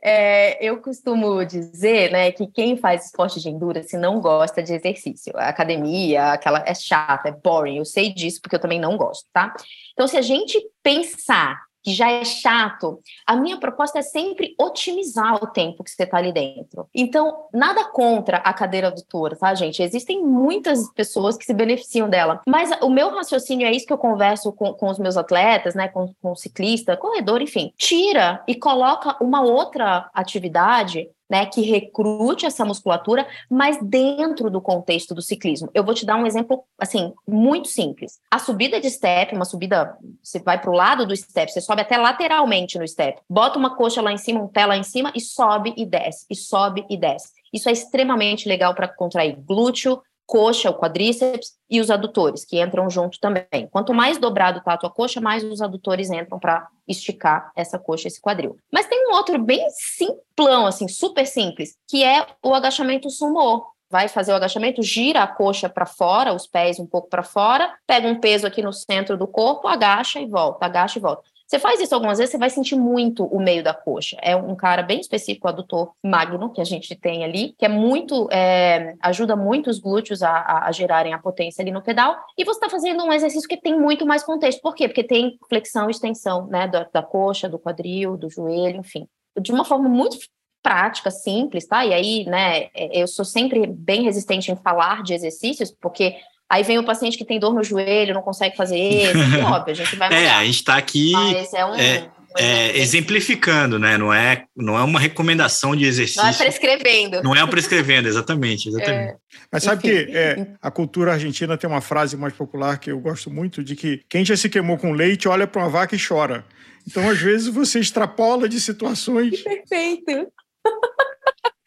[0.04, 5.34] É, eu costumo dizer, né, que quem faz esporte de endurance não gosta de exercício.
[5.36, 7.78] A academia, aquela é chata, é boring.
[7.78, 9.56] Eu sei disso porque eu também não gosto, tá?
[9.94, 15.42] Então, se a gente pensar que já é chato, a minha proposta é sempre otimizar
[15.42, 16.86] o tempo que você está ali dentro.
[16.94, 19.82] Então, nada contra a cadeira adutora, tá, gente?
[19.82, 23.98] Existem muitas pessoas que se beneficiam dela, mas o meu raciocínio é isso que eu
[23.98, 27.72] converso com, com os meus atletas, né, com, com ciclista, corredor, enfim.
[27.78, 35.14] Tira e coloca uma outra atividade né, que recrute essa musculatura, mas dentro do contexto
[35.14, 35.70] do ciclismo.
[35.74, 38.20] Eu vou te dar um exemplo, assim, muito simples.
[38.32, 41.82] A subida de step, uma subida, você vai para o lado do step, você sobe
[41.82, 45.12] até lateralmente no step, bota uma coxa lá em cima, um pé lá em cima
[45.16, 47.32] e sobe e desce, e sobe e desce.
[47.54, 52.90] Isso é extremamente legal para contrair glúteo, coxa, o quadríceps e os adutores, que entram
[52.90, 53.68] junto também.
[53.72, 58.10] Quanto mais dobrado tá a tua coxa, mais os adutores entram para esticar essa coxa,
[58.10, 58.58] esse quadril.
[58.72, 63.66] Mas tem um outro bem simplão, assim, super simples, que é o agachamento sumô.
[63.90, 67.74] Vai fazer o agachamento, gira a coxa para fora, os pés um pouco para fora,
[67.88, 71.24] pega um peso aqui no centro do corpo, agacha e volta, agacha e volta.
[71.48, 74.18] Você faz isso algumas vezes, você vai sentir muito o meio da coxa.
[74.22, 78.28] É um cara bem específico, adutor magno, que a gente tem ali, que é muito,
[78.30, 82.18] é, ajuda muito os glúteos a, a, a, gerarem a potência ali no pedal.
[82.38, 84.62] E você está fazendo um exercício que tem muito mais contexto.
[84.62, 84.90] Por quê?
[84.90, 89.08] Porque tem flexão e extensão, né, da, da coxa, do quadril, do joelho, enfim.
[89.40, 90.18] De uma forma muito
[90.62, 91.86] prática, simples, tá?
[91.86, 96.18] E aí, né, é, eu sou sempre bem resistente em falar de exercícios, porque
[96.50, 99.76] Aí vem o paciente que tem dor no joelho, não consegue fazer esse, óbvio, a
[99.76, 100.22] gente vai mudar.
[100.22, 103.98] É, a gente está aqui é, um, é, é, exemplificando, né?
[103.98, 106.22] Não é, não é uma recomendação de exercício.
[106.22, 107.24] Não é prescrevendo.
[107.24, 109.12] Não é prescrevendo, exatamente, exatamente.
[109.12, 109.16] É,
[109.52, 110.06] Mas sabe Enfim.
[110.06, 113.76] que é, a cultura argentina tem uma frase mais popular que eu gosto muito, de
[113.76, 116.46] que quem já se queimou com leite olha para uma vaca e chora.
[116.88, 119.42] Então, às vezes, você extrapola de situações...
[119.42, 120.32] Que perfeito!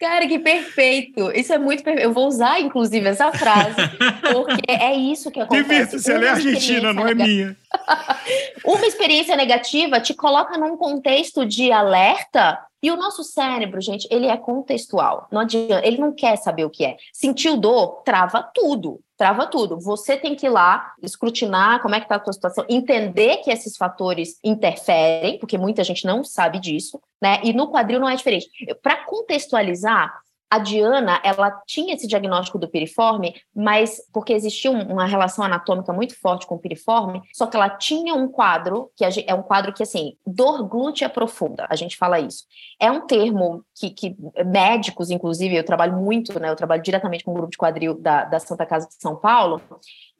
[0.01, 1.31] Cara, que perfeito!
[1.31, 2.07] Isso é muito perfeito.
[2.07, 3.75] Eu vou usar, inclusive, essa frase,
[4.33, 5.69] porque é isso que acontece.
[5.69, 7.55] Divirta-se, ela é argentina, não é minha.
[8.65, 14.25] Uma experiência negativa te coloca num contexto de alerta e o nosso cérebro, gente, ele
[14.25, 15.27] é contextual.
[15.31, 16.97] Não adianta, ele não quer saber o que é.
[17.13, 18.99] Sentiu dor, trava tudo.
[19.21, 19.79] Trava tudo.
[19.79, 23.51] Você tem que ir lá, escrutinar como é que está a tua situação, entender que
[23.51, 27.39] esses fatores interferem, porque muita gente não sabe disso, né?
[27.43, 28.49] E no quadril não é diferente.
[28.81, 30.11] Para contextualizar,
[30.51, 36.19] a Diana, ela tinha esse diagnóstico do piriforme, mas porque existia uma relação anatômica muito
[36.19, 39.81] forte com o piriforme, só que ela tinha um quadro, que é um quadro que,
[39.81, 42.43] assim, dor glútea profunda, a gente fala isso.
[42.77, 47.31] É um termo que, que médicos, inclusive, eu trabalho muito, né, eu trabalho diretamente com
[47.31, 49.61] o grupo de quadril da, da Santa Casa de São Paulo,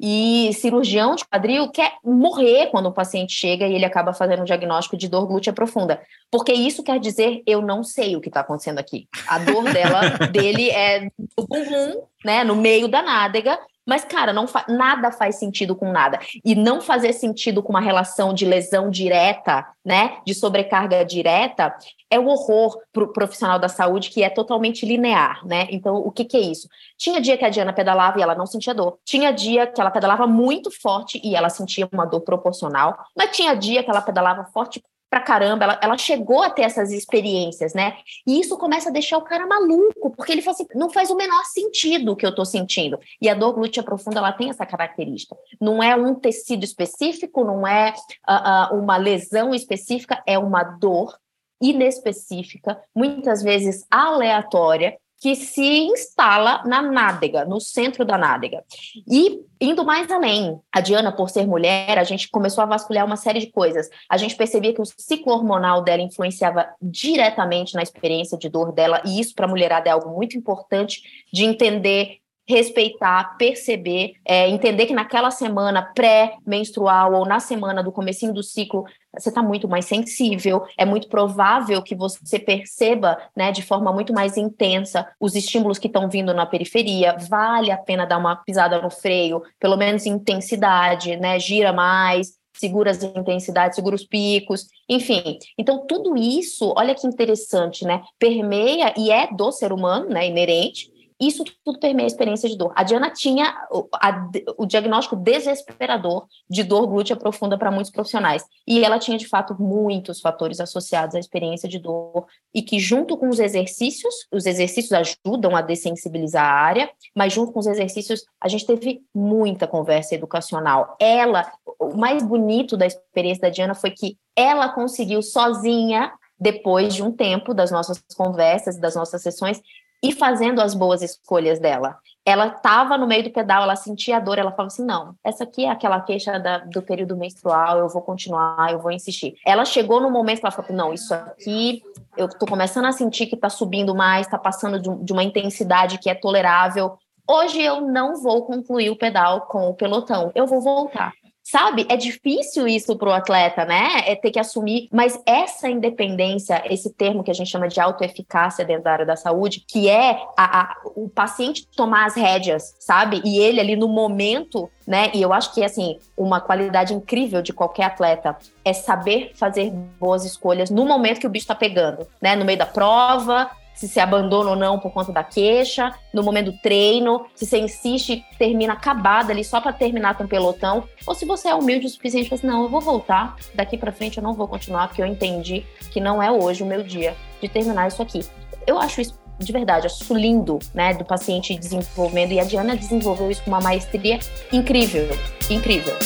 [0.02, 4.46] e cirurgião de quadril quer morrer quando o paciente chega e ele acaba fazendo um
[4.46, 6.02] diagnóstico de dor glútea profunda.
[6.32, 9.08] Porque isso quer dizer eu não sei o que está acontecendo aqui.
[9.28, 11.02] A dor dela, dele é
[11.38, 15.92] no bumbum, né, no meio da nádega, mas, cara, não fa nada faz sentido com
[15.92, 16.20] nada.
[16.46, 20.20] E não fazer sentido com uma relação de lesão direta, né?
[20.26, 21.76] De sobrecarga direta,
[22.10, 25.68] é o horror para o profissional da saúde que é totalmente linear, né?
[25.72, 26.68] Então, o que, que é isso?
[26.98, 29.00] Tinha dia que a Diana pedalava e ela não sentia dor.
[29.04, 32.98] Tinha dia que ela pedalava muito forte e ela sentia uma dor proporcional.
[33.18, 34.82] Mas tinha dia que ela pedalava forte
[35.12, 37.98] pra caramba, ela, ela chegou a ter essas experiências, né?
[38.26, 41.18] E isso começa a deixar o cara maluco, porque ele fala assim, não faz o
[41.18, 42.98] menor sentido o que eu tô sentindo.
[43.22, 45.36] E a dor glútea profunda, ela tem essa característica.
[45.60, 47.94] Não é um tecido específico, não é
[48.26, 51.20] uh, uh, uma lesão específica, é uma dor
[51.62, 58.64] inespecífica, muitas vezes aleatória, que se instala na nádega, no centro da nádega.
[59.08, 63.16] E indo mais além, a Diana, por ser mulher, a gente começou a vasculhar uma
[63.16, 63.88] série de coisas.
[64.10, 69.00] A gente percebia que o ciclo hormonal dela influenciava diretamente na experiência de dor dela,
[69.06, 72.18] e isso para a mulherada é algo muito importante de entender
[72.48, 78.84] respeitar, perceber, é, entender que naquela semana pré-menstrual ou na semana do comecinho do ciclo
[79.18, 84.14] você está muito mais sensível, é muito provável que você perceba, né, de forma muito
[84.14, 88.82] mais intensa os estímulos que estão vindo na periferia, vale a pena dar uma pisada
[88.82, 95.40] no freio, pelo menos intensidade, né, gira mais, segura as intensidades, segura os picos, enfim.
[95.58, 98.04] Então, tudo isso, olha que interessante, né?
[98.20, 100.28] Permeia e é do ser humano, né?
[100.28, 100.91] Inerente,
[101.22, 102.74] isso tudo permeia a experiência de dor.
[102.76, 108.44] A Diana tinha o, a, o diagnóstico desesperador de dor glútea profunda para muitos profissionais.
[108.68, 113.16] E ela tinha, de fato, muitos fatores associados à experiência de dor e que, junto
[113.18, 118.24] com os exercícios, os exercícios ajudam a dessensibilizar a área, mas junto com os exercícios,
[118.42, 120.96] a gente teve muita conversa educacional.
[121.00, 126.12] Ela, o mais bonito da experiência da Diana foi que ela conseguiu sozinha
[126.42, 129.62] depois de um tempo das nossas conversas, das nossas sessões,
[130.04, 131.98] e fazendo as boas escolhas dela.
[132.26, 135.44] Ela estava no meio do pedal, ela sentia a dor, ela falava assim: não, essa
[135.44, 139.36] aqui é aquela queixa da, do período menstrual, eu vou continuar, eu vou insistir.
[139.46, 141.82] Ela chegou no momento que ela falou: não, isso aqui
[142.16, 145.98] eu estou começando a sentir que está subindo mais, está passando de, de uma intensidade
[145.98, 146.98] que é tolerável.
[147.28, 151.14] Hoje eu não vou concluir o pedal com o pelotão, eu vou voltar
[151.52, 151.86] sabe?
[151.90, 154.04] É difícil isso para o atleta, né?
[154.06, 158.64] É ter que assumir, mas essa independência, esse termo que a gente chama de autoeficácia
[158.64, 163.22] dentro da área da saúde, que é a, a, o paciente tomar as rédeas, sabe?
[163.26, 165.12] E ele ali no momento, né?
[165.14, 170.24] E eu acho que assim, uma qualidade incrível de qualquer atleta é saber fazer boas
[170.24, 172.34] escolhas no momento que o bicho está pegando, né?
[172.34, 176.52] No meio da prova, se você abandona ou não por conta da queixa, no momento
[176.52, 181.16] do treino, se você insiste, termina acabada ali só para terminar com o pelotão, ou
[181.16, 184.18] se você é humilde o suficiente para assim, não, eu vou voltar, daqui para frente
[184.18, 187.50] eu não vou continuar, porque eu entendi que não é hoje o meu dia de
[187.50, 188.26] terminar isso aqui.
[188.68, 193.32] Eu acho isso de verdade, acho lindo, né, do paciente desenvolvendo, e a Diana desenvolveu
[193.32, 194.20] isso com uma maestria
[194.52, 195.08] incrível,
[195.50, 195.98] incrível.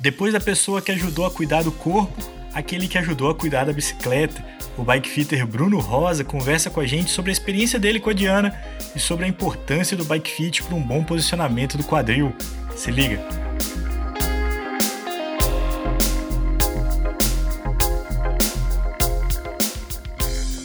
[0.00, 3.72] Depois da pessoa que ajudou a cuidar do corpo, aquele que ajudou a cuidar da
[3.72, 4.42] bicicleta.
[4.78, 8.14] O bike fitter Bruno Rosa conversa com a gente sobre a experiência dele com a
[8.14, 8.58] Diana
[8.96, 12.34] e sobre a importância do bike fit para um bom posicionamento do quadril.
[12.74, 13.20] Se liga!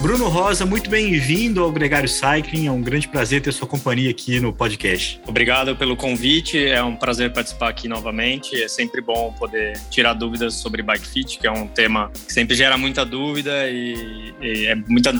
[0.06, 2.68] Bruno Rosa, muito bem-vindo ao Gregário Cycling.
[2.68, 5.20] É um grande prazer ter sua companhia aqui no podcast.
[5.26, 6.64] Obrigado pelo convite.
[6.64, 8.56] É um prazer participar aqui novamente.
[8.62, 12.56] É sempre bom poder tirar dúvidas sobre bike fit, que é um tema que sempre
[12.56, 15.12] gera muita dúvida e, e é muita,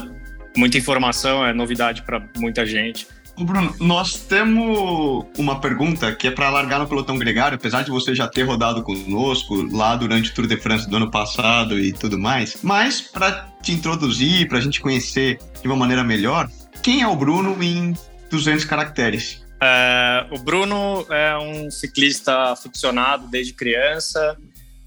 [0.56, 3.08] muita informação, é novidade para muita gente.
[3.44, 8.16] Bruno, nós temos uma pergunta que é para largar no pelotão gregário, apesar de você
[8.16, 12.18] já ter rodado conosco lá durante o Tour de France do ano passado e tudo
[12.18, 16.50] mais, mas para te introduzir, para a gente conhecer de uma maneira melhor,
[16.82, 17.94] quem é o Bruno em
[18.30, 19.44] 200 caracteres?
[19.62, 24.38] É, o Bruno é um ciclista aficionado desde criança,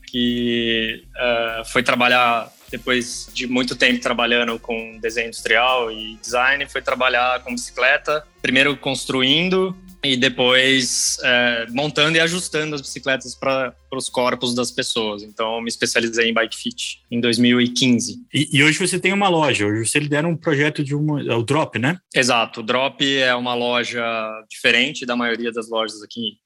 [0.06, 6.82] que é, foi trabalhar depois de muito tempo trabalhando com desenho industrial e design, foi
[6.82, 14.08] trabalhar com bicicleta, primeiro construindo e depois é, montando e ajustando as bicicletas para os
[14.08, 15.22] corpos das pessoas.
[15.22, 18.16] Então, me especializei em bike fit em 2015.
[18.32, 19.66] E, e, hoje você tem uma loja.
[19.66, 21.98] Hoje você lidera um projeto de uma, é o Drop, né?
[22.14, 22.60] Exato.
[22.60, 24.04] O Drop é uma loja
[24.48, 26.38] diferente da maioria das lojas aqui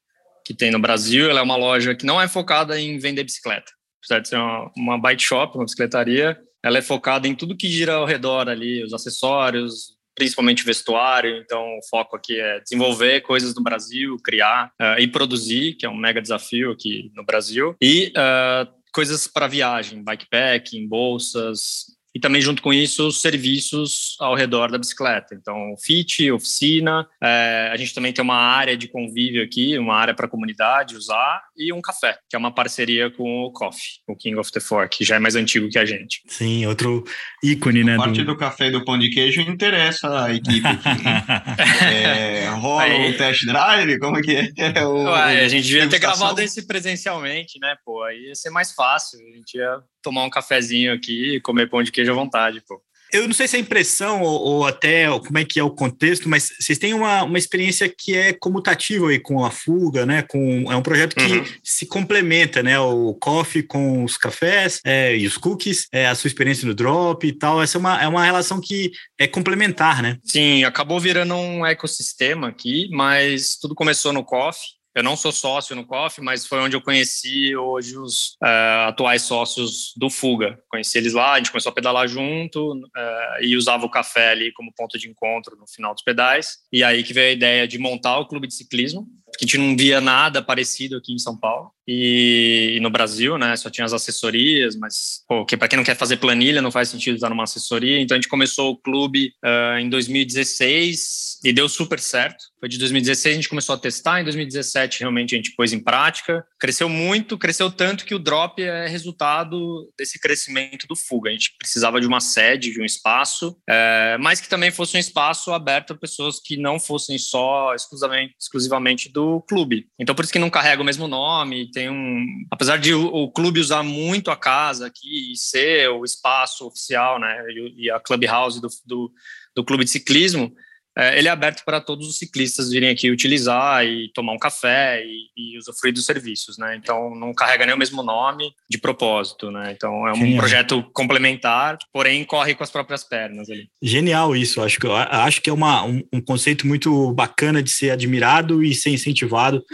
[0.44, 1.28] que tem no Brasil.
[1.28, 3.70] Ela é uma loja que não é focada em vender bicicleta
[4.02, 7.68] apesar de ser uma, uma bike shop, uma bicicletaria, ela é focada em tudo que
[7.68, 11.36] gira ao redor ali, os acessórios, principalmente vestuário.
[11.38, 15.88] Então, o foco aqui é desenvolver coisas no Brasil, criar uh, e produzir, que é
[15.88, 22.40] um mega desafio aqui no Brasil, e uh, coisas para viagem, bikepacking, bolsas, e também
[22.40, 25.34] junto com isso os serviços ao redor da bicicleta.
[25.34, 30.14] Então, fit, oficina, é, a gente também tem uma área de convívio aqui, uma área
[30.14, 34.16] para a comunidade usar e um café, que é uma parceria com o Coffee, o
[34.16, 36.22] King of the Fork, que já é mais antigo que a gente.
[36.26, 37.04] Sim, outro
[37.42, 37.94] ícone, né?
[37.94, 38.32] A parte do...
[38.32, 41.84] do café e do pão de queijo interessa a equipe aqui.
[41.84, 43.98] é, rola o um test drive?
[43.98, 44.52] Como que é?
[44.58, 47.74] é o, Ué, a gente devia ter gravado esse presencialmente, né?
[47.84, 49.18] Pô, aí ia ser mais fácil.
[49.18, 52.82] A gente ia tomar um cafezinho aqui e comer pão de queijo à vontade, pô.
[53.12, 56.30] Eu não sei se é impressão ou, ou, até como é que é o contexto,
[56.30, 60.22] mas vocês têm uma, uma experiência que é comutativa aí com a fuga, né?
[60.22, 61.44] Com, é um projeto que uhum.
[61.62, 62.80] se complementa, né?
[62.80, 67.26] O coffee com os cafés é, e os cookies, é, a sua experiência no drop
[67.26, 67.62] e tal.
[67.62, 70.16] Essa é uma, é uma relação que é complementar, né?
[70.24, 74.81] Sim, acabou virando um ecossistema aqui, mas tudo começou no coffee.
[74.94, 79.22] Eu não sou sócio no COF, mas foi onde eu conheci hoje os uh, atuais
[79.22, 80.58] sócios do Fuga.
[80.68, 84.52] Conheci eles lá, a gente começou a pedalar junto uh, e usava o café ali
[84.52, 86.58] como ponto de encontro no final dos pedais.
[86.70, 89.58] E aí que veio a ideia de montar o clube de ciclismo, porque a gente
[89.58, 93.56] não via nada parecido aqui em São Paulo e, e no Brasil, né?
[93.56, 95.22] Só tinha as assessorias, mas
[95.58, 98.00] para quem não quer fazer planilha não faz sentido estar numa assessoria.
[98.00, 102.44] Então a gente começou o clube uh, em 2016 e deu super certo.
[102.60, 105.80] Foi de 2016 a gente começou a testar, em 2017 realmente a gente pôs em
[105.80, 106.44] prática.
[106.60, 111.30] Cresceu muito, cresceu tanto que o drop é resultado desse crescimento do Fuga.
[111.30, 115.00] A gente precisava de uma sede, de um espaço, é, mas que também fosse um
[115.00, 119.86] espaço aberto a pessoas que não fossem só exclusivamente, exclusivamente do clube.
[119.98, 122.24] Então por isso que não carrega o mesmo nome, tem um...
[122.50, 127.18] Apesar de o, o clube usar muito a casa aqui e ser o espaço oficial,
[127.18, 129.12] né, e, e a clubhouse do, do,
[129.56, 130.52] do clube de ciclismo,
[130.96, 135.02] é, ele é aberto para todos os ciclistas virem aqui utilizar e tomar um café
[135.02, 136.76] e, e usufruir dos serviços, né?
[136.76, 139.72] Então não carrega nem o mesmo nome de propósito, né?
[139.72, 140.38] Então é um Genial.
[140.38, 143.70] projeto complementar, porém corre com as próprias pernas ali.
[143.80, 147.90] Genial isso, acho que acho que é uma, um, um conceito muito bacana de ser
[147.90, 149.64] admirado e ser incentivado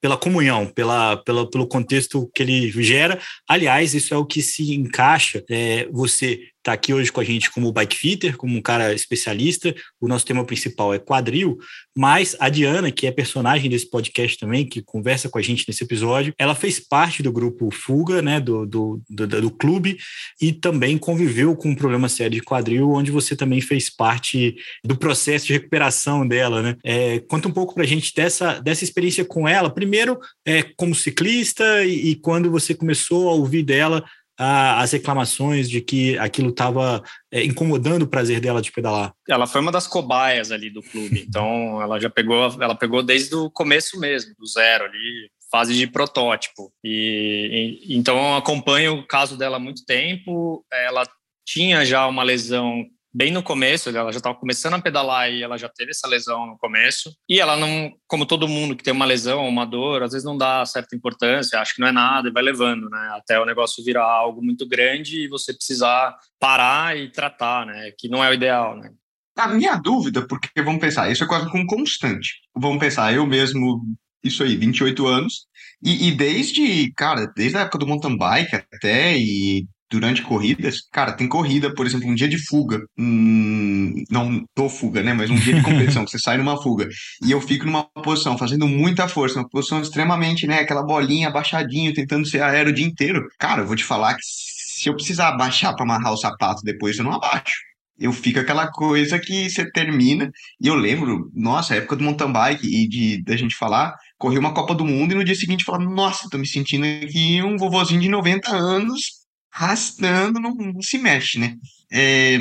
[0.00, 3.18] pela comunhão, pela, pela, pelo contexto que ele gera.
[3.48, 5.44] Aliás, isso é o que se encaixa.
[5.50, 9.72] É, você está aqui hoje com a gente como bike fitter, como um cara especialista.
[10.00, 11.58] O nosso tema principal é quadril,
[11.96, 15.84] mas a Diana, que é personagem desse podcast também, que conversa com a gente nesse
[15.84, 19.96] episódio, ela fez parte do grupo Fuga, né, do, do, do, do clube,
[20.40, 24.96] e também conviveu com um problema sério de quadril, onde você também fez parte do
[24.96, 26.76] processo de recuperação dela, né?
[26.84, 30.94] É, conta um pouco para a gente dessa, dessa experiência com ela, primeiro é, como
[30.96, 34.04] ciclista e, e quando você começou a ouvir dela
[34.38, 39.14] a, as reclamações de que aquilo estava é, incomodando o prazer dela de pedalar?
[39.28, 43.34] Ela foi uma das cobaias ali do clube, então ela já pegou, ela pegou desde
[43.34, 46.72] o começo mesmo, do zero ali, fase de protótipo.
[46.84, 50.64] E, e então acompanho o caso dela há muito tempo.
[50.72, 51.06] Ela
[51.46, 52.84] tinha já uma lesão
[53.16, 56.46] bem no começo, ela já estava começando a pedalar e ela já teve essa lesão
[56.46, 57.16] no começo.
[57.26, 60.36] E ela não, como todo mundo que tem uma lesão, uma dor, às vezes não
[60.36, 63.08] dá certa importância, acha que não é nada e vai levando, né?
[63.16, 67.90] Até o negócio virar algo muito grande e você precisar parar e tratar, né?
[67.98, 68.90] Que não é o ideal, né?
[69.38, 72.34] A minha dúvida, porque vamos pensar, isso é quase como constante.
[72.54, 73.82] Vamos pensar, eu mesmo,
[74.22, 75.46] isso aí, 28 anos,
[75.82, 81.12] e, e desde, cara, desde a época do mountain bike até, e durante corridas, cara,
[81.12, 85.36] tem corrida, por exemplo, um dia de fuga, hum, não tô fuga, né, mas um
[85.36, 86.86] dia de competição, que você sai numa fuga,
[87.24, 91.94] e eu fico numa posição, fazendo muita força, uma posição extremamente, né, aquela bolinha abaixadinho,
[91.94, 93.26] tentando ser aéreo o dia inteiro.
[93.38, 96.98] Cara, eu vou te falar que se eu precisar abaixar para amarrar o sapato depois,
[96.98, 97.54] eu não abaixo.
[97.98, 100.30] Eu fico aquela coisa que você termina,
[100.60, 104.36] e eu lembro, nossa, a época do mountain bike e de da gente falar, corri
[104.36, 107.56] uma Copa do Mundo e no dia seguinte falar, nossa, tô me sentindo aqui um
[107.56, 109.25] vovozinho de 90 anos
[109.56, 111.56] arrastando, não, não se mexe, né?
[111.90, 112.36] É,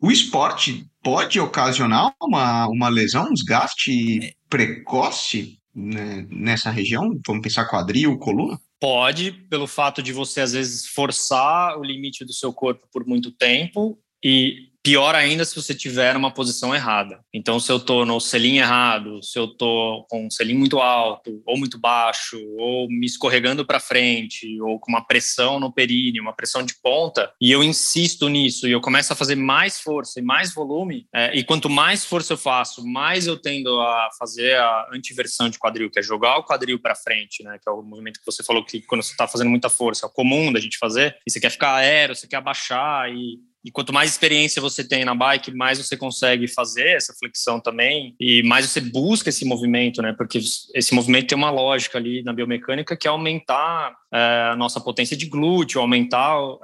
[0.00, 7.18] o esporte pode ocasionar uma, uma lesão, um desgaste precoce né, nessa região?
[7.26, 8.58] Vamos pensar quadril, coluna?
[8.78, 13.30] Pode, pelo fato de você às vezes forçar o limite do seu corpo por muito
[13.30, 17.20] tempo e Pior ainda se você tiver uma posição errada.
[17.34, 21.42] Então, se eu estou no selim errado, se eu estou com um selim muito alto,
[21.44, 26.34] ou muito baixo, ou me escorregando para frente, ou com uma pressão no períneo, uma
[26.34, 30.22] pressão de ponta, e eu insisto nisso, e eu começo a fazer mais força e
[30.22, 34.88] mais volume, é, e quanto mais força eu faço, mais eu tendo a fazer a
[34.94, 37.58] antiversão de quadril, que é jogar o quadril para frente, né?
[37.62, 40.08] Que é o movimento que você falou que quando você está fazendo muita força, é
[40.08, 43.92] comum da gente fazer, e você quer ficar aéreo, você quer abaixar e e quanto
[43.92, 48.66] mais experiência você tem na bike, mais você consegue fazer essa flexão também e mais
[48.66, 50.14] você busca esse movimento, né?
[50.16, 50.38] Porque
[50.74, 55.16] esse movimento tem uma lógica ali na biomecânica que é aumentar é, a nossa potência
[55.16, 56.58] de glúteo, aumentar uh,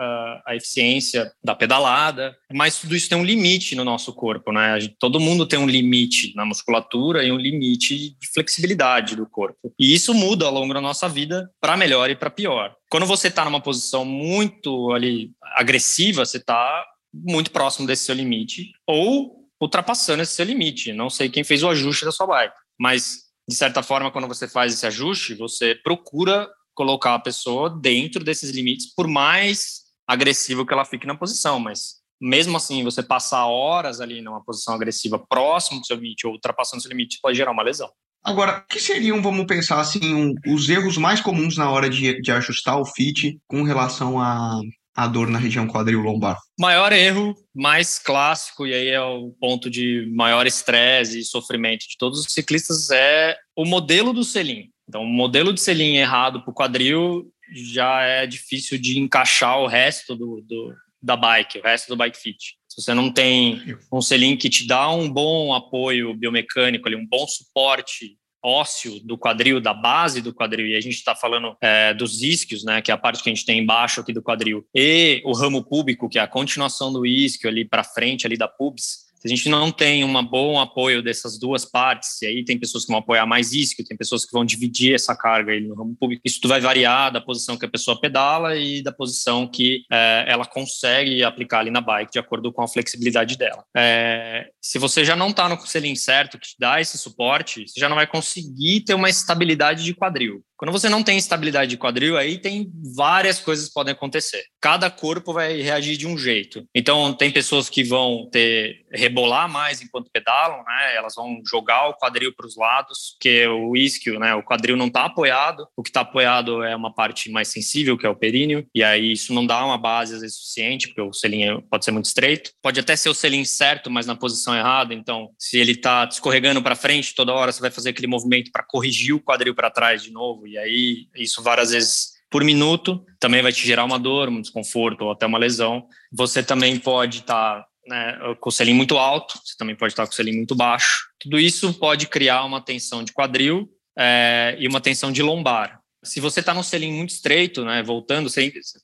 [0.46, 2.36] a eficiência da pedalada.
[2.52, 4.80] Mas tudo isso tem um limite no nosso corpo, né?
[4.80, 9.72] Gente, todo mundo tem um limite na musculatura e um limite de flexibilidade do corpo.
[9.78, 12.74] E isso muda ao longo da nossa vida para melhor e para pior.
[12.90, 18.72] Quando você está numa posição muito ali agressiva, você está muito próximo desse seu limite
[18.86, 20.92] ou ultrapassando esse seu limite.
[20.92, 24.48] Não sei quem fez o ajuste da sua bike, mas de certa forma, quando você
[24.48, 30.72] faz esse ajuste, você procura colocar a pessoa dentro desses limites, por mais agressivo que
[30.72, 35.80] ela fique na posição, mas mesmo assim, você passar horas ali numa posição agressiva próximo
[35.80, 37.90] do seu limite ou ultrapassando o seu limite pode gerar uma lesão.
[38.26, 42.20] Agora, o que seriam, vamos pensar assim, um, os erros mais comuns na hora de,
[42.20, 44.60] de ajustar o fit com relação a,
[44.96, 46.36] a dor na região quadril lombar?
[46.58, 51.96] Maior erro, mais clássico, e aí é o ponto de maior estresse e sofrimento de
[51.96, 54.70] todos os ciclistas, é o modelo do selim.
[54.88, 59.68] Então, o modelo de selim errado para o quadril já é difícil de encaixar o
[59.68, 62.56] resto do, do, da bike, o resto do bike fit.
[62.76, 67.06] Se você não tem um selim que te dá um bom apoio biomecânico, ali, um
[67.06, 71.94] bom suporte ósseo do quadril, da base do quadril, e a gente está falando é,
[71.94, 74.62] dos isquios, né, que é a parte que a gente tem embaixo aqui do quadril,
[74.74, 78.46] e o ramo púbico, que é a continuação do isquio ali para frente ali da
[78.46, 82.84] pubis, a gente não tem um bom apoio dessas duas partes, e aí tem pessoas
[82.84, 85.96] que vão apoiar mais isso, tem pessoas que vão dividir essa carga aí no ramo
[85.98, 89.84] público, isso tudo vai variar da posição que a pessoa pedala e da posição que
[89.90, 93.64] é, ela consegue aplicar ali na bike, de acordo com a flexibilidade dela.
[93.76, 97.80] É, se você já não está no selim certo, que te dá esse suporte, você
[97.80, 100.44] já não vai conseguir ter uma estabilidade de quadril.
[100.56, 104.42] Quando você não tem estabilidade de quadril, aí tem várias coisas que podem acontecer.
[104.60, 106.66] Cada corpo vai reagir de um jeito.
[106.74, 110.96] Então, tem pessoas que vão ter rebolar mais enquanto pedalam, né?
[110.96, 114.34] Elas vão jogar o quadril para os lados, porque o isquio, né?
[114.34, 115.66] O quadril não está apoiado.
[115.76, 119.12] O que está apoiado é uma parte mais sensível, que é o períneo, e aí
[119.12, 122.50] isso não dá uma base às vezes suficiente, porque o selim pode ser muito estreito.
[122.62, 124.94] Pode até ser o selim certo, mas na posição errada.
[124.94, 128.64] Então, se ele está escorregando para frente toda hora, você vai fazer aquele movimento para
[128.64, 133.42] corrigir o quadril para trás de novo, e aí isso várias vezes por minuto também
[133.42, 135.86] vai te gerar uma dor, um desconforto ou até uma lesão.
[136.12, 140.02] Você também pode estar tá, né, com o selim muito alto, você também pode estar
[140.02, 141.06] tá com o selim muito baixo.
[141.18, 143.68] Tudo isso pode criar uma tensão de quadril
[143.98, 145.80] é, e uma tensão de lombar.
[146.04, 148.30] Se você está no selim muito estreito, né, voltando,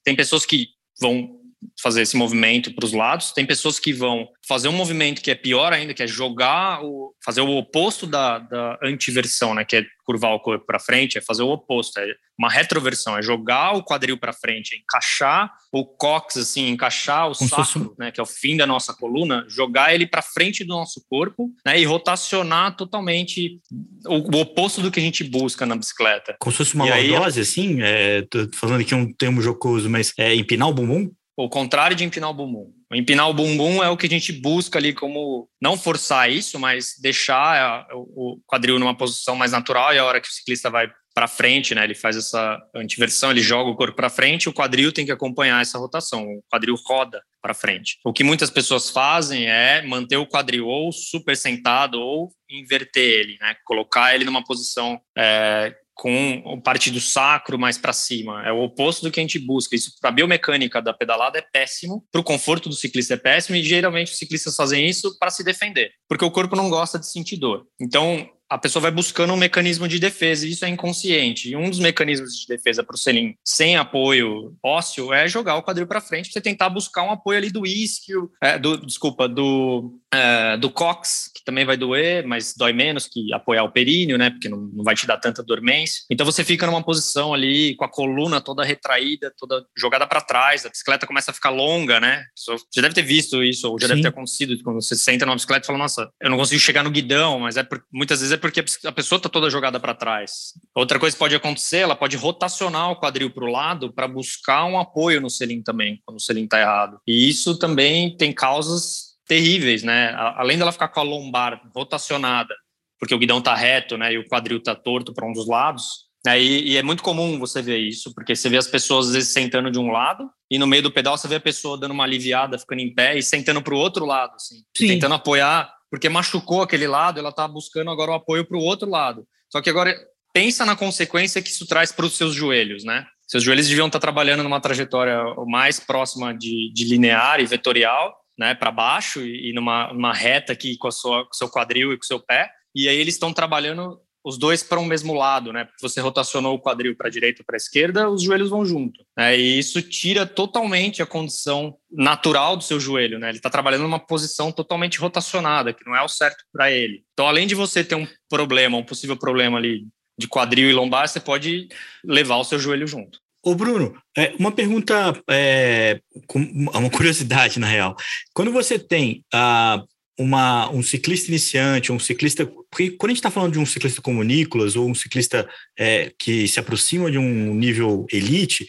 [0.02, 0.68] tem pessoas que
[1.00, 1.41] vão
[1.80, 3.32] fazer esse movimento para os lados.
[3.32, 7.14] Tem pessoas que vão fazer um movimento que é pior ainda, que é jogar, o,
[7.24, 9.64] fazer o oposto da, da antiversão, né?
[9.64, 12.06] Que é curvar o corpo para frente, é fazer o oposto, é
[12.38, 17.34] uma retroversão, é jogar o quadril para frente, é encaixar o cox, assim, encaixar o
[17.37, 18.11] Como sacro, né?
[18.11, 21.78] Que é o fim da nossa coluna, jogar ele para frente do nosso corpo, né?
[21.78, 23.61] E rotacionar totalmente
[24.07, 26.37] o, o, oposto do que a gente busca na bicicleta.
[26.38, 30.12] Como se fosse uma lordose, aí, assim, é, tô falando aqui um termo jocoso, mas
[30.18, 31.11] é empinar o bumbum?
[31.44, 32.72] O contrário de empinar o bumbum.
[32.92, 36.94] Empinar o bumbum é o que a gente busca ali como não forçar isso, mas
[37.00, 41.28] deixar o quadril numa posição mais natural e a hora que o ciclista vai para
[41.28, 45.04] frente, né, ele faz essa antiversão, ele joga o corpo para frente, o quadril tem
[45.04, 47.98] que acompanhar essa rotação, o quadril roda para frente.
[48.04, 53.38] O que muitas pessoas fazem é manter o quadril ou super sentado ou inverter ele,
[53.40, 58.45] né, colocar ele numa posição é, com parte do sacro mais para cima.
[58.45, 59.76] É o oposto do que a gente busca.
[59.76, 63.54] Isso para a biomecânica da pedalada é péssimo, para o conforto do ciclista é péssimo
[63.54, 67.08] e geralmente os ciclistas fazem isso para se defender, porque o corpo não gosta de
[67.08, 67.68] sentir dor.
[67.80, 71.49] Então, a pessoa vai buscando um mecanismo de defesa, e isso é inconsciente.
[71.49, 75.62] E um dos mecanismos de defesa para o selim sem apoio ósseo é jogar o
[75.62, 79.99] quadril para frente, você tentar buscar um apoio ali do isquio, é, do, desculpa, do,
[80.13, 84.30] é, do cox, que também vai doer, mas dói menos que apoiar o períneo, né?
[84.30, 86.03] Porque não, não vai te dar tanta dormência.
[86.11, 90.67] Então você fica numa posição ali com a coluna toda retraída, toda jogada para trás,
[90.67, 92.25] a bicicleta começa a ficar longa, né?
[92.37, 93.95] Você deve ter visto isso, ou já Sim.
[93.95, 96.83] deve ter acontecido, quando você senta numa bicicleta e fala, nossa, eu não consigo chegar
[96.83, 99.95] no guidão, mas é por, muitas vezes é porque a pessoa está toda jogada para
[99.95, 100.53] trás.
[100.75, 104.64] Outra coisa que pode acontecer, ela pode rotacionar o quadril para o lado para buscar
[104.67, 106.99] um apoio no selim também, quando o selim está errado.
[107.07, 110.14] E isso também tem causas terríveis, né?
[110.36, 112.54] Além dela ficar com a lombar rotacionada,
[112.99, 116.11] porque o guidão está reto, né, e o quadril está torto para um dos lados.
[116.24, 119.14] Né, e, e, é muito comum você ver isso, porque você vê as pessoas às
[119.14, 121.90] vezes sentando de um lado e no meio do pedal você vê a pessoa dando
[121.90, 126.08] uma aliviada, ficando em pé e sentando para o outro lado, assim, tentando apoiar porque
[126.08, 129.26] machucou aquele lado, ela está buscando agora o apoio para o outro lado.
[129.50, 129.94] Só que agora
[130.32, 133.04] pensa na consequência que isso traz para os seus joelhos, né?
[133.26, 138.16] Seus joelhos deviam estar tá trabalhando numa trajetória mais próxima de, de linear e vetorial,
[138.38, 141.92] né, para baixo e, numa, numa, reta aqui com, a sua, com o seu quadril
[141.92, 142.50] e com o seu pé.
[142.75, 145.64] E aí eles estão trabalhando os dois para o um mesmo lado, né?
[145.64, 149.04] Porque você rotacionou o quadril para a direita para a esquerda, os joelhos vão junto.
[149.17, 149.37] Né?
[149.37, 153.29] E isso tira totalmente a condição natural do seu joelho, né?
[153.29, 157.04] Ele está trabalhando numa posição totalmente rotacionada, que não é o certo para ele.
[157.13, 161.09] Então, além de você ter um problema, um possível problema ali de quadril e lombar,
[161.09, 161.68] você pode
[162.04, 163.18] levar o seu joelho junto.
[163.44, 166.00] Ô Bruno, é, uma pergunta, é,
[166.34, 167.96] uma curiosidade na real.
[168.32, 169.82] Quando você tem ah,
[170.18, 172.46] uma, um ciclista iniciante, um ciclista.
[172.70, 175.48] Porque quando a gente está falando de um ciclista como o Nicolas, ou um ciclista
[175.78, 178.66] é, que se aproxima de um nível elite,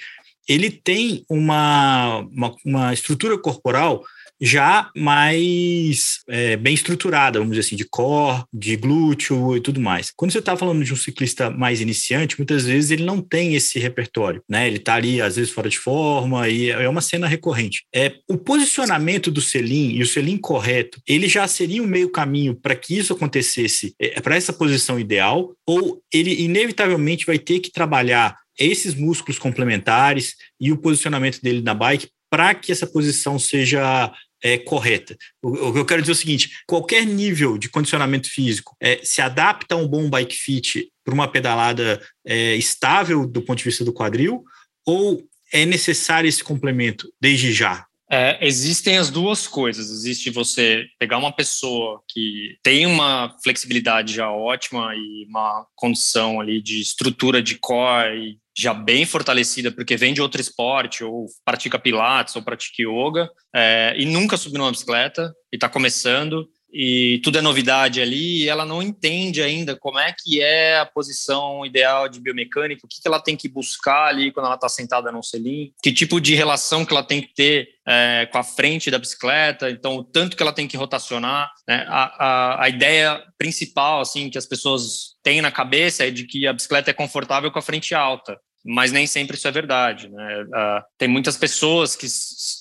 [0.47, 4.03] ele tem uma, uma, uma estrutura corporal
[4.43, 10.11] já mais é, bem estruturada, vamos dizer assim, de core, de glúteo e tudo mais.
[10.13, 13.79] Quando você está falando de um ciclista mais iniciante, muitas vezes ele não tem esse
[13.79, 14.67] repertório, né?
[14.67, 17.85] Ele está ali, às vezes, fora de forma e é uma cena recorrente.
[17.95, 22.53] É, o posicionamento do selim e o selim correto, ele já seria um meio caminho
[22.53, 27.71] para que isso acontecesse, é, para essa posição ideal, ou ele inevitavelmente vai ter que
[27.71, 34.11] trabalhar esses músculos complementares e o posicionamento dele na bike para que essa posição seja
[34.43, 35.17] é, correta.
[35.41, 39.21] O, que eu quero dizer é o seguinte: qualquer nível de condicionamento físico é, se
[39.21, 43.85] adapta a um bom bike fit para uma pedalada é, estável do ponto de vista
[43.85, 44.43] do quadril,
[44.85, 47.85] ou é necessário esse complemento desde já?
[48.11, 49.89] É, existem as duas coisas.
[49.89, 56.61] Existe você pegar uma pessoa que tem uma flexibilidade já ótima e uma condição ali
[56.61, 62.35] de estrutura de core já bem fortalecida, porque vem de outro esporte, ou pratica pilates,
[62.35, 67.41] ou pratica yoga, é, e nunca subiu numa bicicleta, e está começando, e tudo é
[67.41, 72.81] novidade ali, ela não entende ainda como é que é a posição ideal de biomecânica,
[72.83, 75.93] o que, que ela tem que buscar ali quando ela está sentada no selim, que
[75.93, 79.97] tipo de relação que ela tem que ter é, com a frente da bicicleta, então
[79.97, 81.51] o tanto que ela tem que rotacionar.
[81.67, 81.85] Né?
[81.87, 86.47] A, a, a ideia principal assim que as pessoas têm na cabeça é de que
[86.47, 90.09] a bicicleta é confortável com a frente alta mas nem sempre isso é verdade.
[90.09, 90.43] Né?
[90.43, 92.07] Uh, tem muitas pessoas que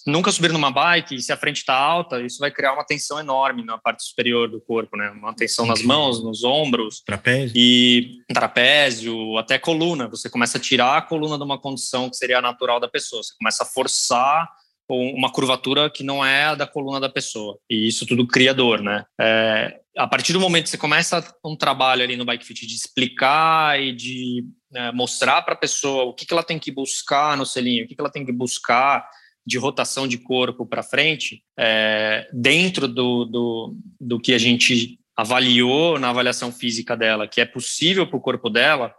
[0.06, 3.20] nunca subiram numa bike e se a frente está alta, isso vai criar uma tensão
[3.20, 5.10] enorme na parte superior do corpo, né?
[5.10, 10.08] Uma tensão nas mãos, nos ombros, trapézio e trapézio, até coluna.
[10.08, 13.22] Você começa a tirar a coluna de uma condição que seria natural da pessoa.
[13.22, 14.48] Você começa a forçar
[14.88, 17.58] uma curvatura que não é a da coluna da pessoa.
[17.70, 19.04] E isso tudo cria dor, né?
[19.20, 22.74] É, a partir do momento que você começa um trabalho ali no Bike Fit de
[22.74, 27.36] explicar e de né, mostrar para a pessoa o que, que ela tem que buscar
[27.36, 29.08] no selinho, o que, que ela tem que buscar
[29.46, 35.98] de rotação de corpo para frente, é, dentro do, do, do que a gente avaliou
[35.98, 38.94] na avaliação física dela, que é possível para o corpo dela,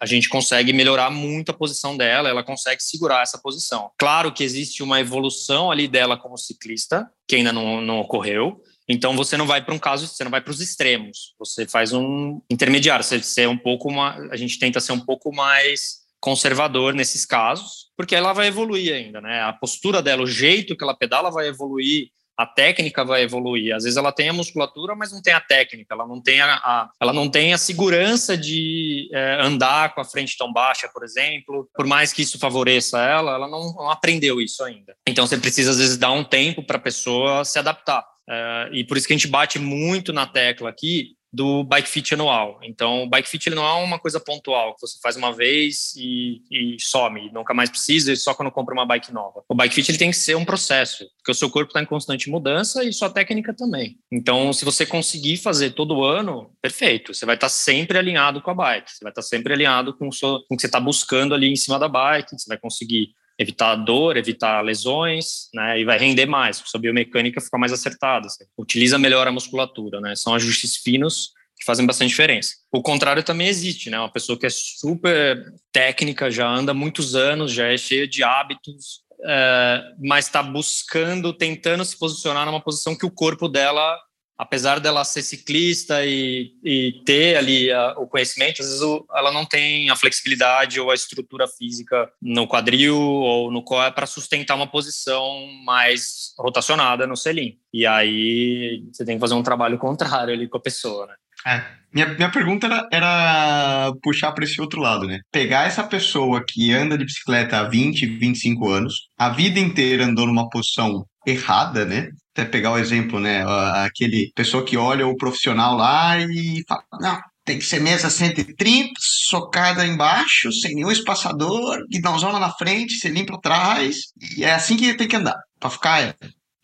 [0.00, 3.90] a gente consegue melhorar muito a posição dela, ela consegue segurar essa posição.
[3.98, 9.14] Claro que existe uma evolução ali dela como ciclista, que ainda não, não ocorreu, então
[9.14, 11.34] você não vai para um caso, você não vai para os extremos.
[11.38, 13.04] Você faz um intermediário.
[13.04, 17.24] Você, você é um pouco uma, a gente tenta ser um pouco mais conservador nesses
[17.24, 19.42] casos, porque ela vai evoluir ainda, né?
[19.42, 23.74] A postura dela, o jeito que ela pedala vai evoluir, a técnica vai evoluir.
[23.74, 25.94] Às vezes ela tem a musculatura, mas não tem a técnica.
[25.94, 30.04] Ela não tem a, a ela não tem a segurança de é, andar com a
[30.04, 31.68] frente tão baixa, por exemplo.
[31.74, 34.94] Por mais que isso favoreça ela, ela não, não aprendeu isso ainda.
[35.06, 38.04] Então você precisa às vezes dar um tempo para a pessoa se adaptar.
[38.28, 42.14] Uh, e por isso que a gente bate muito na tecla aqui do bike fit
[42.14, 42.58] anual.
[42.62, 45.94] Então, o bike fit ele não é uma coisa pontual, que você faz uma vez
[45.96, 49.42] e, e some, nunca mais precisa, só quando compra uma bike nova.
[49.48, 51.86] O bike fit ele tem que ser um processo, porque o seu corpo está em
[51.86, 53.98] constante mudança e sua técnica também.
[54.10, 57.12] Então, se você conseguir fazer todo ano, perfeito.
[57.12, 59.94] Você vai estar tá sempre alinhado com a bike, você vai estar tá sempre alinhado
[59.96, 62.48] com, o, seu, com o que você está buscando ali em cima da bike, você
[62.48, 65.80] vai conseguir evitar dor, evitar lesões, né?
[65.80, 70.16] E vai render mais, sua biomecânica fica mais acertada, você utiliza melhor a musculatura, né?
[70.16, 72.54] São ajustes finos que fazem bastante diferença.
[72.72, 73.98] O contrário também existe, né?
[73.98, 79.02] Uma pessoa que é super técnica, já anda muitos anos, já é cheia de hábitos,
[79.24, 83.98] é, mas está buscando, tentando se posicionar numa posição que o corpo dela
[84.38, 89.32] apesar dela ser ciclista e, e ter ali a, o conhecimento, às vezes o, ela
[89.32, 94.54] não tem a flexibilidade ou a estrutura física no quadril ou no core para sustentar
[94.54, 97.58] uma posição mais rotacionada no selim.
[97.72, 101.14] E aí você tem que fazer um trabalho contrário ali com a pessoa, né?
[101.46, 101.78] É.
[101.92, 105.20] Minha, minha pergunta era, era puxar para esse outro lado, né?
[105.32, 110.26] Pegar essa pessoa que anda de bicicleta há 20, 25 anos, a vida inteira andou
[110.26, 112.10] numa posição errada, né?
[112.38, 113.44] Até pegar o exemplo, né?
[113.84, 118.92] Aquele pessoa que olha o profissional lá e fala, não, tem que ser mesa 130,
[119.00, 123.96] socada embaixo, sem nenhum espaçador, guidãozão lá na frente, selim para trás,
[124.36, 126.14] e é assim que tem que andar, para ficar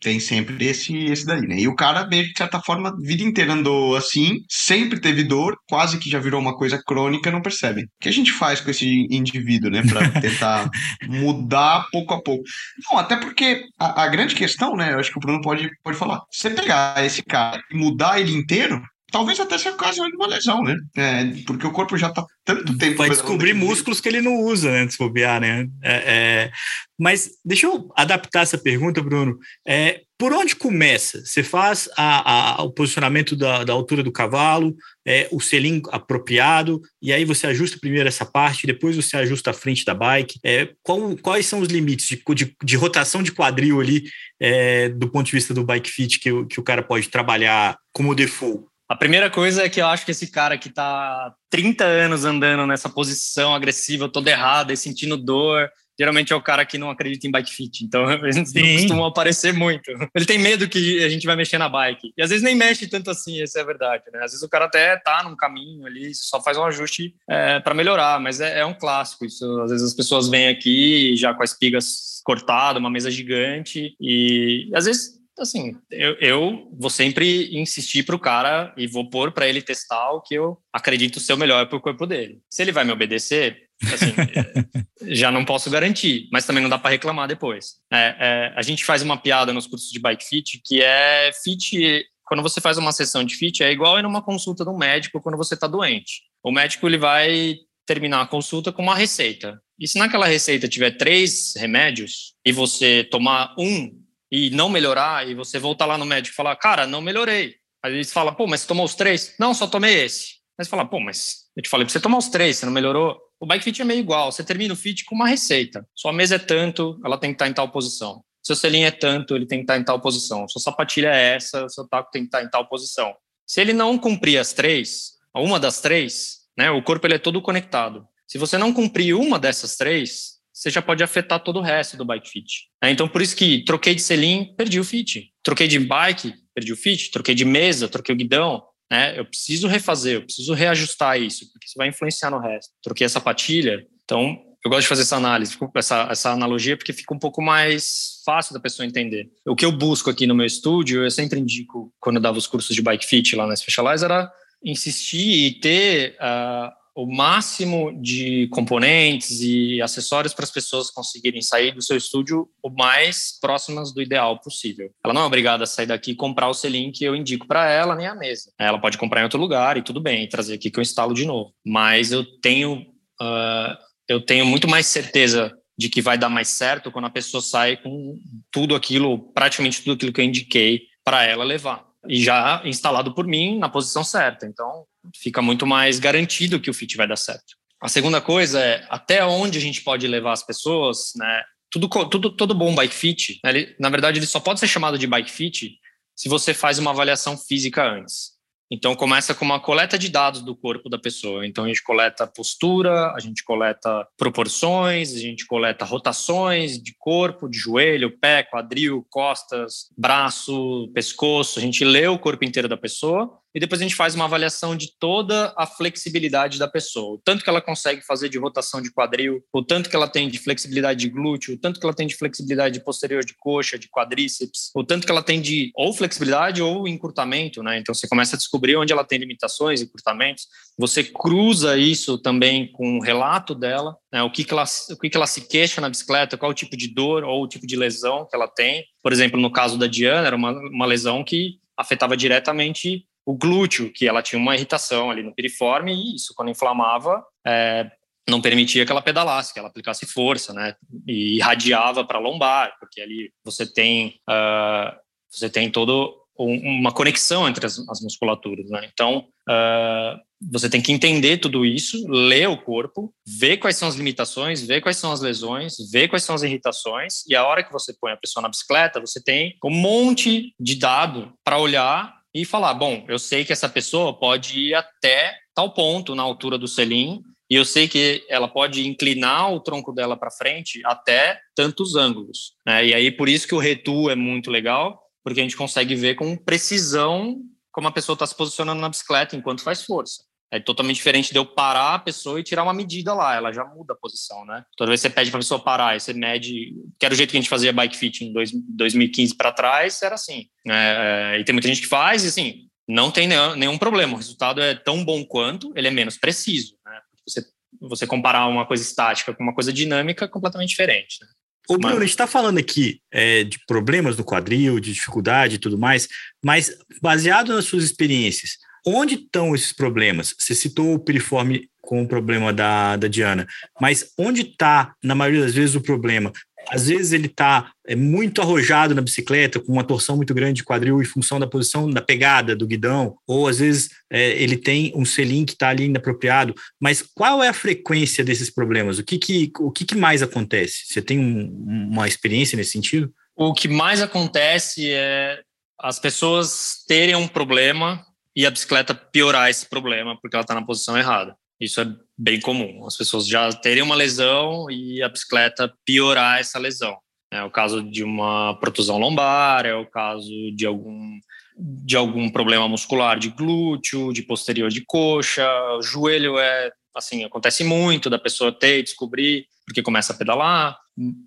[0.05, 1.57] tem sempre esse, esse daí, né?
[1.57, 5.57] E o cara, meio de certa forma, a vida inteira andou assim, sempre teve dor,
[5.67, 7.81] quase que já virou uma coisa crônica, não percebe.
[7.81, 9.81] O que a gente faz com esse indivíduo, né?
[9.81, 10.69] Pra tentar
[11.07, 12.43] mudar pouco a pouco.
[12.87, 14.93] Não, até porque a, a, grande questão, né?
[14.93, 16.21] Eu acho que o Bruno pode, pode falar.
[16.31, 18.79] Você pegar esse cara e mudar ele inteiro,
[19.11, 20.75] talvez até seja de uma lesão, né?
[20.95, 22.97] É, porque o corpo já tá tanto tempo.
[22.97, 24.89] Vai descobrir músculos que ele não usa, né?
[24.89, 25.67] Se bobear, né?
[25.83, 26.51] É, é...
[26.97, 29.37] Mas deixa eu adaptar essa pergunta, Bruno.
[29.67, 31.23] É, por onde começa?
[31.25, 34.73] Você faz a, a, o posicionamento da, da, altura do cavalo,
[35.05, 39.53] é, o selim apropriado, e aí você ajusta primeiro essa parte, depois você ajusta a
[39.53, 40.39] frente da bike.
[40.43, 44.03] É, qual, quais são os limites de, de, de rotação de quadril ali,
[44.39, 48.15] é, do ponto de vista do bike fit, que, que o cara pode trabalhar como
[48.15, 48.65] default?
[48.87, 52.67] A primeira coisa é que eu acho que esse cara que está 30 anos andando
[52.67, 57.25] nessa posição agressiva, toda errada e sentindo dor, geralmente é o cara que não acredita
[57.25, 57.83] em bike fit.
[57.83, 59.89] Então, eles não costumam aparecer muito.
[60.13, 62.13] Ele tem medo que a gente vai mexer na bike.
[62.15, 64.03] E às vezes nem mexe tanto assim, essa é a verdade.
[64.13, 64.19] Né?
[64.19, 67.73] Às vezes o cara até tá num caminho ali, só faz um ajuste é, para
[67.73, 69.61] melhorar, mas é, é, um clássico isso.
[69.61, 74.69] Às vezes as pessoas vêm aqui já com as espigas cortadas, uma mesa gigante, e
[74.73, 79.47] às vezes assim, eu, eu vou sempre insistir para o cara e vou pôr para
[79.47, 82.39] ele testar o que eu acredito ser o melhor para o corpo dele.
[82.49, 84.13] Se ele vai me obedecer, assim,
[85.13, 87.75] já não posso garantir, mas também não dá para reclamar depois.
[87.91, 92.05] É, é, a gente faz uma piada nos cursos de bike fit que é fit.
[92.25, 95.37] Quando você faz uma sessão de fit, é igual ir numa consulta do médico quando
[95.37, 96.23] você está doente.
[96.43, 99.61] O médico ele vai terminar a consulta com uma receita.
[99.79, 103.91] E se naquela receita tiver três remédios e você tomar um
[104.35, 107.55] e não melhorar, e você voltar lá no médico e falar, cara, não melhorei.
[107.81, 109.33] Aí eles falam, pô, mas você tomou os três?
[109.39, 110.35] Não, só tomei esse.
[110.59, 113.17] Você fala, pô, mas eu te falei pra você tomar os três, você não melhorou?
[113.39, 115.87] O bike fit é meio igual, você termina o fit com uma receita.
[115.95, 118.25] Sua mesa é tanto, ela tem que estar em tal posição.
[118.43, 120.45] Seu selinho é tanto, ele tem que estar em tal posição.
[120.49, 123.15] Sua sapatilha é essa, seu taco tem que estar em tal posição.
[123.47, 127.41] Se ele não cumprir as três, uma das três, né, o corpo ele é todo
[127.41, 128.05] conectado.
[128.27, 132.05] Se você não cumprir uma dessas três, você já pode afetar todo o resto do
[132.05, 132.69] bike fit.
[132.81, 135.29] É, então, por isso que troquei de selim, perdi o fit.
[135.43, 137.11] Troquei de bike, perdi o fit.
[137.11, 138.63] Troquei de mesa, troquei o guidão.
[138.89, 139.19] Né?
[139.19, 142.71] Eu preciso refazer, eu preciso reajustar isso, porque isso vai influenciar no resto.
[142.81, 147.13] Troquei a sapatilha, então eu gosto de fazer essa análise, essa, essa analogia, porque fica
[147.13, 149.29] um pouco mais fácil da pessoa entender.
[149.45, 152.47] O que eu busco aqui no meu estúdio, eu sempre indico, quando eu dava os
[152.47, 154.31] cursos de bike fit lá na Specialized, era
[154.63, 161.73] insistir e ter uh, o máximo de componentes e acessórios para as pessoas conseguirem sair
[161.73, 164.89] do seu estúdio o mais próximas do ideal possível.
[165.03, 167.69] Ela não é obrigada a sair daqui e comprar o selim que eu indico para
[167.69, 168.49] ela, nem a mesa.
[168.57, 171.25] Ela pode comprar em outro lugar e tudo bem, trazer aqui que eu instalo de
[171.25, 171.53] novo.
[171.65, 172.79] Mas eu tenho,
[173.21, 173.77] uh,
[174.07, 177.75] eu tenho muito mais certeza de que vai dar mais certo quando a pessoa sai
[177.75, 178.17] com
[178.49, 183.27] tudo aquilo, praticamente tudo aquilo que eu indiquei para ela levar e já instalado por
[183.27, 184.45] mim na posição certa.
[184.45, 187.55] Então, fica muito mais garantido que o fit vai dar certo.
[187.81, 191.43] A segunda coisa é até onde a gente pode levar as pessoas, né?
[191.69, 193.49] Tudo, tudo, todo bom bike fit, né?
[193.49, 195.77] ele, na verdade, ele só pode ser chamado de bike fit
[196.15, 198.35] se você faz uma avaliação física antes.
[198.71, 201.45] Então começa com uma coleta de dados do corpo da pessoa.
[201.45, 207.47] Então a gente coleta postura, a gente coleta proporções, a gente coleta rotações de corpo,
[207.47, 211.59] de joelho, pé, quadril, costas, braço, pescoço.
[211.59, 214.75] A gente lê o corpo inteiro da pessoa e depois a gente faz uma avaliação
[214.75, 218.91] de toda a flexibilidade da pessoa, o tanto que ela consegue fazer de rotação de
[218.91, 222.05] quadril, o tanto que ela tem de flexibilidade de glúteo, o tanto que ela tem
[222.05, 226.61] de flexibilidade posterior de coxa, de quadríceps, o tanto que ela tem de ou flexibilidade
[226.61, 227.79] ou encurtamento, né?
[227.79, 232.97] Então você começa a descobrir onde ela tem limitações, encurtamentos, você cruza isso também com
[232.97, 234.21] o relato dela, né?
[234.21, 236.75] o, que, que, ela, o que, que ela se queixa na bicicleta, qual o tipo
[236.75, 238.83] de dor ou o tipo de lesão que ela tem.
[239.01, 243.91] Por exemplo, no caso da Diana, era uma, uma lesão que afetava diretamente o glúteo,
[243.91, 247.89] que ela tinha uma irritação ali no piriforme, e isso, quando inflamava, é,
[248.29, 250.75] não permitia que ela pedalasse, que ela aplicasse força, né?
[251.07, 254.95] E irradiava para a lombar, porque ali você tem, uh,
[255.29, 258.89] você tem todo uma conexão entre as, as musculaturas, né?
[258.91, 260.19] Então, uh,
[260.51, 264.81] você tem que entender tudo isso, ler o corpo, ver quais são as limitações, ver
[264.81, 268.11] quais são as lesões, ver quais são as irritações, e a hora que você põe
[268.11, 273.05] a pessoa na bicicleta, você tem um monte de dado para olhar e falar: bom,
[273.07, 277.55] eu sei que essa pessoa pode ir até tal ponto na altura do selim, e
[277.55, 282.53] eu sei que ela pode inclinar o tronco dela para frente até tantos ângulos.
[282.67, 282.87] Né?
[282.87, 286.15] E aí, por isso que o retu é muito legal, porque a gente consegue ver
[286.15, 287.37] com precisão
[287.71, 290.23] como a pessoa está se posicionando na bicicleta enquanto faz força.
[290.51, 293.65] É totalmente diferente de eu parar a pessoa e tirar uma medida lá, ela já
[293.65, 294.63] muda a posição, né?
[294.77, 297.17] Toda vez que você pede para a pessoa parar, e você mede, que era o
[297.17, 300.47] jeito que a gente fazia bike fit em dois, 2015 para trás, era assim.
[300.67, 304.13] É, é, e tem muita gente que faz e assim, não tem nenhum, nenhum, problema,
[304.13, 306.99] o resultado é tão bom quanto, ele é menos preciso, né?
[307.27, 307.43] Você,
[307.81, 311.27] você comparar uma coisa estática com uma coisa dinâmica é completamente diferente, né?
[311.67, 315.59] Ô, Bruno, a gente está falando aqui é, de problemas do quadril, de dificuldade e
[315.59, 316.07] tudo mais,
[316.43, 320.35] mas baseado nas suas experiências, onde estão esses problemas?
[320.37, 323.47] Você citou o piriforme com o problema da, da Diana,
[323.79, 326.31] mas onde está, na maioria das vezes, o problema?
[326.67, 330.63] Às vezes ele está é, muito arrojado na bicicleta, com uma torção muito grande de
[330.63, 334.91] quadril em função da posição da pegada do guidão, ou às vezes é, ele tem
[334.95, 336.55] um selim que está ali inapropriado.
[336.79, 338.97] Mas qual é a frequência desses problemas?
[338.97, 340.85] O que, que, o que, que mais acontece?
[340.87, 343.13] Você tem um, uma experiência nesse sentido?
[343.35, 345.39] O que mais acontece é
[345.79, 348.03] as pessoas terem um problema
[348.35, 351.35] e a bicicleta piorar esse problema porque ela está na posição errada.
[351.59, 351.87] Isso é
[352.17, 352.85] bem comum.
[352.85, 356.97] As pessoas já terem uma lesão e a bicicleta piorar essa lesão.
[357.31, 361.19] É o caso de uma protusão lombar, é o caso de algum
[361.57, 365.47] de algum problema muscular de glúteo, de posterior de coxa,
[365.77, 370.77] o joelho é assim, acontece muito da pessoa ter e descobrir porque começa a pedalar.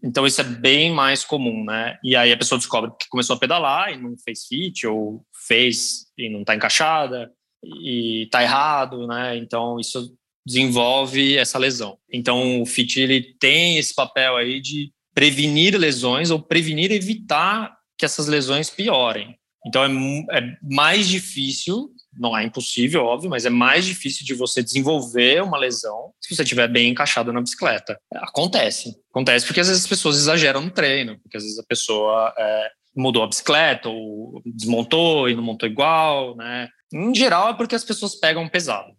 [0.02, 1.98] Então isso é bem mais comum, né?
[2.04, 6.06] E aí a pessoa descobre que começou a pedalar e não fez fit ou fez
[6.16, 7.32] e não está encaixada
[7.64, 9.36] e está errado, né?
[9.36, 10.14] Então isso
[10.46, 11.98] desenvolve essa lesão.
[12.12, 18.04] Então o fit ele tem esse papel aí de prevenir lesões ou prevenir evitar que
[18.04, 19.36] essas lesões piorem.
[19.66, 19.84] Então
[20.30, 25.42] é, é mais difícil não é impossível, óbvio, mas é mais difícil de você desenvolver
[25.42, 27.98] uma lesão se você estiver bem encaixado na bicicleta.
[28.14, 28.96] Acontece.
[29.10, 32.70] Acontece porque às vezes as pessoas exageram no treino, porque às vezes a pessoa é,
[32.98, 36.68] mudou a bicicleta, ou desmontou e não montou igual, né?
[36.92, 38.92] Em geral é porque as pessoas pegam pesado.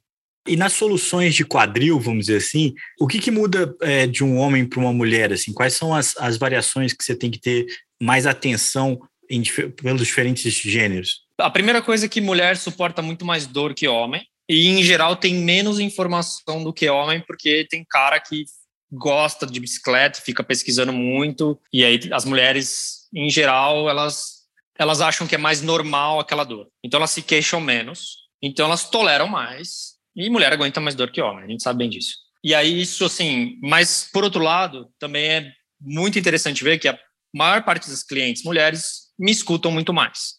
[0.47, 4.37] E nas soluções de quadril, vamos dizer assim, o que, que muda é, de um
[4.37, 5.33] homem para uma mulher?
[5.33, 7.67] Assim, quais são as, as variações que você tem que ter
[8.01, 8.99] mais atenção
[9.29, 9.43] em,
[9.75, 11.21] pelos diferentes gêneros?
[11.37, 14.25] A primeira coisa é que mulher suporta muito mais dor que homem.
[14.47, 18.45] E, em geral, tem menos informação do que homem, porque tem cara que
[18.91, 21.59] gosta de bicicleta, fica pesquisando muito.
[21.71, 24.45] E aí, as mulheres, em geral, elas,
[24.77, 26.67] elas acham que é mais normal aquela dor.
[26.83, 28.29] Então, elas se queixam menos.
[28.41, 29.97] Então, elas toleram mais.
[30.15, 32.15] E mulher aguenta mais dor que homem, a gente sabe bem disso.
[32.43, 33.57] E aí, isso, assim.
[33.61, 36.97] Mas, por outro lado, também é muito interessante ver que a
[37.33, 40.35] maior parte das clientes mulheres me escutam muito mais.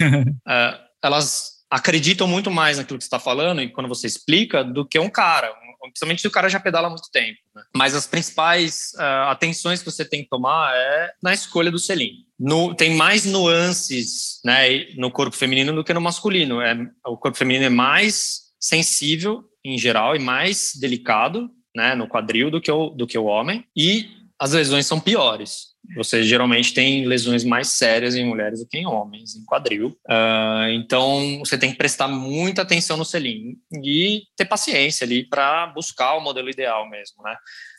[0.00, 4.86] uh, elas acreditam muito mais naquilo que você está falando e quando você explica do
[4.86, 7.38] que um cara, principalmente se o cara já pedala há muito tempo.
[7.54, 7.62] Né?
[7.74, 12.26] Mas as principais uh, atenções que você tem que tomar é na escolha do selim.
[12.38, 16.60] No, tem mais nuances né, no corpo feminino do que no masculino.
[16.60, 16.76] É,
[17.06, 22.60] o corpo feminino é mais sensível em geral e mais delicado né, no quadril do
[22.60, 25.68] que, o, do que o homem e as lesões são piores.
[25.96, 29.96] Você geralmente tem lesões mais sérias em mulheres do que em homens, em quadril.
[30.08, 35.66] Uh, então, você tem que prestar muita atenção no selim e ter paciência ali para
[35.68, 37.36] buscar o modelo ideal mesmo, né?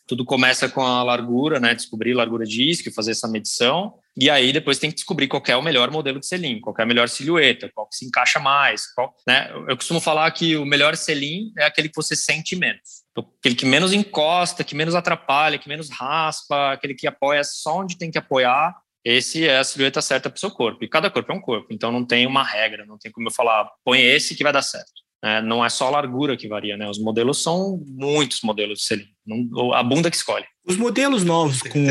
[0.08, 1.76] Tudo começa com a largura, né?
[1.76, 3.94] Descobrir largura de isco, fazer essa medição.
[4.20, 6.82] E aí depois tem que descobrir qual é o melhor modelo de selim, qual é
[6.82, 8.92] a melhor silhueta, qual que se encaixa mais.
[8.94, 9.52] Qual, né?
[9.68, 13.04] Eu costumo falar que o melhor selim é aquele que você sente menos.
[13.18, 17.98] Aquele que menos encosta, que menos atrapalha, que menos raspa, aquele que apoia só onde
[17.98, 18.76] tem que apoiar.
[19.04, 20.84] Esse é a silhueta certa para o seu corpo.
[20.84, 23.34] E cada corpo é um corpo, então não tem uma regra, não tem como eu
[23.34, 24.92] falar, põe esse que vai dar certo.
[25.24, 26.90] É, não é só a largura que varia, né?
[26.90, 29.08] Os modelos são muitos modelos de selim.
[29.26, 30.46] Não, a bunda que escolhe.
[30.66, 31.86] Os modelos novos com,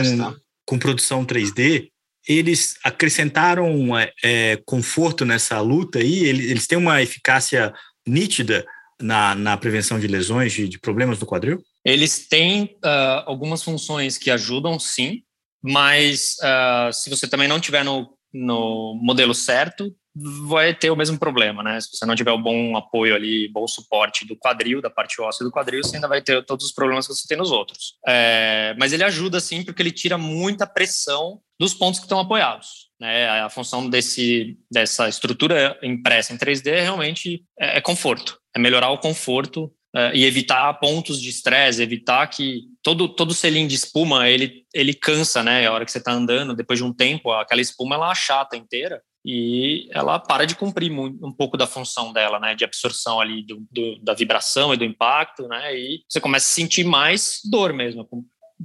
[0.64, 1.88] com produção 3D,
[2.26, 6.24] eles acrescentaram é, é, conforto nessa luta aí?
[6.24, 7.72] Eles, eles têm uma eficácia
[8.06, 8.66] nítida
[9.00, 11.62] na, na prevenção de lesões, de, de problemas do quadril?
[11.84, 15.22] Eles têm uh, algumas funções que ajudam, sim,
[15.62, 19.94] mas uh, se você também não tiver no, no modelo certo,
[20.46, 21.80] vai ter o mesmo problema, né?
[21.80, 25.44] Se você não tiver o bom apoio ali, bom suporte do quadril, da parte óssea
[25.44, 27.94] do quadril, você ainda vai ter todos os problemas que você tem nos outros.
[28.06, 32.88] É, mas ele ajuda, sim, porque ele tira muita pressão dos pontos que estão apoiados.
[33.00, 33.28] Né?
[33.28, 38.98] A função desse, dessa estrutura impressa em 3D é realmente é, é conforto, melhorar o
[38.98, 44.66] conforto Uh, e evitar pontos de estresse, evitar que todo todo selim de espuma ele
[44.74, 45.66] ele cansa, né?
[45.66, 49.00] A hora que você está andando, depois de um tempo, aquela espuma ela achata inteira
[49.24, 53.42] e ela para de cumprir muito, um pouco da função dela, né, de absorção ali
[53.42, 57.72] do, do, da vibração e do impacto, né, e você começa a sentir mais dor
[57.72, 58.08] mesmo,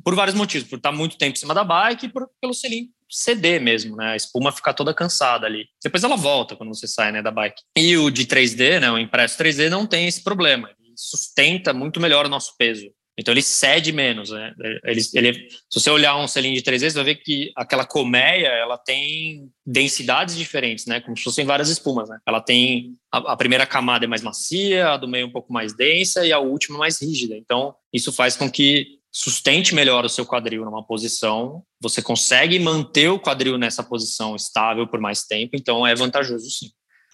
[0.04, 2.90] por vários motivos, por estar muito tempo em cima da bike e por, pelo selim
[3.14, 5.66] ceder mesmo, né, a espuma ficar toda cansada ali.
[5.84, 7.62] Depois ela volta quando você sai, né, da bike.
[7.78, 12.00] E o de 3D, né, o impresso 3D não tem esse problema, ele sustenta muito
[12.00, 12.90] melhor o nosso peso.
[13.18, 14.54] Então ele cede menos, né?
[14.84, 15.34] Ele, ele,
[15.70, 19.50] se você olhar um selim de três vezes, vai ver que aquela colmeia ela tem
[19.66, 21.00] densidades diferentes, né?
[21.00, 22.18] Como se fossem várias espumas, né?
[22.28, 25.76] Ela tem a, a, primeira camada é mais macia, a do meio um pouco mais
[25.76, 27.36] densa e a última mais rígida.
[27.38, 31.64] Então isso faz com que sustente melhor o seu quadril numa posição.
[31.80, 35.56] Você consegue manter o quadril nessa posição estável por mais tempo.
[35.56, 36.72] Então é vantajoso, sim.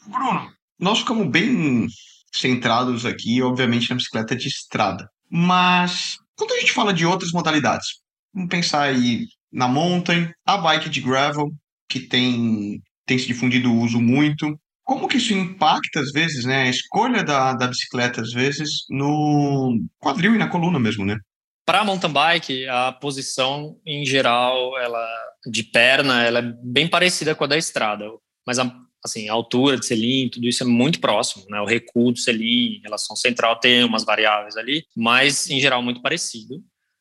[0.08, 0.50] Bruno,
[0.80, 1.88] nós ficamos bem
[2.34, 5.10] centrados aqui, obviamente, na bicicleta de estrada.
[5.30, 7.88] Mas quando a gente fala de outras modalidades,
[8.34, 11.52] vamos pensar aí na mountain, a bike de gravel,
[11.90, 14.58] que tem, tem se difundido o uso muito.
[14.84, 19.78] Como que isso impacta, às vezes, né, a escolha da, da bicicleta, às vezes, no
[20.00, 21.18] quadril e na coluna mesmo, né?
[21.70, 25.08] Para mountain bike, a posição, em geral, ela
[25.46, 28.06] de perna, ela é bem parecida com a da estrada.
[28.44, 28.76] Mas a,
[29.06, 31.62] assim, a altura de selim, tudo isso é muito próximo, né?
[31.62, 36.56] O recuo do selim, relação central tem umas variáveis ali, mas em geral muito parecido.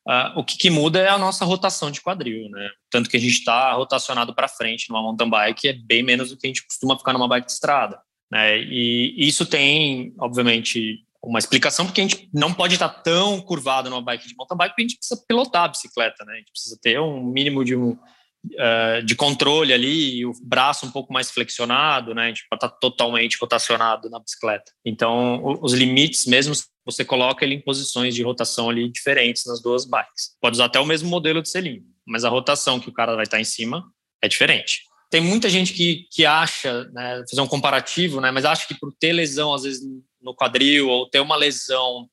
[0.07, 2.69] Uh, o que, que, muda é a nossa rotação de quadril, né?
[2.91, 6.37] Tanto que a gente está rotacionado para frente numa mountain bike é bem menos do
[6.37, 7.99] que a gente costuma ficar numa bike de estrada,
[8.31, 8.61] né?
[8.61, 14.01] E isso tem, obviamente, uma explicação porque a gente não pode estar tão curvado numa
[14.01, 16.33] bike de mountain bike porque a gente precisa pilotar a bicicleta, né?
[16.33, 20.91] A gente precisa ter um mínimo de um uh, de controle ali, o braço um
[20.91, 22.25] pouco mais flexionado, né?
[22.25, 24.71] A gente pode estar totalmente rotacionado na bicicleta.
[24.85, 26.53] Então, os limites mesmo
[26.85, 30.35] você coloca ele em posições de rotação ali diferentes nas duas bikes.
[30.41, 33.23] Pode usar até o mesmo modelo de selim, mas a rotação que o cara vai
[33.23, 33.85] estar em cima
[34.23, 34.81] é diferente.
[35.11, 38.91] Tem muita gente que, que acha, né, fazer um comparativo, né, mas acha que por
[38.93, 39.81] ter lesão, às vezes,
[40.21, 42.07] no quadril, ou ter uma lesão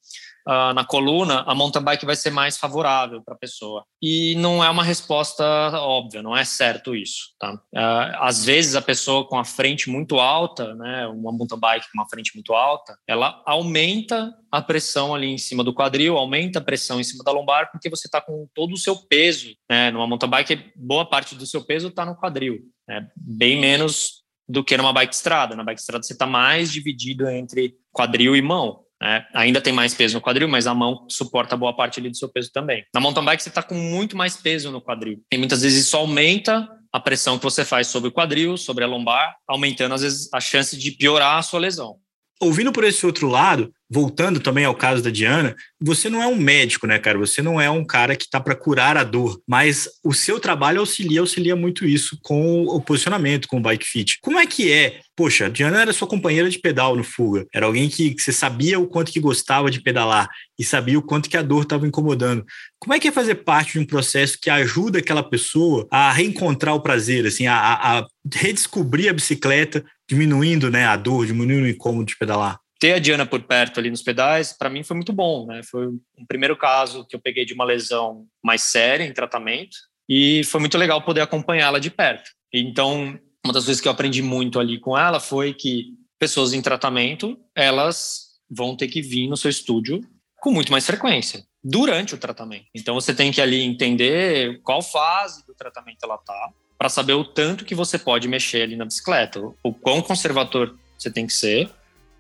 [0.47, 3.85] uh, na coluna, a mountain bike vai ser mais favorável para a pessoa.
[4.01, 5.45] E não é uma resposta
[5.81, 7.35] óbvia, não é certo isso.
[7.39, 7.55] Tá?
[7.55, 11.99] Uh, às vezes a pessoa com a frente muito alta, né, uma mountain bike com
[11.99, 16.63] uma frente muito alta, ela aumenta a pressão ali em cima do quadril, aumenta a
[16.63, 19.55] pressão em cima da lombar, porque você está com todo o seu peso.
[19.69, 19.91] Né?
[19.91, 23.09] Numa mountain bike, boa parte do seu peso está no quadril, né?
[23.17, 25.57] bem menos do que numa bike estrada.
[25.57, 28.81] Na bike estrada você está mais dividido entre quadril e mão.
[29.01, 29.27] Né?
[29.35, 32.29] Ainda tem mais peso no quadril, mas a mão suporta boa parte ali do seu
[32.29, 32.85] peso também.
[32.95, 35.23] Na mountain bike você está com muito mais peso no quadril.
[35.33, 38.87] E muitas vezes isso aumenta a pressão que você faz sobre o quadril, sobre a
[38.87, 41.97] lombar, aumentando às vezes a chance de piorar a sua lesão.
[42.39, 46.37] Ouvindo por esse outro lado, voltando também ao caso da Diana, você não é um
[46.37, 47.17] médico, né, cara?
[47.19, 50.81] Você não é um cara que está para curar a dor, mas o seu trabalho
[50.81, 54.19] auxilia, auxilia muito isso com o posicionamento, com o bike fit.
[54.21, 55.01] Como é que é?
[55.17, 58.33] Poxa, a Diana era sua companheira de pedal no Fuga, era alguém que, que você
[58.33, 60.29] sabia o quanto que gostava de pedalar
[60.59, 62.45] e sabia o quanto que a dor estava incomodando.
[62.79, 66.75] Como é que é fazer parte de um processo que ajuda aquela pessoa a reencontrar
[66.75, 72.05] o prazer, assim, a, a redescobrir a bicicleta, diminuindo né, a dor, diminuindo o incômodo
[72.05, 72.61] de pedalar?
[72.79, 75.63] ter a Diana por perto ali nos pedais, para mim foi muito bom, né?
[75.63, 79.77] Foi um primeiro caso que eu peguei de uma lesão mais séria em tratamento
[80.07, 82.31] e foi muito legal poder acompanhá-la de perto.
[82.53, 86.61] Então, uma das coisas que eu aprendi muito ali com ela foi que pessoas em
[86.61, 90.01] tratamento, elas vão ter que vir no seu estúdio
[90.41, 92.67] com muito mais frequência durante o tratamento.
[92.75, 97.25] Então, você tem que ali entender qual fase do tratamento ela tá, para saber o
[97.25, 101.71] tanto que você pode mexer ali na bicicleta, o quão conservador você tem que ser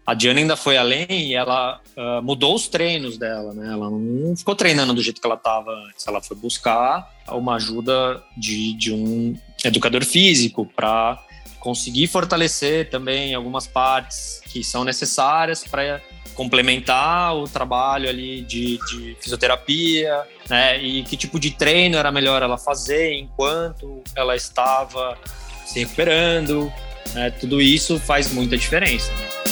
[0.06, 3.72] a Diana ainda foi além e ela uh, mudou os treinos dela, né?
[3.72, 6.06] Ela não ficou treinando do jeito que ela estava antes.
[6.06, 9.36] Ela foi buscar uma ajuda de, de um
[9.66, 11.22] educador físico para
[11.58, 16.00] conseguir fortalecer também algumas partes que são necessárias para
[16.34, 20.78] complementar o trabalho ali de, de, fisioterapia, né?
[20.80, 25.18] E que tipo de treino era melhor ela fazer enquanto ela estava
[25.64, 26.72] se recuperando.
[27.14, 27.30] Né?
[27.30, 29.10] Tudo isso faz muita diferença.
[29.12, 29.45] Né?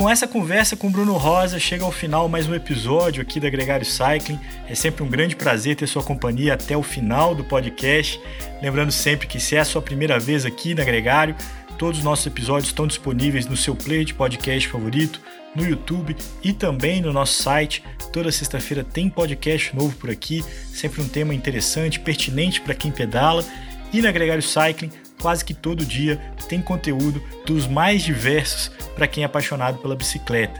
[0.00, 3.84] Com essa conversa com Bruno Rosa, chega ao final mais um episódio aqui da Gregário
[3.84, 4.40] Cycling.
[4.66, 8.18] É sempre um grande prazer ter sua companhia até o final do podcast.
[8.62, 11.36] Lembrando sempre que se é a sua primeira vez aqui na Gregário,
[11.76, 15.20] todos os nossos episódios estão disponíveis no seu player de podcast favorito,
[15.54, 17.84] no YouTube e também no nosso site.
[18.10, 23.44] Toda sexta-feira tem podcast novo por aqui, sempre um tema interessante, pertinente para quem pedala.
[23.92, 29.22] E na Gregário Cycling quase que todo dia tem conteúdo dos mais diversos para quem
[29.22, 30.58] é apaixonado pela bicicleta.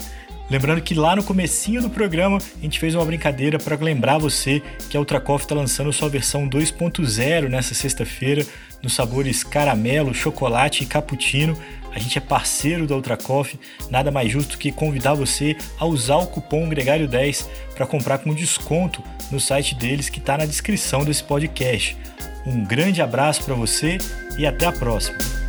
[0.51, 4.61] Lembrando que lá no comecinho do programa a gente fez uma brincadeira para lembrar você
[4.89, 8.45] que a Ultracoff está lançando sua versão 2.0 nessa sexta-feira,
[8.83, 11.57] nos sabores caramelo, chocolate e cappuccino.
[11.95, 13.59] A gente é parceiro da Ultracoff,
[13.89, 17.47] nada mais justo que convidar você a usar o cupom Gregário10
[17.77, 21.97] para comprar com desconto no site deles que está na descrição desse podcast.
[22.47, 23.99] Um grande abraço para você
[24.37, 25.40] e até a próxima.